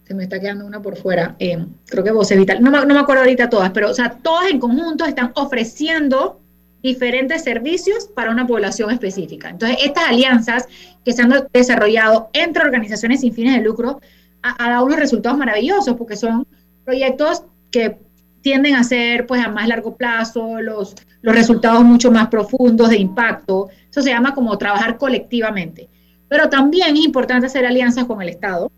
se 0.05 0.14
me 0.14 0.24
está 0.24 0.40
quedando 0.40 0.66
una 0.66 0.82
por 0.82 0.96
fuera, 0.96 1.36
eh, 1.38 1.64
creo 1.86 2.05
que 2.05 2.11
Voces 2.11 2.38
Vital, 2.38 2.62
no, 2.62 2.70
no 2.70 2.94
me 2.94 3.00
acuerdo 3.00 3.22
ahorita 3.22 3.48
todas, 3.48 3.70
pero 3.70 3.90
o 3.90 3.94
sea, 3.94 4.18
todas 4.22 4.50
en 4.50 4.59
conjunto 4.59 5.05
están 5.05 5.32
ofreciendo 5.34 6.40
diferentes 6.82 7.44
servicios 7.44 8.07
para 8.07 8.30
una 8.30 8.46
población 8.46 8.90
específica. 8.90 9.48
Entonces, 9.48 9.78
estas 9.84 10.09
alianzas 10.09 10.66
que 11.05 11.12
se 11.12 11.22
han 11.22 11.32
desarrollado 11.53 12.28
entre 12.32 12.64
organizaciones 12.64 13.20
sin 13.20 13.32
fines 13.32 13.57
de 13.57 13.62
lucro 13.62 14.00
han 14.42 14.70
dado 14.70 14.84
unos 14.84 14.98
resultados 14.98 15.38
maravillosos 15.38 15.94
porque 15.94 16.16
son 16.16 16.46
proyectos 16.84 17.44
que 17.70 17.98
tienden 18.40 18.74
a 18.74 18.82
ser 18.82 19.26
pues 19.28 19.44
a 19.44 19.48
más 19.48 19.68
largo 19.68 19.96
plazo, 19.96 20.61
los, 20.61 20.96
los 21.20 21.34
resultados 21.34 21.84
mucho 21.84 22.11
más 22.11 22.26
profundos 22.26 22.90
de 22.90 22.96
impacto. 22.98 23.68
Eso 23.88 24.03
se 24.03 24.11
llama 24.11 24.34
como 24.34 24.59
trabajar 24.59 24.98
colectivamente. 24.98 25.88
Pero 26.28 26.48
también 26.48 26.96
es 26.96 27.05
importante 27.05 27.46
hacer 27.46 27.64
alianzas 27.64 28.07
con 28.07 28.20
el 28.20 28.28
Estado 28.28 28.72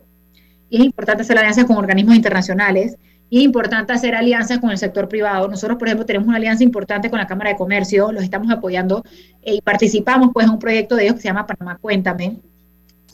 y 0.75 0.79
es 0.79 0.85
importante 0.85 1.22
hacer 1.22 1.39
alianzas 1.39 1.66
con 1.66 1.77
organismos 1.77 2.16
internacionales 2.16 2.97
y 3.31 3.39
es 3.39 3.45
importante 3.45 3.93
hacer 3.93 4.16
alianzas 4.16 4.59
con 4.59 4.72
el 4.72 4.79
sector 4.79 5.09
privado. 5.09 5.47
Nosotros, 5.47 5.79
por 5.79 5.87
ejemplo, 5.87 6.05
tenemos 6.05 6.27
una 6.27 6.37
alianza 6.37 6.64
importante 6.64 7.09
con 7.11 7.20
la 7.20 7.29
Cámara 7.29 7.51
de 7.51 7.57
Comercio, 7.57 8.11
los 8.11 8.25
estamos 8.25 8.51
apoyando 8.51 9.05
eh, 9.43 9.55
y 9.55 9.61
participamos 9.61 10.31
pues 10.35 10.47
en 10.47 10.51
un 10.51 10.59
proyecto 10.59 10.97
de 10.97 11.05
ellos 11.05 11.14
que 11.14 11.20
se 11.20 11.29
llama 11.29 11.47
Panamá 11.47 11.79
Cuéntame, 11.81 12.39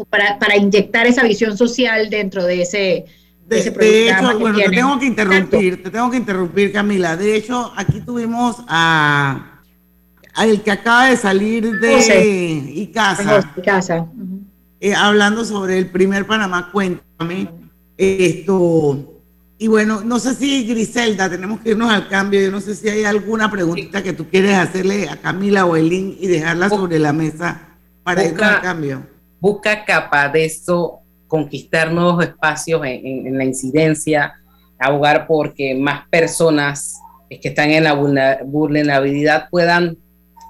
para, 0.08 0.38
para 0.38 0.56
inyectar 0.56 1.06
esa 1.06 1.22
visión 1.22 1.54
social 1.54 2.08
dentro 2.08 2.46
de 2.46 2.62
ese, 2.62 3.04
de, 3.46 3.58
ese 3.58 4.08
hecho, 4.08 4.38
bueno, 4.38 4.56
te 4.56 4.70
tengo 4.70 4.98
que 4.98 5.04
interrumpir, 5.04 5.82
te 5.82 5.90
tengo 5.90 6.10
que 6.10 6.16
interrumpir, 6.16 6.72
Camila. 6.72 7.18
De 7.18 7.36
hecho, 7.36 7.74
aquí 7.76 8.00
tuvimos 8.00 8.56
a, 8.68 9.60
el 10.42 10.62
que 10.62 10.70
acaba 10.70 11.10
de 11.10 11.18
salir 11.18 11.78
de 11.78 12.72
Icasa. 12.74 13.42
Eh, 14.80 14.94
hablando 14.94 15.44
sobre 15.44 15.78
el 15.78 15.90
primer 15.90 16.26
Panamá 16.26 16.70
Cuéntame. 16.72 17.48
Esto, 17.98 19.20
y 19.62 19.68
bueno, 19.68 20.00
no 20.02 20.18
sé 20.18 20.34
si 20.34 20.66
Griselda, 20.66 21.28
tenemos 21.28 21.60
que 21.60 21.72
irnos 21.72 21.92
al 21.92 22.08
cambio. 22.08 22.40
Yo 22.40 22.50
no 22.50 22.62
sé 22.62 22.74
si 22.74 22.88
hay 22.88 23.04
alguna 23.04 23.50
preguntita 23.50 24.02
que 24.02 24.14
tú 24.14 24.26
quieres 24.26 24.56
hacerle 24.56 25.06
a 25.06 25.18
Camila 25.18 25.66
o 25.66 25.76
Elín 25.76 26.16
y 26.18 26.28
dejarla 26.28 26.70
sobre 26.70 26.98
la 26.98 27.12
mesa 27.12 27.68
para 28.02 28.24
irnos 28.24 28.42
al 28.42 28.62
cambio. 28.62 29.06
Busca 29.38 29.84
capa 29.84 30.30
de 30.30 30.46
eso, 30.46 31.00
conquistar 31.28 31.92
nuevos 31.92 32.24
espacios 32.24 32.80
en, 32.86 33.36
la 33.36 33.44
incidencia, 33.44 34.32
abogar 34.78 35.26
porque 35.26 35.74
más 35.74 36.08
personas 36.08 36.98
que 37.28 37.48
están 37.48 37.68
en 37.68 37.84
la 37.84 37.92
vulnerabilidad 37.92 39.50
puedan 39.50 39.98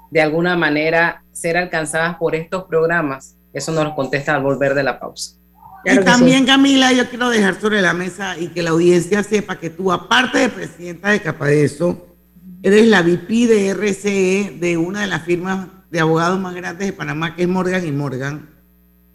de 0.09 0.21
alguna 0.21 0.55
manera 0.55 1.21
ser 1.33 1.57
alcanzadas 1.57 2.15
por 2.15 2.33
estos 2.33 2.63
programas. 2.63 3.35
Eso 3.53 3.71
nos 3.71 3.83
lo 3.83 3.95
contesta 3.95 4.35
al 4.35 4.43
volver 4.43 4.73
de 4.73 4.83
la 4.83 4.99
pausa 4.99 5.41
y 5.83 5.97
también, 6.03 6.45
Camila, 6.45 6.93
yo 6.93 7.09
quiero 7.09 7.29
dejar 7.29 7.59
sobre 7.59 7.81
la 7.81 7.93
mesa 7.93 8.37
y 8.37 8.49
que 8.49 8.61
la 8.61 8.69
audiencia 8.69 9.23
sepa 9.23 9.57
que 9.59 9.71
tú, 9.71 9.91
aparte 9.91 10.37
de 10.37 10.49
presidenta 10.49 11.09
de 11.09 11.21
Capadeso, 11.21 12.07
eres 12.61 12.87
la 12.87 13.01
VP 13.01 13.47
de 13.47 13.73
RCE 13.73 14.57
de 14.59 14.77
una 14.77 15.01
de 15.01 15.07
las 15.07 15.23
firmas 15.23 15.67
de 15.89 15.99
abogados 15.99 16.39
más 16.39 16.53
grandes 16.53 16.87
de 16.87 16.93
Panamá, 16.93 17.35
que 17.35 17.43
es 17.43 17.47
Morgan 17.47 17.85
y 17.85 17.91
Morgan. 17.91 18.49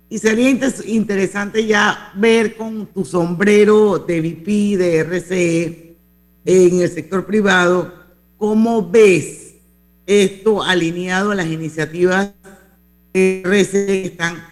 Y 0.09 0.19
sería 0.19 0.51
interesante 0.51 1.67
ya 1.67 2.13
ver 2.15 2.57
con 2.57 2.87
tu 2.87 3.05
sombrero 3.05 3.99
de 4.01 4.21
VP 4.21 4.77
de 4.77 5.05
RCE 5.05 5.97
en 6.45 6.81
el 6.81 6.91
sector 6.91 7.27
privado, 7.27 7.93
cómo 8.39 8.89
ves 8.89 9.55
esto 10.07 10.63
alineado 10.63 11.31
a 11.31 11.35
las 11.37 11.47
iniciativas 11.47 12.33
que 13.17 14.03
están 14.05 14.45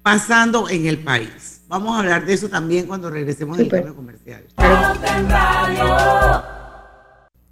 pasando 0.00 0.68
en 0.68 0.86
el 0.86 0.98
país. 0.98 1.64
Vamos 1.66 1.96
a 1.96 1.98
hablar 1.98 2.24
de 2.24 2.34
eso 2.34 2.48
también 2.48 2.86
cuando 2.86 3.10
regresemos 3.10 3.58
del 3.58 3.66
cambio 3.66 3.96
comercial. 3.96 4.44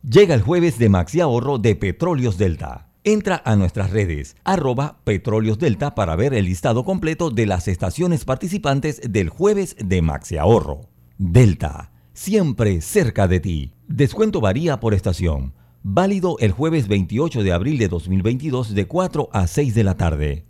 Llega 0.09 0.35
el 0.37 0.43
jueves 0.43 0.79
de 0.79 0.89
Maxi 0.89 1.21
Ahorro 1.21 1.59
de 1.59 1.75
Petróleos 1.75 2.39
Delta. 2.39 2.87
Entra 3.03 3.43
a 3.45 3.57
nuestras 3.57 3.91
redes, 3.91 4.37
arroba 4.45 5.01
Petróleos 5.03 5.59
Delta 5.59 5.97
para 5.97 6.15
ver 6.15 6.35
el 6.35 6.45
listado 6.45 6.85
completo 6.85 7.31
de 7.31 7.47
las 7.47 7.67
estaciones 7.67 8.25
participantes 8.25 9.01
del 9.09 9.29
jueves 9.29 9.75
de 9.85 10.03
Maxi 10.03 10.37
Ahorro. 10.37 10.83
Delta, 11.19 11.91
siempre 12.13 12.81
cerca 12.81 13.27
de 13.27 13.41
ti. 13.41 13.73
Descuento 13.89 14.41
varía 14.41 14.79
por 14.79 14.95
estación. 14.95 15.53
Válido 15.83 16.37
el 16.39 16.53
jueves 16.53 16.87
28 16.87 17.43
de 17.43 17.53
abril 17.53 17.77
de 17.79 17.89
2022 17.89 18.73
de 18.73 18.87
4 18.87 19.31
a 19.33 19.49
6 19.49 19.75
de 19.75 19.83
la 19.83 19.97
tarde. 19.97 20.50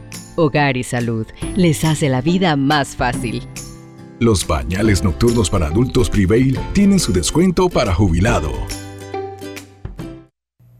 Hogar 0.35 0.77
y 0.77 0.83
Salud 0.83 1.27
les 1.55 1.83
hace 1.83 2.09
la 2.09 2.21
vida 2.21 2.55
más 2.55 2.95
fácil. 2.95 3.43
Los 4.19 4.45
bañales 4.45 5.03
nocturnos 5.03 5.49
para 5.49 5.67
adultos 5.67 6.09
Prevail 6.09 6.59
tienen 6.73 6.99
su 6.99 7.11
descuento 7.11 7.69
para 7.69 7.93
jubilado. 7.93 8.51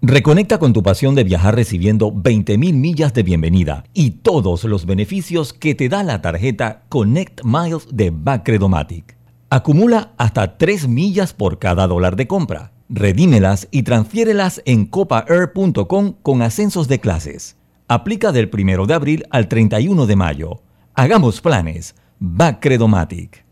Reconecta 0.04 0.58
con 0.58 0.74
tu 0.74 0.82
pasión 0.82 1.14
de 1.14 1.24
viajar 1.24 1.56
recibiendo 1.56 2.12
20.000 2.12 2.74
millas 2.74 3.14
de 3.14 3.22
bienvenida 3.22 3.84
y 3.94 4.12
todos 4.12 4.64
los 4.64 4.88
beneficios 4.88 5.54
que 5.54 5.76
te 5.76 5.90
da 5.90 6.04
la 6.04 6.22
tarjeta 6.22 6.84
Connect 6.90 7.42
Miles 7.44 7.88
de 7.92 8.10
Bacredomatic. 8.10 9.16
Acumula 9.52 10.14
hasta 10.18 10.58
3 10.58 10.88
millas 10.88 11.34
por 11.34 11.60
cada 11.60 11.86
dólar 11.86 12.16
de 12.16 12.26
compra. 12.26 12.72
Redímelas 12.90 13.68
y 13.70 13.84
transfiérelas 13.84 14.62
en 14.66 14.86
copaair.com 14.86 16.14
con 16.24 16.42
ascensos 16.42 16.88
de 16.88 17.00
clases. 17.00 17.61
Aplica 17.94 18.32
del 18.32 18.50
1 18.50 18.86
de 18.86 18.94
abril 18.94 19.26
al 19.32 19.50
31 19.50 20.06
de 20.06 20.16
mayo. 20.16 20.62
Hagamos 20.94 21.42
planes. 21.42 21.94
Bacredomatic. 22.20 23.44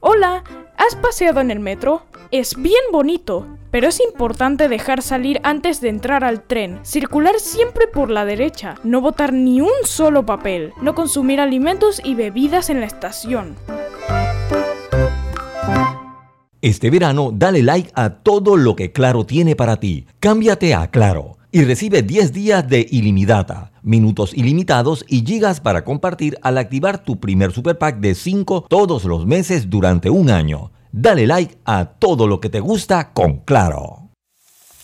Hola, 0.00 0.44
¿has 0.76 0.96
paseado 0.96 1.40
en 1.40 1.50
el 1.50 1.60
metro? 1.60 2.02
Es 2.30 2.56
bien 2.60 2.82
bonito, 2.92 3.46
pero 3.70 3.88
es 3.88 4.02
importante 4.06 4.68
dejar 4.68 5.00
salir 5.00 5.40
antes 5.44 5.80
de 5.80 5.88
entrar 5.88 6.24
al 6.24 6.42
tren, 6.42 6.80
circular 6.82 7.40
siempre 7.40 7.86
por 7.86 8.10
la 8.10 8.26
derecha, 8.26 8.74
no 8.84 9.00
botar 9.00 9.32
ni 9.32 9.62
un 9.62 9.70
solo 9.84 10.26
papel, 10.26 10.74
no 10.82 10.94
consumir 10.94 11.40
alimentos 11.40 12.02
y 12.04 12.14
bebidas 12.14 12.68
en 12.68 12.80
la 12.80 12.86
estación. 12.86 13.56
Este 16.62 16.90
verano, 16.90 17.32
dale 17.34 17.60
like 17.64 17.90
a 17.96 18.10
todo 18.10 18.56
lo 18.56 18.76
que 18.76 18.92
Claro 18.92 19.26
tiene 19.26 19.56
para 19.56 19.80
ti. 19.80 20.06
Cámbiate 20.20 20.76
a 20.76 20.92
Claro 20.92 21.36
y 21.50 21.64
recibe 21.64 22.02
10 22.02 22.32
días 22.32 22.68
de 22.68 22.86
ilimitada, 22.88 23.72
minutos 23.82 24.32
ilimitados 24.32 25.04
y 25.08 25.26
gigas 25.26 25.60
para 25.60 25.82
compartir 25.82 26.38
al 26.40 26.58
activar 26.58 27.02
tu 27.02 27.18
primer 27.18 27.50
super 27.50 27.78
pack 27.78 27.98
de 27.98 28.14
5 28.14 28.66
todos 28.68 29.04
los 29.04 29.26
meses 29.26 29.70
durante 29.70 30.08
un 30.08 30.30
año. 30.30 30.70
Dale 30.92 31.26
like 31.26 31.58
a 31.64 31.84
todo 31.98 32.28
lo 32.28 32.38
que 32.38 32.48
te 32.48 32.60
gusta 32.60 33.12
con 33.12 33.38
Claro. 33.38 34.10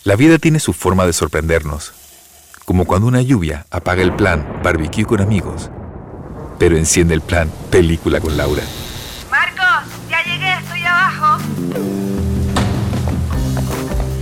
La 0.03 0.17
vida 0.17 0.39
tiene 0.39 0.59
su 0.59 0.73
forma 0.73 1.07
de 1.07 1.13
sorprendernos, 1.13 1.93
como 2.65 2.87
cuando 2.87 3.07
una 3.07 3.23
lluvia 3.23 3.67
apaga 3.71 4.03
el 4.03 4.17
plan 4.17 4.61
barbecue 4.65 5.05
con 5.05 5.21
amigos, 5.21 5.71
pero 6.59 6.77
enciende 6.77 7.15
el 7.15 7.21
plan 7.21 7.49
película 7.71 8.21
con 8.21 8.37
Laura. 8.37 8.65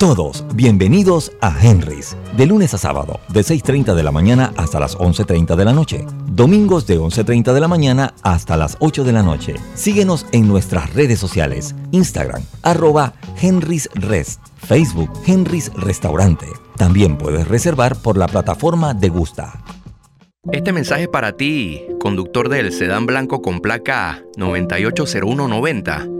Todos 0.00 0.46
bienvenidos 0.54 1.30
a 1.42 1.54
Henry's, 1.62 2.16
de 2.34 2.46
lunes 2.46 2.72
a 2.72 2.78
sábado, 2.78 3.20
de 3.28 3.40
6.30 3.40 3.94
de 3.94 4.02
la 4.02 4.10
mañana 4.10 4.50
hasta 4.56 4.80
las 4.80 4.96
11.30 4.96 5.56
de 5.56 5.64
la 5.66 5.74
noche. 5.74 6.06
Domingos 6.24 6.86
de 6.86 6.98
11.30 6.98 7.52
de 7.52 7.60
la 7.60 7.68
mañana 7.68 8.14
hasta 8.22 8.56
las 8.56 8.78
8 8.80 9.04
de 9.04 9.12
la 9.12 9.22
noche. 9.22 9.56
Síguenos 9.74 10.24
en 10.32 10.48
nuestras 10.48 10.94
redes 10.94 11.18
sociales, 11.18 11.74
Instagram, 11.90 12.42
arroba 12.62 13.12
Henry's 13.42 13.90
Rest, 13.92 14.40
Facebook 14.56 15.10
Henry's 15.26 15.70
Restaurante. 15.74 16.46
También 16.78 17.18
puedes 17.18 17.46
reservar 17.46 17.94
por 17.94 18.16
la 18.16 18.26
plataforma 18.26 18.94
de 18.94 19.10
Gusta. 19.10 19.62
Este 20.50 20.72
mensaje 20.72 21.08
para 21.08 21.36
ti, 21.36 21.82
conductor 22.00 22.48
del 22.48 22.72
sedán 22.72 23.04
blanco 23.04 23.42
con 23.42 23.60
placa 23.60 24.22
980190 24.38 26.19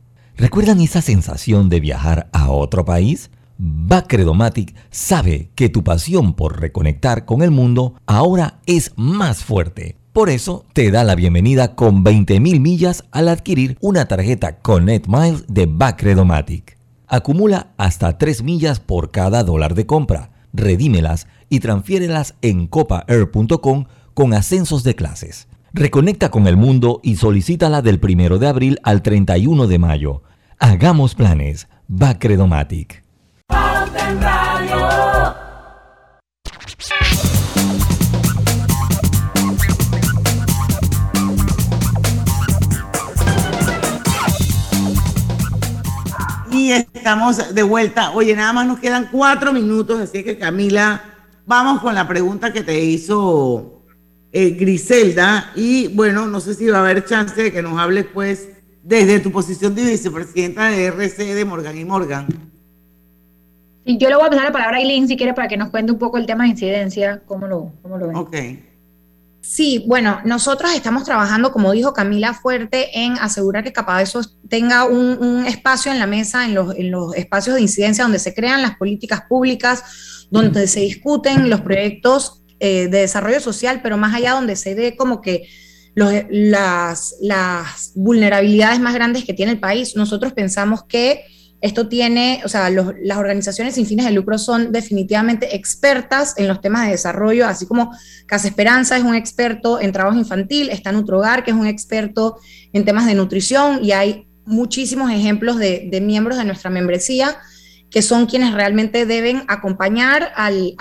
¿Recuerdan 0.37 0.81
esa 0.81 1.01
sensación 1.01 1.69
de 1.69 1.79
viajar 1.79 2.29
a 2.31 2.49
otro 2.49 2.85
país? 2.85 3.29
Bacredomatic 3.57 4.73
sabe 4.89 5.51
que 5.55 5.69
tu 5.69 5.83
pasión 5.83 6.33
por 6.33 6.59
reconectar 6.59 7.25
con 7.25 7.41
el 7.41 7.51
mundo 7.51 7.95
ahora 8.07 8.59
es 8.65 8.91
más 8.95 9.43
fuerte. 9.43 9.97
Por 10.13 10.29
eso 10.29 10.65
te 10.73 10.89
da 10.89 11.03
la 11.03 11.15
bienvenida 11.15 11.75
con 11.75 12.03
20.000 12.03 12.59
millas 12.59 13.03
al 13.11 13.27
adquirir 13.27 13.77
una 13.81 14.07
tarjeta 14.07 14.59
Connect 14.59 15.07
Miles 15.07 15.45
de 15.47 15.67
Bacredomatic. 15.67 16.77
Acumula 17.07 17.73
hasta 17.77 18.17
3 18.17 18.41
millas 18.43 18.79
por 18.79 19.11
cada 19.11 19.43
dólar 19.43 19.75
de 19.75 19.85
compra. 19.85 20.31
Redímelas 20.53 21.27
y 21.49 21.59
transfiérelas 21.59 22.35
en 22.41 22.67
copaair.com 22.67 23.85
con 24.13 24.33
ascensos 24.33 24.83
de 24.83 24.95
clases. 24.95 25.47
Reconecta 25.73 26.31
con 26.31 26.47
el 26.47 26.57
mundo 26.57 26.99
y 27.01 27.15
solicítala 27.15 27.81
del 27.81 28.01
1 28.03 28.39
de 28.39 28.47
abril 28.47 28.79
al 28.83 29.01
31 29.01 29.67
de 29.67 29.79
mayo. 29.79 30.21
Hagamos 30.59 31.15
planes. 31.15 31.69
Bacredomatic. 31.87 33.05
Y 46.51 46.71
estamos 46.73 47.55
de 47.55 47.63
vuelta. 47.63 48.11
Oye, 48.11 48.35
nada 48.35 48.51
más 48.51 48.67
nos 48.67 48.79
quedan 48.79 49.07
cuatro 49.09 49.53
minutos, 49.53 50.01
así 50.01 50.21
que 50.21 50.37
Camila, 50.37 51.01
vamos 51.45 51.79
con 51.79 51.95
la 51.95 52.09
pregunta 52.09 52.51
que 52.51 52.61
te 52.61 52.83
hizo 52.83 53.80
eh, 54.31 54.51
Griselda. 54.51 55.51
Y 55.55 55.87
bueno, 55.89 56.27
no 56.27 56.39
sé 56.39 56.53
si 56.53 56.67
va 56.67 56.79
a 56.79 56.81
haber 56.81 57.05
chance 57.05 57.41
de 57.41 57.51
que 57.51 57.61
nos 57.61 57.79
hables 57.79 58.05
pues 58.13 58.49
desde 58.83 59.19
tu 59.19 59.31
posición 59.31 59.75
de 59.75 59.83
vicepresidenta 59.83 60.69
de 60.69 60.85
RC 60.85 61.35
de 61.35 61.45
Morgan 61.45 61.77
y 61.77 61.85
Morgan. 61.85 62.27
Y 63.83 63.97
yo 63.97 64.09
le 64.09 64.15
voy 64.15 64.25
a 64.25 64.29
pasar 64.29 64.45
la 64.45 64.51
palabra 64.51 64.77
a 64.77 64.81
Eileen 64.81 65.07
si 65.07 65.17
quiere 65.17 65.33
para 65.33 65.47
que 65.47 65.57
nos 65.57 65.69
cuente 65.69 65.91
un 65.91 65.97
poco 65.97 66.17
el 66.17 66.25
tema 66.25 66.43
de 66.43 66.51
incidencia, 66.51 67.21
cómo 67.25 67.47
lo, 67.47 67.73
cómo 67.81 67.97
lo 67.97 68.07
ven. 68.07 68.15
Ok. 68.15 68.35
Sí, 69.41 69.83
bueno, 69.87 70.19
nosotros 70.23 70.71
estamos 70.75 71.03
trabajando, 71.03 71.51
como 71.51 71.71
dijo 71.71 71.93
Camila 71.93 72.35
Fuerte, 72.35 73.03
en 73.03 73.13
asegurar 73.13 73.63
que 73.63 73.73
eso 74.01 74.21
tenga 74.47 74.85
un, 74.85 75.45
espacio 75.47 75.91
en 75.91 75.97
la 75.97 76.05
mesa, 76.05 76.45
en 76.45 76.53
los, 76.53 76.75
en 76.75 76.91
los 76.91 77.15
espacios 77.15 77.55
de 77.55 77.63
incidencia 77.63 78.03
donde 78.03 78.19
se 78.19 78.35
crean 78.35 78.61
las 78.61 78.77
políticas 78.77 79.23
públicas, 79.27 80.27
donde 80.29 80.67
se 80.67 80.81
discuten 80.81 81.49
los 81.49 81.61
proyectos 81.61 82.40
eh, 82.63 82.89
de 82.89 82.99
desarrollo 82.99 83.39
social, 83.39 83.79
pero 83.81 83.97
más 83.97 84.13
allá 84.13 84.33
donde 84.33 84.55
se 84.55 84.75
dé 84.75 84.95
como 84.95 85.19
que 85.19 85.49
las, 85.95 87.15
vulnerabilidades 87.95 88.79
más 88.79 88.93
grandes 88.93 89.25
que 89.25 89.33
tiene 89.33 89.53
el 89.53 89.59
país. 89.59 89.95
Nosotros 89.95 90.33
pensamos 90.33 90.83
que 90.83 91.25
esto 91.59 91.89
tiene, 91.89 92.43
o 92.45 92.49
sea, 92.49 92.69
las 92.69 93.17
organizaciones 93.17 93.73
sin 93.73 93.87
fines 93.87 94.05
de 94.05 94.11
lucro 94.11 94.37
son 94.37 94.71
definitivamente 94.71 95.55
expertas 95.55 96.35
en 96.37 96.47
los 96.47 96.61
temas 96.61 96.85
de 96.85 96.91
desarrollo, 96.91 97.47
así 97.47 97.65
como 97.65 97.91
Casa 98.27 98.47
Esperanza 98.47 98.95
es 98.95 99.03
un 99.03 99.15
experto 99.15 99.81
en 99.81 99.91
trabajo 99.91 100.19
infantil, 100.19 100.69
está 100.69 100.91
Nutrogar, 100.91 101.43
que 101.43 101.49
es 101.49 101.57
un 101.57 101.65
experto 101.65 102.37
en 102.73 102.85
temas 102.85 103.07
de 103.07 103.15
nutrición, 103.15 103.83
y 103.83 103.91
hay 103.91 104.27
muchísimos 104.45 105.09
ejemplos 105.09 105.57
de 105.57 105.99
miembros 105.99 106.37
de 106.37 106.45
nuestra 106.45 106.69
membresía 106.69 107.39
que 107.91 108.01
son 108.01 108.25
quienes 108.25 108.53
realmente 108.53 109.05
deben 109.05 109.43
acompañar 109.49 110.31
al, 110.35 110.73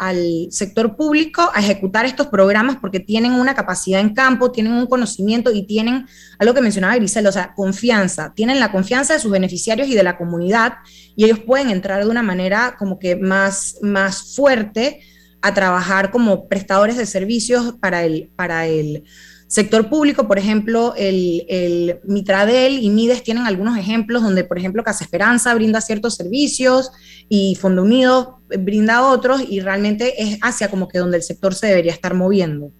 sector 0.50 0.96
público 0.96 1.50
a 1.52 1.60
ejecutar 1.60 2.06
estos 2.06 2.28
programas 2.28 2.76
porque 2.80 3.00
tienen 3.00 3.32
una 3.32 3.54
capacidad 3.54 4.00
en 4.00 4.14
campo, 4.14 4.52
tienen 4.52 4.72
un 4.72 4.86
conocimiento 4.86 5.50
y 5.52 5.66
tienen 5.66 6.06
algo 6.38 6.54
que 6.54 6.60
mencionaba 6.60 6.94
Grisel, 6.94 7.26
o 7.26 7.32
sea, 7.32 7.52
confianza, 7.54 8.32
tienen 8.34 8.60
la 8.60 8.70
confianza 8.70 9.14
de 9.14 9.20
sus 9.20 9.32
beneficiarios 9.32 9.88
y 9.88 9.94
de 9.94 10.04
la 10.04 10.16
comunidad 10.16 10.74
y 11.16 11.24
ellos 11.24 11.40
pueden 11.40 11.70
entrar 11.70 12.04
de 12.04 12.10
una 12.10 12.22
manera 12.22 12.76
como 12.78 13.00
que 13.00 13.16
más, 13.16 13.78
más 13.82 14.36
fuerte 14.36 15.00
a 15.42 15.52
trabajar 15.52 16.12
como 16.12 16.48
prestadores 16.48 16.96
de 16.96 17.06
servicios 17.06 17.74
para 17.80 18.04
el, 18.04 18.30
para 18.36 18.66
el 18.66 19.04
Sector 19.50 19.88
público, 19.88 20.28
por 20.28 20.38
ejemplo, 20.38 20.94
el, 20.96 21.98
Mitradel 22.04 22.78
y 22.78 22.88
Mides 22.88 23.24
tienen 23.24 23.48
algunos 23.48 23.76
ejemplos 23.76 24.22
donde, 24.22 24.44
por 24.44 24.56
ejemplo, 24.56 24.84
Casa 24.84 25.02
Esperanza 25.02 25.52
brinda 25.54 25.80
ciertos 25.80 26.14
servicios 26.14 26.92
y 27.28 27.56
Fondo 27.56 27.82
Unido 27.82 28.38
brinda 28.46 29.04
otros 29.08 29.42
y 29.48 29.58
realmente 29.58 30.22
es 30.22 30.38
hacia 30.40 30.68
como 30.68 30.86
que 30.86 30.98
donde 30.98 31.16
el 31.16 31.24
sector 31.24 31.52
se 31.52 31.66
debería 31.66 31.90
estar 31.90 32.14
moviendo. 32.14 32.70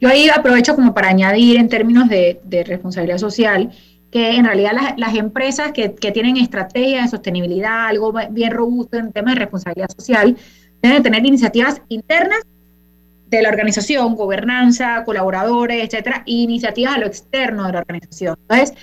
Yo 0.00 0.08
ahí 0.08 0.28
aprovecho 0.28 0.76
como 0.76 0.94
para 0.94 1.08
añadir 1.08 1.56
en 1.56 1.68
términos 1.68 2.08
de, 2.08 2.38
responsabilidad 2.64 3.18
social, 3.18 3.72
que 4.12 4.36
en 4.36 4.44
realidad 4.44 4.94
las, 4.96 5.14
empresas 5.16 5.72
que, 5.72 5.96
que, 5.96 6.12
tienen 6.12 6.36
estrategias 6.36 7.06
de 7.06 7.16
sostenibilidad, 7.16 7.88
algo 7.88 8.14
bien 8.30 8.52
robusto 8.52 8.98
en 8.98 9.10
temas 9.10 9.34
de 9.34 9.40
responsabilidad 9.40 9.88
social, 9.90 10.36
deben 10.80 11.02
tener 11.02 11.26
iniciativas 11.26 11.82
internas 11.88 12.38
de 13.36 13.42
la 13.42 13.48
organización, 13.48 14.14
gobernanza, 14.14 15.04
colaboradores, 15.04 15.84
etcétera, 15.84 16.22
e 16.26 16.32
iniciativas 16.32 16.96
a 16.96 16.98
lo 16.98 17.06
externo 17.06 17.66
de 17.66 17.72
la 17.72 17.78
organización. 17.80 18.36
Entonces, 18.48 18.76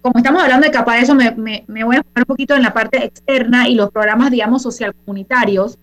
como 0.00 0.18
estamos 0.18 0.42
hablando 0.42 0.66
de 0.66 0.72
capa 0.72 0.96
de 0.96 1.00
eso, 1.00 1.14
me, 1.14 1.32
voy 1.66 1.96
a 1.96 1.98
enfocar 1.98 2.22
un 2.22 2.26
poquito 2.26 2.54
en 2.54 2.62
la 2.62 2.74
parte 2.74 3.04
externa 3.04 3.68
y 3.68 3.74
los 3.74 3.90
programas, 3.90 4.30
digamos, 4.30 4.62
social 4.62 4.94
comunitarios. 4.94 5.78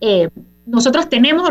Eh, 0.00 0.30
nosotros 0.64 1.08
tenemos 1.10 1.48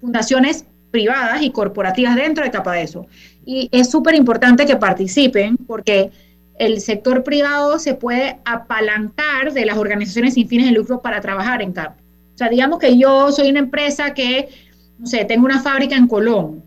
fundaciones 0.00 0.64
privadas 0.90 1.42
y 1.42 1.50
corporativas 1.50 2.16
dentro 2.16 2.44
de 2.44 2.50
capa 2.50 2.72
de 2.72 2.82
eso. 2.82 3.06
Y 3.44 3.68
es 3.72 3.90
súper 3.90 4.14
importante 4.14 4.64
que 4.64 4.76
participen 4.76 5.58
porque 5.58 6.10
el 6.58 6.80
sector 6.80 7.22
privado 7.22 7.78
se 7.78 7.94
puede 7.94 8.38
apalancar 8.46 9.52
de 9.52 9.66
las 9.66 9.76
organizaciones 9.76 10.34
sin 10.34 10.48
fines 10.48 10.66
de 10.66 10.72
lucro 10.72 11.02
para 11.02 11.20
trabajar 11.20 11.60
en 11.60 11.72
CAP. 11.72 11.98
O 11.98 12.38
sea, 12.38 12.48
digamos 12.48 12.78
que 12.78 12.98
yo 12.98 13.32
soy 13.32 13.50
una 13.50 13.60
empresa 13.60 14.14
que 14.14 14.48
no 14.98 15.06
sé, 15.06 15.24
tengo 15.24 15.44
una 15.44 15.60
fábrica 15.60 15.96
en 15.96 16.08
Colón. 16.08 16.62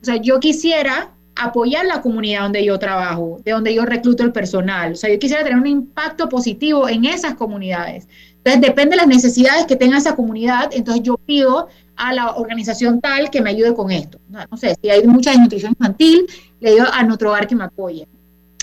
O 0.00 0.04
sea, 0.04 0.16
yo 0.16 0.38
quisiera 0.40 1.10
apoyar 1.36 1.84
la 1.86 2.00
comunidad 2.00 2.42
donde 2.42 2.64
yo 2.64 2.78
trabajo, 2.78 3.40
de 3.44 3.52
donde 3.52 3.74
yo 3.74 3.84
recluto 3.84 4.22
el 4.22 4.32
personal. 4.32 4.92
O 4.92 4.96
sea, 4.96 5.10
yo 5.10 5.18
quisiera 5.18 5.42
tener 5.42 5.58
un 5.58 5.66
impacto 5.66 6.28
positivo 6.28 6.88
en 6.88 7.04
esas 7.04 7.34
comunidades. 7.34 8.06
Entonces, 8.38 8.60
depende 8.60 8.90
de 8.90 8.96
las 8.98 9.06
necesidades 9.06 9.64
que 9.66 9.76
tenga 9.76 9.98
esa 9.98 10.14
comunidad, 10.14 10.70
entonces 10.72 11.02
yo 11.02 11.16
pido 11.16 11.68
a 11.96 12.12
la 12.12 12.32
organización 12.32 13.00
tal 13.00 13.30
que 13.30 13.40
me 13.40 13.50
ayude 13.50 13.74
con 13.74 13.90
esto. 13.90 14.18
No, 14.28 14.56
sé, 14.56 14.76
si 14.80 14.90
hay 14.90 15.06
mucha 15.06 15.30
desnutrición 15.30 15.72
infantil, 15.72 16.26
le 16.60 16.72
digo 16.72 16.84
a 16.92 17.02
nuestro 17.04 17.30
hogar 17.30 17.46
que 17.46 17.56
me 17.56 17.64
apoye. 17.64 18.06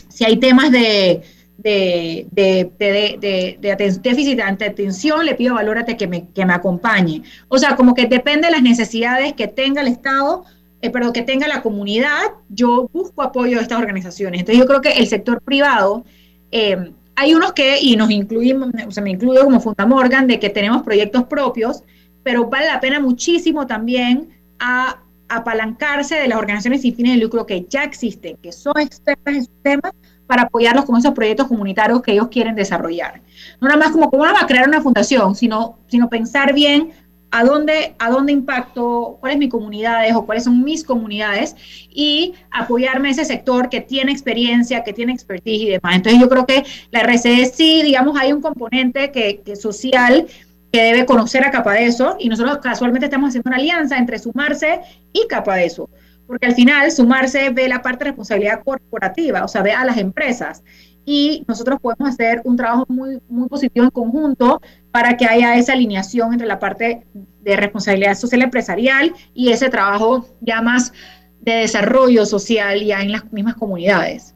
Si 0.10 0.24
hay 0.24 0.38
temas 0.38 0.72
de, 0.72 1.22
de, 1.64 2.28
de, 2.32 2.72
de, 2.80 3.58
de, 3.60 4.00
déficit 4.02 4.40
ante 4.40 4.66
atención, 4.66 5.26
le 5.26 5.36
pido 5.36 5.56
valórate 5.56 5.98
que 5.98 6.08
me, 6.08 6.28
que 6.30 6.46
me 6.46 6.54
acompañe. 6.54 7.24
O 7.48 7.58
sea, 7.58 7.76
como 7.76 7.94
que 7.94 8.08
depende 8.08 8.48
de 8.48 8.52
las 8.52 8.64
necesidades 8.64 9.34
que 9.34 9.48
tenga 9.48 9.82
el 9.82 9.88
Estado, 9.88 10.44
eh, 10.82 10.90
pero 10.90 11.14
que 11.14 11.22
tenga 11.22 11.48
la 11.48 11.62
comunidad, 11.62 12.22
yo 12.50 12.90
busco 12.92 13.22
apoyo 13.22 13.58
de 13.58 13.64
estas 13.64 13.80
organizaciones. 13.80 14.40
Entonces 14.40 14.60
yo 14.60 14.68
creo 14.68 14.82
que 14.82 14.94
el 14.94 15.08
sector 15.08 15.42
privado, 15.42 16.04
eh, 16.52 16.92
hay 17.16 17.34
unos 17.36 17.54
que, 17.54 17.80
y 17.80 17.96
nos 17.96 18.10
incluimos, 18.10 18.70
o 18.88 18.92
sea, 18.92 19.04
me 19.04 19.12
incluyo 19.12 19.44
como 19.44 19.60
Fundamorgan, 19.60 20.26
de 20.26 20.40
que 20.40 20.50
tenemos 20.50 20.82
proyectos 20.82 21.26
propios, 21.26 21.84
pero 22.24 22.50
vale 22.50 22.68
la 22.68 22.80
pena 22.80 23.00
muchísimo 23.00 23.68
también 23.68 24.30
a 24.60 25.02
apalancarse 25.30 26.16
de 26.16 26.28
las 26.28 26.38
organizaciones 26.38 26.82
sin 26.82 26.96
fines 26.96 27.16
de 27.16 27.22
lucro 27.22 27.46
que 27.46 27.66
ya 27.70 27.84
existen, 27.84 28.38
que 28.38 28.52
son 28.52 28.74
expertas 28.80 29.36
en 29.36 29.44
su 29.46 29.52
tema, 29.64 29.92
para 30.32 30.44
apoyarlos 30.44 30.86
con 30.86 30.96
esos 30.96 31.14
proyectos 31.14 31.48
comunitarios 31.48 32.02
que 32.02 32.14
ellos 32.14 32.30
quieren 32.30 32.56
desarrollar. 32.56 33.22
No 33.60 33.68
nada 33.68 33.78
más 33.78 33.92
como 33.92 34.10
cómo 34.10 34.24
va 34.24 34.32
a 34.40 34.48
crear 34.48 34.66
una 34.66 34.80
fundación, 34.80 35.36
sino, 35.36 35.80
sino 35.88 36.08
pensar 36.08 36.54
bien 36.54 36.94
a 37.32 37.44
dónde, 37.44 37.96
a 38.00 38.10
dónde 38.10 38.32
impacto, 38.32 39.18
cuáles 39.20 39.38
mis 39.40 39.50
comunidades 39.50 40.16
o 40.16 40.26
cuáles 40.26 40.46
son 40.46 40.64
mis 40.64 40.86
comunidades 40.86 41.58
y 41.90 42.34
apoyarme 42.50 43.10
a 43.10 43.12
ese 43.12 43.26
sector 43.26 43.68
que 43.68 43.82
tiene 43.82 44.14
experiencia, 44.14 44.86
que 44.86 44.94
tiene 44.94 45.12
expertise 45.12 45.64
y 45.64 45.70
demás. 45.72 45.98
Entonces 45.98 46.22
yo 46.22 46.30
creo 46.30 46.46
que 46.46 46.64
la 46.92 47.02
RCD 47.02 47.52
sí, 47.54 47.84
digamos, 47.84 48.18
hay 48.18 48.32
un 48.32 48.40
componente 48.40 49.12
que, 49.12 49.42
que 49.42 49.58
social 49.58 50.28
que 50.72 50.82
debe 50.82 51.06
conocer 51.06 51.44
a 51.44 51.52
Capadeso 51.52 52.16
y 52.20 52.30
nosotros 52.30 52.60
casualmente 52.60 53.08
estamos 53.08 53.28
haciendo 53.28 53.50
una 53.50 53.58
alianza 53.58 53.98
entre 53.98 54.18
Sumarse 54.18 54.80
y 55.12 55.28
Capadeso 55.28 55.90
porque 56.32 56.48
al 56.48 56.56
final 56.56 56.90
sumarse 56.94 57.50
ve 57.50 57.68
la 57.68 57.82
parte 57.82 58.06
de 58.06 58.12
responsabilidad 58.12 58.64
corporativa, 58.64 59.44
o 59.44 59.50
sea, 59.50 59.62
ve 59.64 59.74
a 59.74 59.84
las 59.84 59.98
empresas. 59.98 60.64
Y 61.04 61.44
nosotros 61.46 61.78
podemos 61.82 62.08
hacer 62.08 62.40
un 62.46 62.56
trabajo 62.56 62.86
muy, 62.88 63.20
muy 63.28 63.50
positivo 63.50 63.84
en 63.84 63.92
conjunto 63.92 64.62
para 64.94 65.18
que 65.18 65.26
haya 65.26 65.58
esa 65.58 65.74
alineación 65.74 66.32
entre 66.32 66.48
la 66.48 66.58
parte 66.58 67.06
de 67.42 67.56
responsabilidad 67.58 68.16
social 68.16 68.44
empresarial 68.44 69.14
y 69.34 69.50
ese 69.50 69.68
trabajo 69.68 70.26
ya 70.40 70.62
más 70.62 70.94
de 71.42 71.52
desarrollo 71.52 72.26
social 72.26 72.82
ya 72.82 73.02
en 73.02 73.12
las 73.12 73.30
mismas 73.34 73.56
comunidades. 73.56 74.34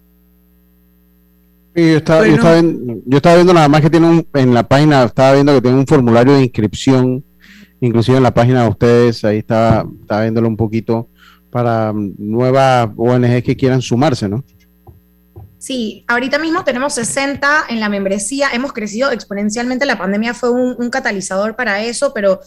yo, 1.76 1.96
estaba, 1.96 2.24
viendo, 2.24 3.54
nada 3.54 3.70
más 3.70 3.80
que 3.80 3.90
tiene 3.90 4.28
en 4.34 4.54
la 4.54 4.68
página, 4.68 5.06
estaba 5.06 5.32
viendo 5.32 5.54
que 5.54 5.62
tiene 5.62 5.78
un 5.78 5.88
formulario 5.88 6.34
de 6.34 6.44
inscripción, 6.44 7.24
inclusive 7.80 8.18
en 8.18 8.24
la 8.24 8.34
página 8.34 8.64
de 8.64 8.70
ustedes, 8.70 9.24
ahí 9.24 9.38
estaba, 9.38 9.88
estaba 10.02 10.24
viéndolo 10.24 10.50
un 10.50 10.58
poquito 10.58 11.08
para 11.56 11.94
nuevas 11.96 12.90
ONG 12.98 13.42
que 13.42 13.56
quieran 13.56 13.82
sumarse, 13.82 14.28
¿no? 14.28 14.44
Sí, 15.58 16.04
ahorita 16.10 16.38
mismo 16.38 16.66
tenemos 16.66 16.96
60 16.96 17.68
en 17.70 17.80
la 17.80 17.88
membresía, 17.88 18.50
hemos 18.52 18.74
crecido 18.74 19.10
exponencialmente, 19.10 19.86
la 19.86 19.98
pandemia 19.98 20.34
fue 20.34 20.50
un, 20.50 20.90
catalizador 20.90 21.56
para 21.56 21.82
eso, 21.82 22.12
pero 22.14 22.42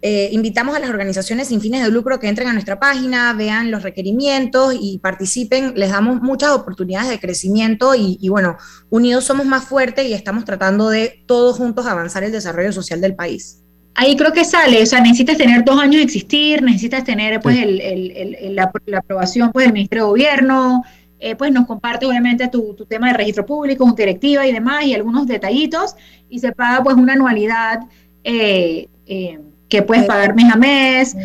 eh, 0.00 0.30
invitamos 0.32 0.74
a 0.74 0.78
las 0.78 0.88
organizaciones 0.88 1.48
sin 1.48 1.60
fines 1.60 1.84
de 1.84 1.90
lucro 1.90 2.18
que 2.18 2.26
entren 2.26 2.48
a 2.48 2.54
nuestra 2.54 2.80
página, 2.80 3.34
vean 3.34 3.70
los 3.70 3.82
requerimientos 3.82 4.74
y 4.80 4.98
participen, 4.98 5.74
les 5.76 5.90
damos 5.90 6.22
muchas 6.22 6.52
oportunidades 6.52 7.10
de 7.10 7.20
crecimiento 7.20 7.94
y, 7.94 8.16
y 8.18 8.30
bueno, 8.30 8.56
unidos 8.88 9.24
somos 9.24 9.44
más 9.44 9.66
fuertes 9.66 10.06
y 10.06 10.14
estamos 10.14 10.46
tratando 10.46 10.88
de 10.88 11.22
todos 11.26 11.58
juntos 11.58 11.84
avanzar 11.84 12.24
el 12.24 12.32
desarrollo 12.32 12.72
social 12.72 13.02
del 13.02 13.14
país 13.14 13.63
ahí 13.94 14.16
creo 14.16 14.32
que 14.32 14.44
sale, 14.44 14.82
o 14.82 14.86
sea, 14.86 15.00
necesitas 15.00 15.38
tener 15.38 15.64
dos 15.64 15.80
años 15.80 15.96
de 15.96 16.02
existir, 16.02 16.62
necesitas 16.62 17.04
tener 17.04 17.40
pues 17.40 17.56
la, 17.56 18.70
aprobación 18.98 19.52
pues 19.52 19.66
del 19.66 19.72
Ministerio 19.72 20.04
de 20.04 20.10
Gobierno, 20.10 20.82
eh, 21.20 21.36
pues 21.36 21.52
nos 21.52 21.66
comparte 21.66 22.06
obviamente 22.06 22.48
tu, 22.48 22.74
tema 22.88 23.08
de 23.08 23.14
registro 23.14 23.46
público, 23.46 23.84
tu 23.86 23.94
directiva 23.94 24.46
y 24.46 24.52
demás, 24.52 24.84
y 24.84 24.94
algunos 24.94 25.26
detallitos, 25.26 25.94
y 26.28 26.40
se 26.40 26.52
paga 26.52 26.82
pues 26.82 26.96
una 26.96 27.14
anualidad 27.14 27.80
eh, 28.24 28.88
eh, 29.06 29.38
que 29.68 29.82
puedes 29.82 30.04
pagar 30.04 30.34
mes 30.34 30.52
a 30.52 30.56
mes, 30.56 31.16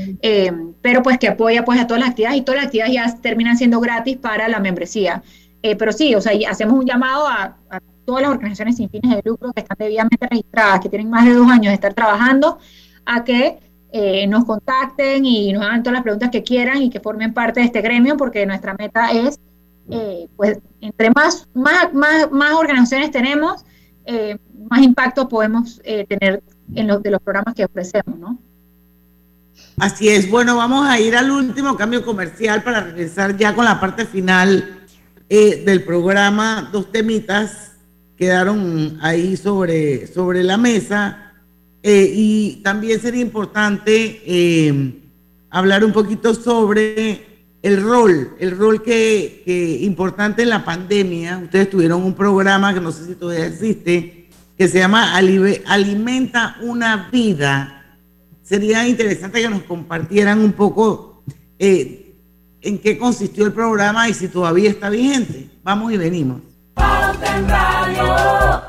pero 0.81 1.03
pues 1.03 1.17
que 1.17 1.27
apoya 1.27 1.65
pues 1.65 1.79
a 1.79 1.87
todas 1.87 2.01
las 2.01 2.09
actividades, 2.11 2.39
y 2.39 2.41
todas 2.43 2.57
las 2.57 2.65
actividades 2.67 2.93
ya 2.93 3.21
terminan 3.21 3.57
siendo 3.57 3.79
gratis 3.79 4.17
para 4.17 4.47
la 4.47 4.59
membresía. 4.59 5.21
pero 5.61 5.91
sí, 5.91 6.15
o 6.15 6.21
sea, 6.21 6.31
hacemos 6.49 6.79
un 6.79 6.85
llamado 6.85 7.27
a 7.27 7.57
todas 8.09 8.23
las 8.23 8.31
organizaciones 8.31 8.77
sin 8.77 8.89
fines 8.89 9.15
de 9.15 9.21
lucro 9.23 9.53
que 9.53 9.61
están 9.61 9.77
debidamente 9.77 10.25
registradas, 10.27 10.79
que 10.79 10.89
tienen 10.89 11.11
más 11.11 11.25
de 11.25 11.33
dos 11.35 11.47
años 11.47 11.67
de 11.67 11.75
estar 11.75 11.93
trabajando, 11.93 12.57
a 13.05 13.23
que 13.23 13.59
eh, 13.91 14.25
nos 14.25 14.45
contacten 14.45 15.23
y 15.25 15.53
nos 15.53 15.61
hagan 15.61 15.83
todas 15.83 15.93
las 15.93 16.01
preguntas 16.01 16.31
que 16.31 16.41
quieran 16.41 16.81
y 16.81 16.89
que 16.89 16.99
formen 16.99 17.35
parte 17.35 17.59
de 17.59 17.67
este 17.67 17.81
gremio, 17.81 18.17
porque 18.17 18.47
nuestra 18.47 18.73
meta 18.73 19.11
es, 19.11 19.39
eh, 19.91 20.27
pues, 20.35 20.57
entre 20.81 21.11
más, 21.11 21.47
más, 21.53 21.93
más, 21.93 22.31
más 22.31 22.53
organizaciones 22.53 23.11
tenemos, 23.11 23.63
eh, 24.05 24.39
más 24.67 24.81
impacto 24.81 25.29
podemos 25.29 25.79
tener 25.83 26.41
en 26.73 26.87
los 26.87 27.03
de 27.03 27.11
los 27.11 27.21
programas 27.21 27.53
que 27.53 27.65
ofrecemos, 27.65 28.17
¿no? 28.17 28.39
Así 29.77 30.09
es. 30.09 30.31
Bueno, 30.31 30.57
vamos 30.57 30.87
a 30.87 30.99
ir 30.99 31.15
al 31.15 31.29
último 31.29 31.77
cambio 31.77 32.03
comercial 32.03 32.63
para 32.63 32.81
regresar 32.81 33.37
ya 33.37 33.53
con 33.53 33.65
la 33.65 33.79
parte 33.79 34.07
final 34.07 34.87
del 35.29 35.83
programa. 35.83 36.69
Dos 36.71 36.91
temitas 36.91 37.68
quedaron 38.19 38.99
ahí 39.01 39.37
sobre, 39.37 40.05
sobre 40.07 40.43
la 40.43 40.57
mesa. 40.57 41.31
Eh, 41.81 42.11
y 42.13 42.55
también 42.61 42.99
sería 42.99 43.21
importante 43.21 44.21
eh, 44.25 45.01
hablar 45.49 45.85
un 45.85 45.93
poquito 45.93 46.35
sobre 46.35 47.25
el 47.61 47.81
rol, 47.81 48.35
el 48.37 48.57
rol 48.57 48.83
que, 48.83 49.41
que, 49.45 49.79
importante 49.83 50.43
en 50.43 50.49
la 50.49 50.65
pandemia. 50.65 51.37
Ustedes 51.37 51.69
tuvieron 51.69 52.03
un 52.03 52.13
programa 52.13 52.73
que 52.73 52.81
no 52.81 52.91
sé 52.91 53.05
si 53.05 53.15
todavía 53.15 53.47
existe, 53.47 54.27
que 54.57 54.67
se 54.67 54.79
llama 54.79 55.15
Alimenta 55.15 56.57
una 56.61 57.09
vida. 57.09 57.97
Sería 58.43 58.85
interesante 58.85 59.41
que 59.41 59.49
nos 59.49 59.63
compartieran 59.63 60.39
un 60.39 60.51
poco 60.51 61.23
eh, 61.57 62.15
en 62.59 62.79
qué 62.79 62.97
consistió 62.97 63.45
el 63.45 63.53
programa 63.53 64.09
y 64.09 64.13
si 64.13 64.27
todavía 64.27 64.69
está 64.69 64.89
vigente. 64.89 65.49
Vamos 65.63 65.93
y 65.93 65.97
venimos. 65.97 66.48
Open 67.09 67.47
Radio. 67.47 68.68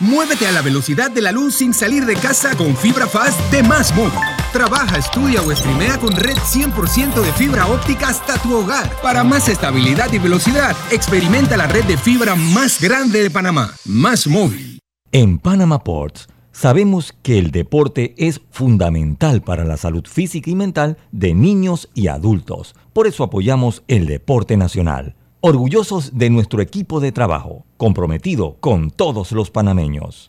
Muévete 0.00 0.46
a 0.46 0.52
la 0.52 0.62
velocidad 0.62 1.10
de 1.10 1.20
la 1.20 1.30
luz 1.30 1.56
sin 1.56 1.74
salir 1.74 2.06
de 2.06 2.16
casa 2.16 2.56
con 2.56 2.74
fibra 2.74 3.06
fast 3.06 3.38
de 3.52 3.62
Más 3.62 3.94
Móvil. 3.94 4.18
Trabaja, 4.50 4.96
estudia 4.96 5.42
o 5.42 5.54
streamea 5.54 5.98
con 5.98 6.16
red 6.16 6.38
100% 6.38 7.20
de 7.20 7.32
fibra 7.34 7.66
óptica 7.66 8.08
hasta 8.08 8.38
tu 8.38 8.56
hogar. 8.56 8.90
Para 9.02 9.24
más 9.24 9.50
estabilidad 9.50 10.10
y 10.10 10.18
velocidad, 10.18 10.74
experimenta 10.90 11.58
la 11.58 11.66
red 11.66 11.84
de 11.84 11.98
fibra 11.98 12.34
más 12.34 12.80
grande 12.80 13.22
de 13.22 13.30
Panamá. 13.30 13.74
Más 13.84 14.26
Móvil. 14.26 14.78
En 15.12 15.38
Panama 15.38 15.84
Ports 15.84 16.28
sabemos 16.50 17.12
que 17.22 17.38
el 17.38 17.50
deporte 17.50 18.14
es 18.16 18.40
fundamental 18.50 19.42
para 19.42 19.66
la 19.66 19.76
salud 19.76 20.06
física 20.06 20.48
y 20.48 20.54
mental 20.54 20.96
de 21.12 21.34
niños 21.34 21.90
y 21.92 22.08
adultos. 22.08 22.74
Por 22.94 23.06
eso 23.06 23.22
apoyamos 23.22 23.82
el 23.86 24.06
deporte 24.06 24.56
nacional 24.56 25.14
orgullosos 25.40 26.18
de 26.18 26.30
nuestro 26.30 26.60
equipo 26.60 27.00
de 27.00 27.12
trabajo, 27.12 27.64
comprometido 27.76 28.56
con 28.60 28.90
todos 28.90 29.32
los 29.32 29.50
panameños. 29.50 30.28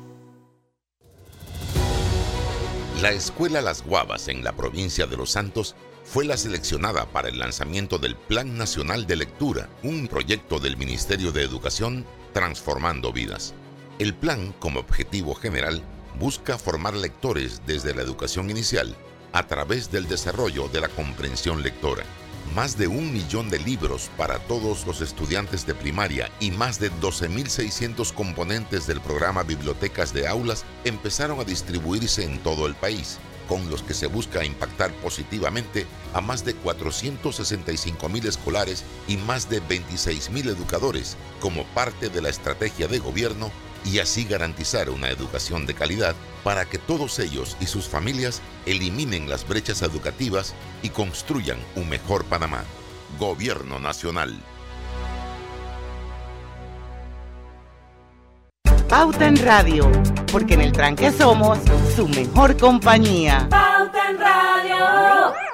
La 3.01 3.09
Escuela 3.09 3.63
Las 3.63 3.83
Guavas 3.83 4.27
en 4.27 4.43
la 4.43 4.55
provincia 4.55 5.07
de 5.07 5.17
Los 5.17 5.31
Santos 5.31 5.75
fue 6.03 6.23
la 6.23 6.37
seleccionada 6.37 7.07
para 7.07 7.29
el 7.29 7.39
lanzamiento 7.39 7.97
del 7.97 8.15
Plan 8.15 8.59
Nacional 8.59 9.07
de 9.07 9.15
Lectura, 9.15 9.69
un 9.81 10.07
proyecto 10.07 10.59
del 10.59 10.77
Ministerio 10.77 11.31
de 11.31 11.41
Educación 11.41 12.05
transformando 12.31 13.11
vidas. 13.11 13.55
El 13.97 14.13
plan, 14.13 14.53
como 14.59 14.81
objetivo 14.81 15.33
general, 15.33 15.81
busca 16.19 16.59
formar 16.59 16.93
lectores 16.93 17.63
desde 17.65 17.95
la 17.95 18.03
educación 18.03 18.51
inicial 18.51 18.95
a 19.33 19.47
través 19.47 19.91
del 19.91 20.07
desarrollo 20.07 20.67
de 20.67 20.81
la 20.81 20.89
comprensión 20.89 21.63
lectora 21.63 22.03
más 22.55 22.77
de 22.77 22.87
un 22.87 23.13
millón 23.13 23.49
de 23.49 23.59
libros 23.59 24.09
para 24.17 24.39
todos 24.39 24.85
los 24.85 25.01
estudiantes 25.01 25.65
de 25.65 25.73
primaria 25.73 26.29
y 26.39 26.51
más 26.51 26.79
de 26.79 26.91
12.600 26.91 28.13
componentes 28.13 28.87
del 28.87 28.99
programa 28.99 29.43
Bibliotecas 29.43 30.13
de 30.13 30.27
Aulas 30.27 30.65
empezaron 30.83 31.39
a 31.39 31.45
distribuirse 31.45 32.23
en 32.23 32.39
todo 32.39 32.67
el 32.67 32.75
país, 32.75 33.19
con 33.47 33.69
los 33.69 33.83
que 33.83 33.93
se 33.93 34.07
busca 34.07 34.43
impactar 34.43 34.91
positivamente 34.95 35.85
a 36.13 36.21
más 36.21 36.43
de 36.43 36.55
465.000 36.55 38.25
escolares 38.25 38.83
y 39.07 39.17
más 39.17 39.49
de 39.49 39.61
26.000 39.61 40.49
educadores 40.49 41.15
como 41.39 41.63
parte 41.67 42.09
de 42.09 42.21
la 42.21 42.29
estrategia 42.29 42.87
de 42.87 42.99
gobierno 42.99 43.51
y 43.85 43.99
así 43.99 44.25
garantizar 44.25 44.89
una 44.89 45.09
educación 45.09 45.65
de 45.65 45.73
calidad 45.73 46.15
para 46.43 46.65
que 46.65 46.77
todos 46.77 47.19
ellos 47.19 47.57
y 47.59 47.65
sus 47.65 47.87
familias 47.87 48.41
eliminen 48.65 49.29
las 49.29 49.47
brechas 49.47 49.81
educativas 49.81 50.53
y 50.83 50.89
construyan 50.89 51.57
un 51.75 51.89
mejor 51.89 52.25
Panamá. 52.25 52.63
Gobierno 53.19 53.79
Nacional. 53.79 54.39
Pauta 58.87 59.25
en 59.25 59.37
Radio, 59.37 59.89
porque 60.31 60.55
en 60.55 60.61
el 60.61 60.71
tranque 60.73 61.11
somos 61.11 61.59
su 61.95 62.07
mejor 62.09 62.57
compañía. 62.57 63.47
Pauta 63.49 64.09
en 64.09 64.19
Radio. 64.19 65.50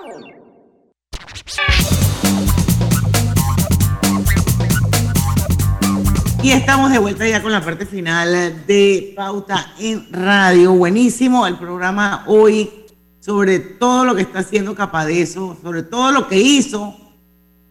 Y 6.47 6.53
estamos 6.53 6.93
de 6.93 6.97
vuelta 6.97 7.27
ya 7.27 7.41
con 7.41 7.51
la 7.51 7.59
parte 7.59 7.85
final 7.85 8.63
de 8.65 9.11
Pauta 9.17 9.73
en 9.79 10.07
Radio. 10.13 10.71
Buenísimo 10.71 11.45
el 11.45 11.57
programa 11.57 12.23
hoy 12.25 12.69
sobre 13.19 13.59
todo 13.59 14.05
lo 14.05 14.15
que 14.15 14.21
está 14.21 14.39
haciendo 14.39 14.73
Capadeso, 14.73 15.57
sobre 15.61 15.83
todo 15.83 16.13
lo 16.13 16.29
que 16.29 16.37
hizo. 16.37 16.95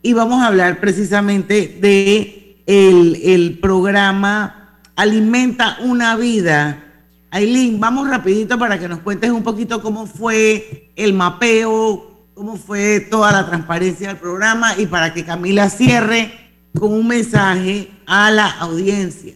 Y 0.03 0.13
vamos 0.13 0.43
a 0.43 0.49
hablar 0.49 0.79
precisamente 0.79 1.79
de 1.81 2.63
el, 2.67 3.59
programa 3.63 4.83
Alimenta 4.95 5.79
una 5.81 6.15
vida. 6.15 6.85
Aileen, 7.31 7.81
vamos 7.81 8.11
rapidito 8.11 8.59
para 8.59 8.79
que 8.79 8.89
nos 8.89 8.99
cuentes 8.99 9.31
un 9.31 9.43
poquito 9.43 9.81
cómo 9.81 10.05
fue 10.05 10.93
el 10.97 11.15
mapeo, 11.15 12.29
cómo 12.35 12.57
fue 12.57 13.01
toda 13.01 13.33
la 13.33 13.47
transparencia 13.47 14.09
del 14.09 14.19
programa 14.19 14.75
y 14.77 14.85
para 14.85 15.15
que 15.15 15.25
Camila 15.25 15.71
cierre 15.71 16.46
con 16.79 16.93
un 16.93 17.07
mensaje 17.07 17.91
a 18.07 18.31
la 18.31 18.51
audiencia. 18.51 19.35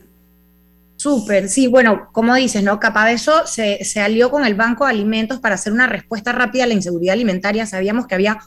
Súper, 0.96 1.48
sí, 1.48 1.66
bueno, 1.66 2.10
como 2.12 2.34
dices, 2.34 2.62
¿no? 2.62 2.78
Capaz 2.78 3.06
de 3.06 3.12
eso 3.14 3.46
se, 3.46 3.82
se, 3.84 4.00
alió 4.00 4.30
con 4.30 4.44
el 4.44 4.54
Banco 4.54 4.84
de 4.84 4.90
Alimentos 4.90 5.40
para 5.40 5.54
hacer 5.54 5.72
una 5.72 5.86
respuesta 5.86 6.32
rápida 6.32 6.64
a 6.64 6.66
la 6.66 6.74
inseguridad 6.74 7.14
alimentaria. 7.14 7.64
Sabíamos 7.64 8.06
que 8.06 8.14
había 8.14 8.38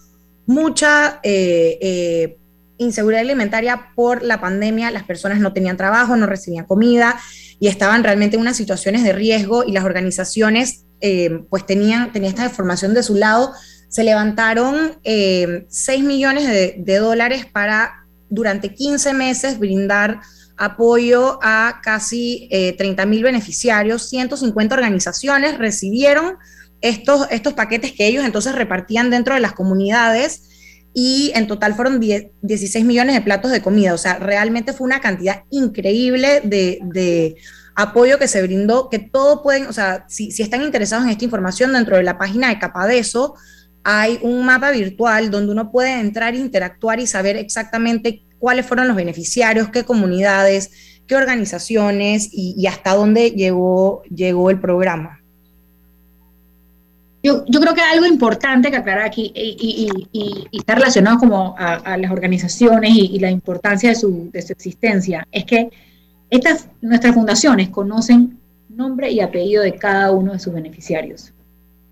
mucha 0.45 1.19
eh, 1.23 1.77
eh, 1.81 2.37
inseguridad 2.77 3.21
alimentaria 3.21 3.89
por 3.95 4.23
la 4.23 4.41
pandemia, 4.41 4.91
las 4.91 5.03
personas 5.03 5.39
no 5.39 5.53
tenían 5.53 5.77
trabajo, 5.77 6.15
no 6.15 6.25
recibían 6.25 6.65
comida 6.65 7.19
y 7.59 7.67
estaban 7.67 8.03
realmente 8.03 8.35
en 8.35 8.41
unas 8.41 8.57
situaciones 8.57 9.03
de 9.03 9.13
riesgo 9.13 9.63
y 9.63 9.71
las 9.71 9.83
organizaciones 9.83 10.85
eh, 11.01 11.43
pues 11.49 11.65
tenían, 11.65 12.11
tenían 12.11 12.33
esta 12.33 12.45
información 12.45 12.93
de 12.93 13.03
su 13.03 13.15
lado. 13.15 13.51
Se 13.89 14.03
levantaron 14.03 14.97
6 15.03 16.03
millones 16.03 16.47
de 16.77 16.97
dólares 16.97 17.45
para 17.45 18.02
durante 18.33 18.73
15 18.73 19.13
meses 19.13 19.59
brindar 19.59 20.21
apoyo 20.57 21.39
a 21.41 21.79
casi 21.83 22.47
30 22.77 23.01
eh, 23.01 23.05
mil 23.05 23.23
beneficiarios, 23.23 24.09
150 24.09 24.75
organizaciones 24.75 25.57
recibieron 25.57 26.37
estos, 26.81 27.27
estos 27.31 27.53
paquetes 27.53 27.93
que 27.93 28.07
ellos 28.07 28.25
entonces 28.25 28.53
repartían 28.55 29.09
dentro 29.09 29.35
de 29.35 29.39
las 29.39 29.53
comunidades 29.53 30.49
y 30.93 31.31
en 31.35 31.47
total 31.47 31.75
fueron 31.75 31.99
16 31.99 32.85
millones 32.85 33.15
de 33.15 33.21
platos 33.21 33.51
de 33.51 33.61
comida, 33.61 33.93
o 33.93 33.97
sea, 33.97 34.19
realmente 34.19 34.73
fue 34.73 34.85
una 34.85 35.01
cantidad 35.01 35.43
increíble 35.49 36.41
de, 36.43 37.35
apoyo 37.75 38.19
que 38.19 38.27
se 38.27 38.43
brindó, 38.43 38.87
que 38.89 38.99
todo 38.99 39.41
pueden, 39.41 39.65
o 39.65 39.73
sea, 39.73 40.05
si, 40.07 40.31
si, 40.31 40.43
están 40.43 40.61
interesados 40.61 41.05
en 41.05 41.11
esta 41.11 41.25
información 41.25 41.73
dentro 41.73 41.97
de 41.97 42.03
la 42.03 42.19
página 42.19 42.49
de 42.49 42.59
Capadeso, 42.59 43.33
hay 43.83 44.19
un 44.21 44.45
mapa 44.45 44.71
virtual 44.71 45.29
donde 45.29 45.51
uno 45.51 45.71
puede 45.71 45.99
entrar, 45.99 46.35
interactuar 46.35 46.99
y 46.99 47.07
saber 47.07 47.35
exactamente 47.35 48.23
cuáles 48.39 48.65
fueron 48.65 48.87
los 48.87 48.95
beneficiarios, 48.95 49.69
qué 49.69 49.83
comunidades, 49.83 50.71
qué 51.07 51.15
organizaciones 51.15 52.29
y, 52.31 52.65
hasta 52.67 52.95
dónde 52.95 53.31
llegó, 53.31 54.03
llegó 54.03 54.49
el 54.49 54.59
programa. 54.59 55.19
Yo, 57.21 57.45
creo 57.45 57.73
que 57.73 57.81
algo 57.81 58.05
importante 58.05 58.69
que 58.69 58.75
aclarar 58.75 59.05
aquí 59.05 59.31
y, 59.33 59.89
está 60.51 60.75
relacionado 60.75 61.17
como 61.17 61.55
a, 61.57 61.97
las 61.97 62.11
organizaciones 62.11 62.91
y, 62.95 63.19
la 63.19 63.31
importancia 63.31 63.89
de 63.89 63.95
su, 63.95 64.29
de 64.31 64.41
su 64.41 64.51
existencia 64.51 65.25
es 65.31 65.45
que 65.45 65.69
estas, 66.29 66.67
nuestras 66.81 67.13
fundaciones 67.13 67.69
conocen 67.69 68.39
nombre 68.67 69.11
y 69.11 69.19
apellido 69.21 69.63
de 69.63 69.75
cada 69.75 70.11
uno 70.11 70.33
de 70.33 70.39
sus 70.39 70.53
beneficiarios. 70.53 71.31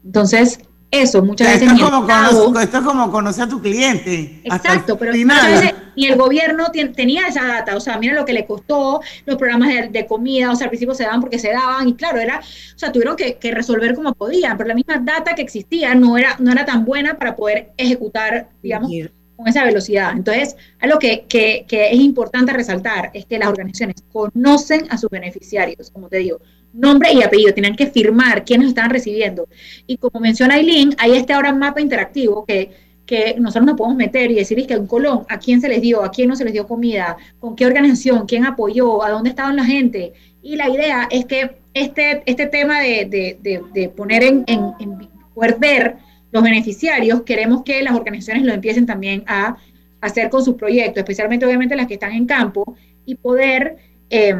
Entonces, 0.03 0.59
eso 0.91 1.23
muchas 1.23 1.47
veces 1.47 1.71
esto, 1.71 1.85
es 1.85 1.89
como 1.89 2.59
esto 2.59 2.77
es 2.77 2.83
como 2.83 3.11
conocer 3.11 3.45
a 3.45 3.47
tu 3.47 3.61
cliente. 3.61 4.41
Exacto, 4.43 4.97
pero 4.97 5.13
muchas 5.13 5.51
veces 5.51 5.73
ni 5.95 6.07
el 6.07 6.17
gobierno 6.17 6.65
tenía 6.95 7.27
esa 7.27 7.45
data, 7.45 7.77
o 7.77 7.79
sea, 7.79 7.97
mira 7.97 8.13
lo 8.13 8.25
que 8.25 8.33
le 8.33 8.45
costó 8.45 9.01
los 9.25 9.37
programas 9.37 9.69
de, 9.91 10.05
comida, 10.05 10.51
o 10.51 10.55
sea, 10.55 10.65
al 10.65 10.69
principio 10.69 10.93
se 10.93 11.03
daban 11.03 11.21
porque 11.21 11.39
se 11.39 11.51
daban 11.51 11.87
y 11.87 11.93
claro, 11.95 12.19
era, 12.19 12.39
o 12.39 12.77
sea, 12.77 12.91
tuvieron 12.91 13.15
que, 13.15 13.37
resolver 13.51 13.95
como 13.95 14.13
podían, 14.13 14.57
pero 14.57 14.67
la 14.67 14.75
misma 14.75 14.97
data 14.97 15.33
que 15.33 15.41
existía 15.41 15.95
no 15.95 16.17
era, 16.17 16.35
no 16.39 16.51
era 16.51 16.65
tan 16.65 16.83
buena 16.83 17.17
para 17.17 17.35
poder 17.35 17.71
ejecutar, 17.77 18.49
digamos, 18.61 18.91
con 19.35 19.47
esa 19.47 19.63
velocidad. 19.63 20.11
Entonces, 20.15 20.55
algo 20.79 20.99
que, 20.99 21.25
que, 21.27 21.65
que 21.67 21.91
es 21.91 21.99
importante 21.99 22.53
resaltar 22.53 23.11
es 23.13 23.25
que 23.25 23.39
las 23.39 23.49
organizaciones 23.49 24.03
conocen 24.11 24.87
a 24.89 24.97
sus 24.97 25.09
beneficiarios, 25.09 25.89
como 25.91 26.09
te 26.09 26.17
digo, 26.17 26.39
nombre 26.73 27.11
y 27.13 27.21
apellido, 27.21 27.53
tenían 27.53 27.75
que 27.75 27.87
firmar 27.87 28.45
quiénes 28.45 28.69
estaban 28.69 28.91
recibiendo. 28.91 29.47
Y 29.87 29.97
como 29.97 30.19
menciona 30.19 30.55
Aileen, 30.55 30.95
hay 30.97 31.13
este 31.13 31.33
ahora 31.33 31.53
mapa 31.53 31.81
interactivo 31.81 32.45
que, 32.45 32.71
que 33.05 33.35
nosotros 33.39 33.65
nos 33.65 33.77
podemos 33.77 33.97
meter 33.97 34.31
y 34.31 34.35
decir 34.35 34.65
que 34.65 34.73
en 34.73 34.87
Colón, 34.87 35.25
a 35.29 35.37
quién 35.39 35.61
se 35.61 35.69
les 35.69 35.81
dio, 35.81 36.03
a 36.03 36.11
quién 36.11 36.29
no 36.29 36.35
se 36.35 36.45
les 36.45 36.53
dio 36.53 36.67
comida, 36.67 37.17
con 37.39 37.55
qué 37.55 37.65
organización, 37.65 38.25
quién 38.25 38.45
apoyó, 38.45 39.03
a 39.03 39.09
dónde 39.09 39.29
estaban 39.29 39.55
la 39.55 39.65
gente. 39.65 40.13
Y 40.41 40.55
la 40.55 40.69
idea 40.69 41.07
es 41.11 41.25
que 41.25 41.57
este, 41.73 42.23
este 42.25 42.47
tema 42.47 42.79
de, 42.79 43.37
de, 43.41 43.61
de, 43.73 43.89
poner 43.89 44.23
en, 44.23 44.45
en, 44.47 45.09
poder 45.33 45.97
los 46.31 46.43
beneficiarios, 46.43 47.23
queremos 47.23 47.63
que 47.63 47.81
las 47.83 47.93
organizaciones 47.93 48.43
lo 48.45 48.53
empiecen 48.53 48.85
también 48.85 49.23
a 49.27 49.57
hacer 49.99 50.29
con 50.29 50.43
sus 50.43 50.55
proyectos, 50.55 50.97
especialmente 50.97 51.45
obviamente 51.45 51.75
las 51.75 51.87
que 51.87 51.95
están 51.95 52.13
en 52.13 52.25
campo, 52.25 52.75
y 53.05 53.15
poder... 53.15 53.77
Eh, 54.09 54.35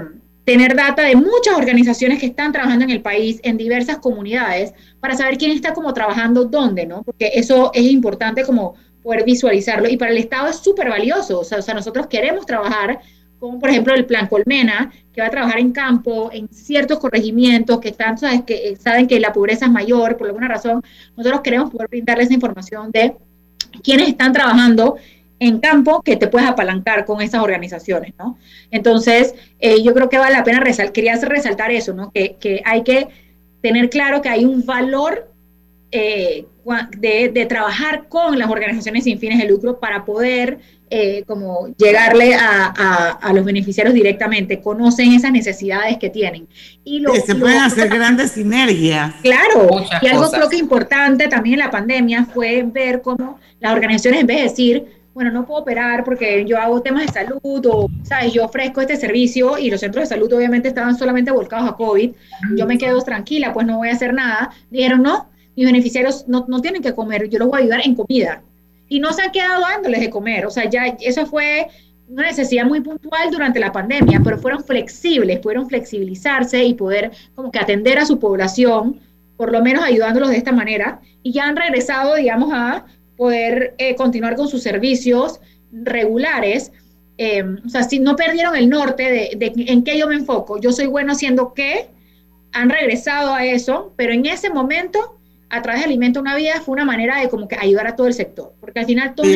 tener 0.46 0.76
data 0.76 1.04
de 1.04 1.16
muchas 1.16 1.56
organizaciones 1.56 2.20
que 2.20 2.26
están 2.28 2.52
trabajando 2.52 2.86
en 2.86 2.92
el 2.92 3.02
país, 3.02 3.39
en 3.44 3.58
diversas 3.58 3.98
comunidades, 3.98 4.74
para 5.00 5.16
saber 5.16 5.38
quién 5.38 5.52
está 5.52 5.74
como 5.74 5.94
trabajando 5.94 6.46
dónde, 6.46 6.86
¿no? 6.86 7.04
Porque 7.04 7.32
eso 7.36 7.72
es 7.74 7.84
importante 7.84 8.44
como 8.44 8.76
poder 9.04 9.24
visualizarlo. 9.24 9.89
Y 9.89 9.98
para 9.98 10.12
el 10.12 10.18
Estado 10.18 10.48
es 10.48 10.58
súper 10.58 10.89
valioso. 10.89 11.39
O 11.39 11.44
sea, 11.44 11.60
o 11.60 11.62
sea, 11.62 11.74
nosotros 11.74 12.08
queremos 12.08 12.46
trabajar 12.46 13.00
como 13.42 13.60
por 13.60 13.72
ejemplo 13.72 13.96
el 13.96 14.06
Plan 14.06 14.28
Colmena, 14.28 14.92
que 15.12 15.20
va 15.20 15.26
a 15.26 15.32
trabajar 15.32 15.58
en 15.58 15.72
campo, 15.72 16.30
en 16.32 16.48
ciertos 16.50 17.00
corregimientos 17.00 17.80
que 17.80 17.89
están, 17.89 18.16
sabes, 18.16 18.44
que 18.44 18.70
eh, 18.70 18.76
saben 18.76 19.08
que 19.08 19.20
la 19.20 19.34
pobreza 19.34 19.66
es 19.66 19.72
mayor 19.72 20.16
por 20.16 20.28
alguna 20.28 20.48
razón. 20.48 20.84
Nosotros 21.18 21.42
queremos 21.42 21.72
poder 21.72 21.88
brindarles 21.89 22.28
esa 22.28 22.36
información 22.36 22.92
de 22.92 23.16
quiénes 23.84 24.10
están 24.10 24.32
trabajando 24.32 24.98
en 25.42 25.58
campo 25.60 26.04
que 26.04 26.18
te 26.18 26.28
puedes 26.28 26.48
apalancar 26.48 27.04
con 27.04 27.20
esas 27.20 27.42
organizaciones, 27.42 28.14
¿no? 28.20 28.38
Entonces, 28.70 29.34
eh, 29.60 29.82
yo 29.82 29.92
creo 29.96 30.08
que 30.08 30.20
vale 30.20 30.36
la 30.36 30.44
pena 30.44 30.60
resaltar, 30.60 30.94
quería 30.94 31.16
resaltar 31.16 31.72
eso, 31.72 31.94
¿no? 31.94 32.12
Que, 32.12 32.36
que 32.39 32.62
hay 32.64 32.84
que 32.84 33.08
tener 33.60 33.89
claro 33.89 34.22
que 34.22 34.30
hay 34.30 34.46
un 34.46 34.64
valor 34.68 35.32
eh, 35.92 36.46
de, 37.00 37.46
trabajar 37.50 38.08
con 38.08 38.38
las 38.38 38.52
organizaciones 38.52 39.04
sin 39.04 39.18
fines 39.18 39.39
de 39.39 39.46
lucro 39.46 39.80
para 39.80 40.06
poder 40.06 40.60
eh, 40.92 41.24
como 41.26 41.70
llegarle 41.76 42.36
a, 42.36 43.32
los 43.34 43.44
beneficiarios 43.44 43.96
directamente, 43.96 44.62
conocen 44.62 45.12
esas 45.14 45.32
necesidades 45.32 45.98
que 45.98 46.12
tienen. 46.12 46.48
Y 46.84 47.04
se 47.26 47.34
pueden 47.34 47.58
hacer 47.58 47.89
grandes 47.89 48.34
sinergias. 48.34 49.16
Claro, 49.24 49.70
y 50.02 50.08
algo 50.08 50.30
creo 50.30 50.50
que 50.50 50.58
importante 50.58 51.28
también 51.28 51.56
en 51.56 51.66
la 51.66 51.72
pandemia 51.72 52.26
fue 52.26 52.64
ver 52.64 53.02
cómo 53.02 53.39
las 53.60 53.74
organizaciones 53.74 54.22
en 54.22 54.28
vez 54.28 54.38
de 54.38 54.44
decir, 54.44 55.01
bueno, 55.14 55.32
no 55.32 55.45
puedo 55.45 55.62
operar 55.62 56.03
porque 56.03 56.45
yo 56.45 56.57
hago 56.57 56.82
temas 56.82 57.05
de 57.05 57.12
salud 57.12 57.66
o, 57.66 57.89
¿sabes? 58.03 58.34
Yo 58.34 58.45
ofrezco 58.45 58.82
este 58.82 58.95
servicio 58.95 59.57
y 59.57 59.70
los 59.70 59.82
centros 59.82 60.03
de 60.03 60.16
salud 60.16 60.32
obviamente 60.32 60.70
estaban 60.70 60.97
solamente 60.97 61.32
volcados 61.32 61.70
a 61.70 61.76
COVID. 61.76 62.12
Yo 62.55 62.66
me 62.66 62.78
quedo 62.78 63.01
tranquila, 63.01 63.53
pues 63.53 63.68
no 63.68 63.78
voy 63.78 63.89
a 63.89 63.93
hacer 63.93 64.14
nada. 64.14 64.51
Dijeron, 64.70 65.03
no, 65.03 65.30
mis 65.55 65.66
beneficiarios 65.66 66.28
no, 66.28 66.45
no 66.47 66.62
tienen 66.62 66.82
que 66.82 66.93
comer, 66.93 67.30
yo 67.30 67.39
los 67.39 67.49
voy 67.49 67.59
a 67.59 67.64
ayudar 67.64 67.82
en 67.84 67.95
comida. 67.95 68.41
Y 68.88 68.99
no 68.99 69.12
se 69.12 69.22
han 69.24 69.32
quedado 69.32 69.62
dándoles 69.62 70.01
de 70.01 70.09
comer, 70.09 70.45
o 70.45 70.49
sea, 70.49 70.70
ya 70.70 70.86
eso 70.99 71.26
fue 71.26 71.68
una 72.09 72.24
necesidad 72.24 72.66
muy 72.66 72.82
puntual 72.82 73.32
durante 73.32 73.59
la 73.59 73.72
pandemia, 73.72 74.20
pero 74.22 74.38
fueron 74.38 74.64
flexibles, 74.64 75.39
pudieron 75.39 75.70
flexibilizarse 75.70 76.64
y 76.64 76.74
poder 76.74 77.12
como 77.36 77.51
que 77.51 77.59
atender 77.59 77.99
a 77.99 78.05
su 78.05 78.20
población, 78.20 78.99
por 79.38 79.51
lo 79.51 79.62
menos 79.62 79.84
ayudándolos 79.84 80.30
de 80.30 80.38
esta 80.38 80.51
manera, 80.51 80.99
y 81.24 81.32
ya 81.32 81.47
han 81.47 81.55
regresado, 81.55 82.16
digamos, 82.16 82.51
a 82.53 82.86
poder 83.22 83.76
eh, 83.78 83.94
continuar 83.94 84.36
con 84.36 84.48
sus 84.48 84.64
servicios 84.64 85.40
regulares. 85.72 86.72
Eh, 87.20 87.44
o 87.64 87.70
sea, 87.70 87.84
si 87.84 88.00
no 88.00 88.16
perdieron 88.16 88.56
el 88.56 88.68
norte 88.68 89.04
de, 89.04 89.38
de 89.38 89.54
en 89.68 89.84
qué 89.84 89.96
yo 89.96 90.08
me 90.08 90.16
enfoco, 90.16 90.60
yo 90.60 90.72
soy 90.72 90.88
bueno 90.88 91.12
haciendo 91.12 91.54
qué, 91.54 91.90
han 92.52 92.72
regresado 92.72 93.32
a 93.36 93.46
eso, 93.46 93.94
pero 93.96 94.12
en 94.12 94.26
ese 94.26 94.50
momento 94.50 95.20
a 95.52 95.62
través 95.62 95.82
de 95.82 95.86
Alimenta 95.86 96.20
una 96.20 96.36
Vida 96.36 96.62
fue 96.66 96.74
una 96.74 96.84
manera 96.84 97.20
de 97.20 97.30
como 97.30 97.48
que 97.48 97.56
ayudar 97.60 97.86
a 97.86 97.96
todo 97.96 98.08
el 98.08 98.16
sector, 98.16 98.54
porque 98.60 98.80
al 98.80 98.88
final 98.88 99.14
todo 99.14 99.28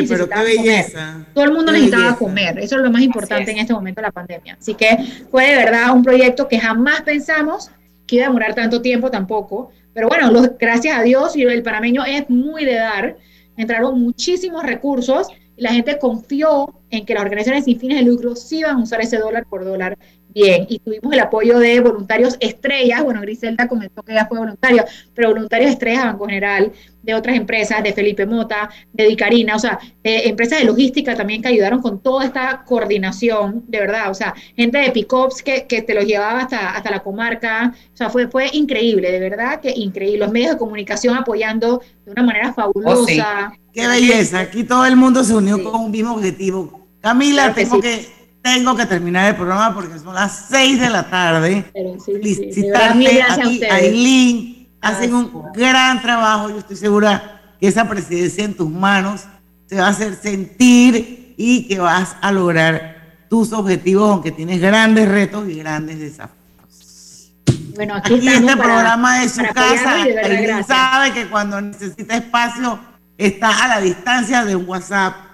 Todo 1.36 1.46
el 1.46 1.52
mundo 1.52 1.72
necesitaba 1.72 2.16
comer, 2.16 2.58
eso 2.58 2.78
es 2.78 2.82
lo 2.82 2.90
más 2.90 3.04
importante 3.04 3.52
en 3.52 3.60
este 3.60 3.74
momento 3.74 4.02
de 4.02 4.08
la 4.08 4.12
pandemia. 4.12 4.58
Así 4.60 4.74
que 4.74 4.98
fue 5.30 5.46
de 5.46 5.58
verdad 5.58 5.94
un 5.94 6.02
proyecto 6.02 6.48
que 6.48 6.58
jamás 6.58 7.04
pensamos 7.04 7.70
que 8.08 8.16
iba 8.16 8.26
a 8.26 8.30
demorar 8.30 8.56
tanto 8.56 8.82
tiempo 8.82 9.12
tampoco, 9.12 9.70
pero 9.94 10.08
bueno, 10.08 10.32
gracias 10.60 10.98
a 10.98 11.04
Dios 11.04 11.36
y 11.36 11.44
el 11.44 11.62
panameño 11.62 12.04
es 12.04 12.28
muy 12.32 12.66
de 12.66 12.74
dar, 12.74 13.18
entraron 13.58 14.00
muchísimos 14.00 14.64
recursos 14.64 15.28
y 15.58 15.62
la 15.62 15.72
gente 15.72 15.98
confió 16.00 16.82
en 16.90 17.06
que 17.06 17.14
las 17.14 17.24
organizaciones 17.24 17.66
sin 17.66 17.80
fines 17.80 18.00
de 18.00 18.06
lucro 18.06 18.36
sí 18.36 18.60
iban 18.60 18.78
a 18.78 18.84
usar 18.84 19.02
ese 19.02 19.18
dólar 19.18 19.46
por 19.48 19.64
dólar 19.64 19.98
bien. 20.36 20.68
Y 20.70 20.80
tuvimos 20.80 21.12
el 21.14 21.20
apoyo 21.20 21.58
de 21.60 21.80
voluntarios 21.80 22.38
estrellas, 22.40 23.04
bueno, 23.04 23.22
Griselda 23.22 23.68
comentó 23.68 24.04
que 24.04 24.12
ella 24.12 24.28
fue 24.28 24.38
voluntaria, 24.38 24.86
pero 25.14 25.30
voluntarios 25.30 25.72
estrellas 25.72 26.06
Banco 26.06 26.26
General, 26.26 26.72
de 27.06 27.14
otras 27.14 27.38
empresas, 27.38 27.84
de 27.84 27.94
Felipe 27.94 28.26
Mota, 28.26 28.70
de 28.92 29.08
Dicarina, 29.08 29.56
o 29.56 29.60
sea, 29.60 29.80
empresas 30.04 30.60
de 30.60 30.66
logística 30.66 31.16
también 31.16 31.42
que 31.42 31.50
ayudaron 31.50 31.82
con 31.82 32.02
toda 32.02 32.26
esta 32.26 32.64
coordinación, 32.66 33.64
de 33.68 33.80
verdad, 33.80 34.10
o 34.10 34.14
sea, 34.14 34.34
gente 34.56 34.80
de 34.80 34.92
Picops 34.92 35.44
que, 35.44 35.66
que 35.68 35.84
te 35.84 35.94
los 35.94 36.06
llevaba 36.06 36.42
hasta, 36.42 36.72
hasta 36.72 36.90
la 36.90 37.04
comarca, 37.04 37.74
o 37.94 37.98
sea, 37.98 38.10
fue, 38.10 38.28
fue 38.28 38.50
increíble, 38.54 39.12
de 39.12 39.20
verdad 39.20 39.62
que 39.62 39.72
increíble. 39.76 40.26
Los 40.26 40.32
medios 40.32 40.52
de 40.52 40.58
comunicación 40.58 41.16
apoyando 41.16 41.82
de 42.06 42.12
una 42.12 42.24
manera 42.24 42.54
fabulosa. 42.54 43.52
Oh, 43.54 43.58
Qué 43.74 43.88
belleza, 43.88 44.40
aquí 44.40 44.64
todo 44.64 44.86
el 44.86 44.96
mundo 44.96 45.24
se 45.24 45.36
unió 45.36 45.64
con 45.64 45.80
un 45.82 45.92
mismo 45.92 46.14
objetivo. 46.14 46.88
Camila, 47.02 47.54
tengo 47.54 47.80
que 47.80 48.16
tengo 48.42 48.76
que 48.76 48.86
terminar 48.86 49.30
el 49.30 49.36
programa 49.36 49.74
porque 49.74 49.98
son 49.98 50.14
las 50.14 50.46
6 50.50 50.80
de 50.80 50.90
la 50.92 51.10
tarde. 51.10 51.66
Felicitarte 52.06 53.22
a 53.22 53.76
Aileen. 53.76 54.55
Hacen 54.86 55.14
un 55.14 55.52
gran 55.54 56.02
trabajo. 56.02 56.50
Yo 56.50 56.60
estoy 56.60 56.76
segura 56.76 57.42
que 57.60 57.68
esa 57.68 57.88
presidencia 57.88 58.44
en 58.44 58.54
tus 58.54 58.70
manos 58.70 59.24
te 59.68 59.78
va 59.78 59.88
a 59.88 59.90
hacer 59.90 60.16
sentir 60.16 61.34
y 61.38 61.68
que 61.68 61.80
vas 61.80 62.16
a 62.22 62.32
lograr 62.32 63.26
tus 63.30 63.52
objetivos, 63.52 64.12
aunque 64.12 64.32
tienes 64.32 64.62
grandes 64.62 65.08
retos 65.08 65.50
y 65.50 65.56
grandes 65.60 66.00
desafíos. 66.00 67.34
Bueno, 67.76 67.96
aquí, 67.96 68.16
aquí 68.16 68.28
este 68.28 68.56
programa 68.56 69.24
es 69.24 69.34
su 69.34 69.44
casa. 69.54 70.04
Aileen 70.04 70.64
sabe 70.64 71.12
que 71.14 71.28
cuando 71.28 71.60
necesita 71.60 72.16
espacio 72.16 72.80
está 73.18 73.66
a 73.66 73.68
la 73.68 73.82
distancia 73.82 74.46
de 74.46 74.56
un 74.56 74.68
WhatsApp 74.68 75.26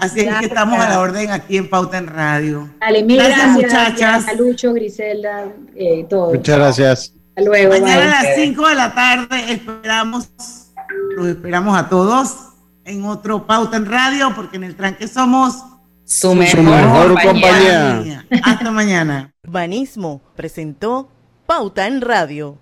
Así 0.00 0.20
es 0.20 0.34
que 0.38 0.46
estamos 0.46 0.78
a 0.78 0.88
la 0.88 1.00
orden 1.00 1.30
aquí 1.30 1.56
en 1.56 1.68
Pauta 1.68 1.98
en 1.98 2.06
Radio. 2.06 2.68
gracias, 2.80 3.48
muchachas. 3.48 4.28
A 4.28 4.34
Lucho, 4.34 4.72
Griselda, 4.72 5.52
eh, 5.74 6.06
todo. 6.08 6.34
Muchas 6.34 6.58
gracias. 6.58 7.12
Hasta 7.38 7.50
luego. 7.50 7.70
Mañana 7.70 8.18
a 8.18 8.22
las 8.24 8.34
5 8.34 8.68
de 8.68 8.74
la 8.74 8.94
tarde 8.94 9.52
esperamos, 9.52 10.28
los 11.16 11.28
esperamos 11.28 11.78
a 11.78 11.88
todos 11.88 12.34
en 12.84 13.04
otro 13.04 13.46
Pauta 13.46 13.76
en 13.76 13.86
Radio, 13.86 14.32
porque 14.34 14.56
en 14.56 14.64
el 14.64 14.74
tranque 14.74 15.06
somos 15.06 15.54
su 16.04 16.34
mejor, 16.34 17.14
compañía. 17.22 18.26
Hasta 18.42 18.70
mañana. 18.72 19.32
Banismo 19.46 20.20
presentó 20.34 21.10
Pauta 21.46 21.86
en 21.86 22.00
Radio. 22.00 22.58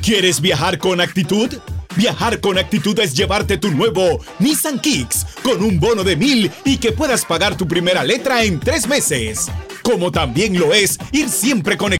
¿Quieres 0.00 0.40
viajar 0.40 0.78
con 0.78 1.00
actitud? 1.00 1.52
Viajar 1.96 2.40
con 2.40 2.58
actitud 2.58 2.98
es 3.00 3.14
llevarte 3.14 3.58
tu 3.58 3.70
nuevo 3.70 4.20
Nissan 4.38 4.78
Kicks 4.78 5.26
con 5.42 5.62
un 5.62 5.80
bono 5.80 6.04
de 6.04 6.16
mil 6.16 6.50
y 6.64 6.76
que 6.76 6.92
puedas 6.92 7.24
pagar 7.24 7.56
tu 7.56 7.66
primera 7.66 8.04
letra 8.04 8.44
en 8.44 8.60
tres 8.60 8.86
meses. 8.86 9.50
Como 9.82 10.10
también 10.10 10.58
lo 10.58 10.74
es 10.74 10.98
ir 11.12 11.28
siempre 11.28 11.76
conectado 11.76 11.86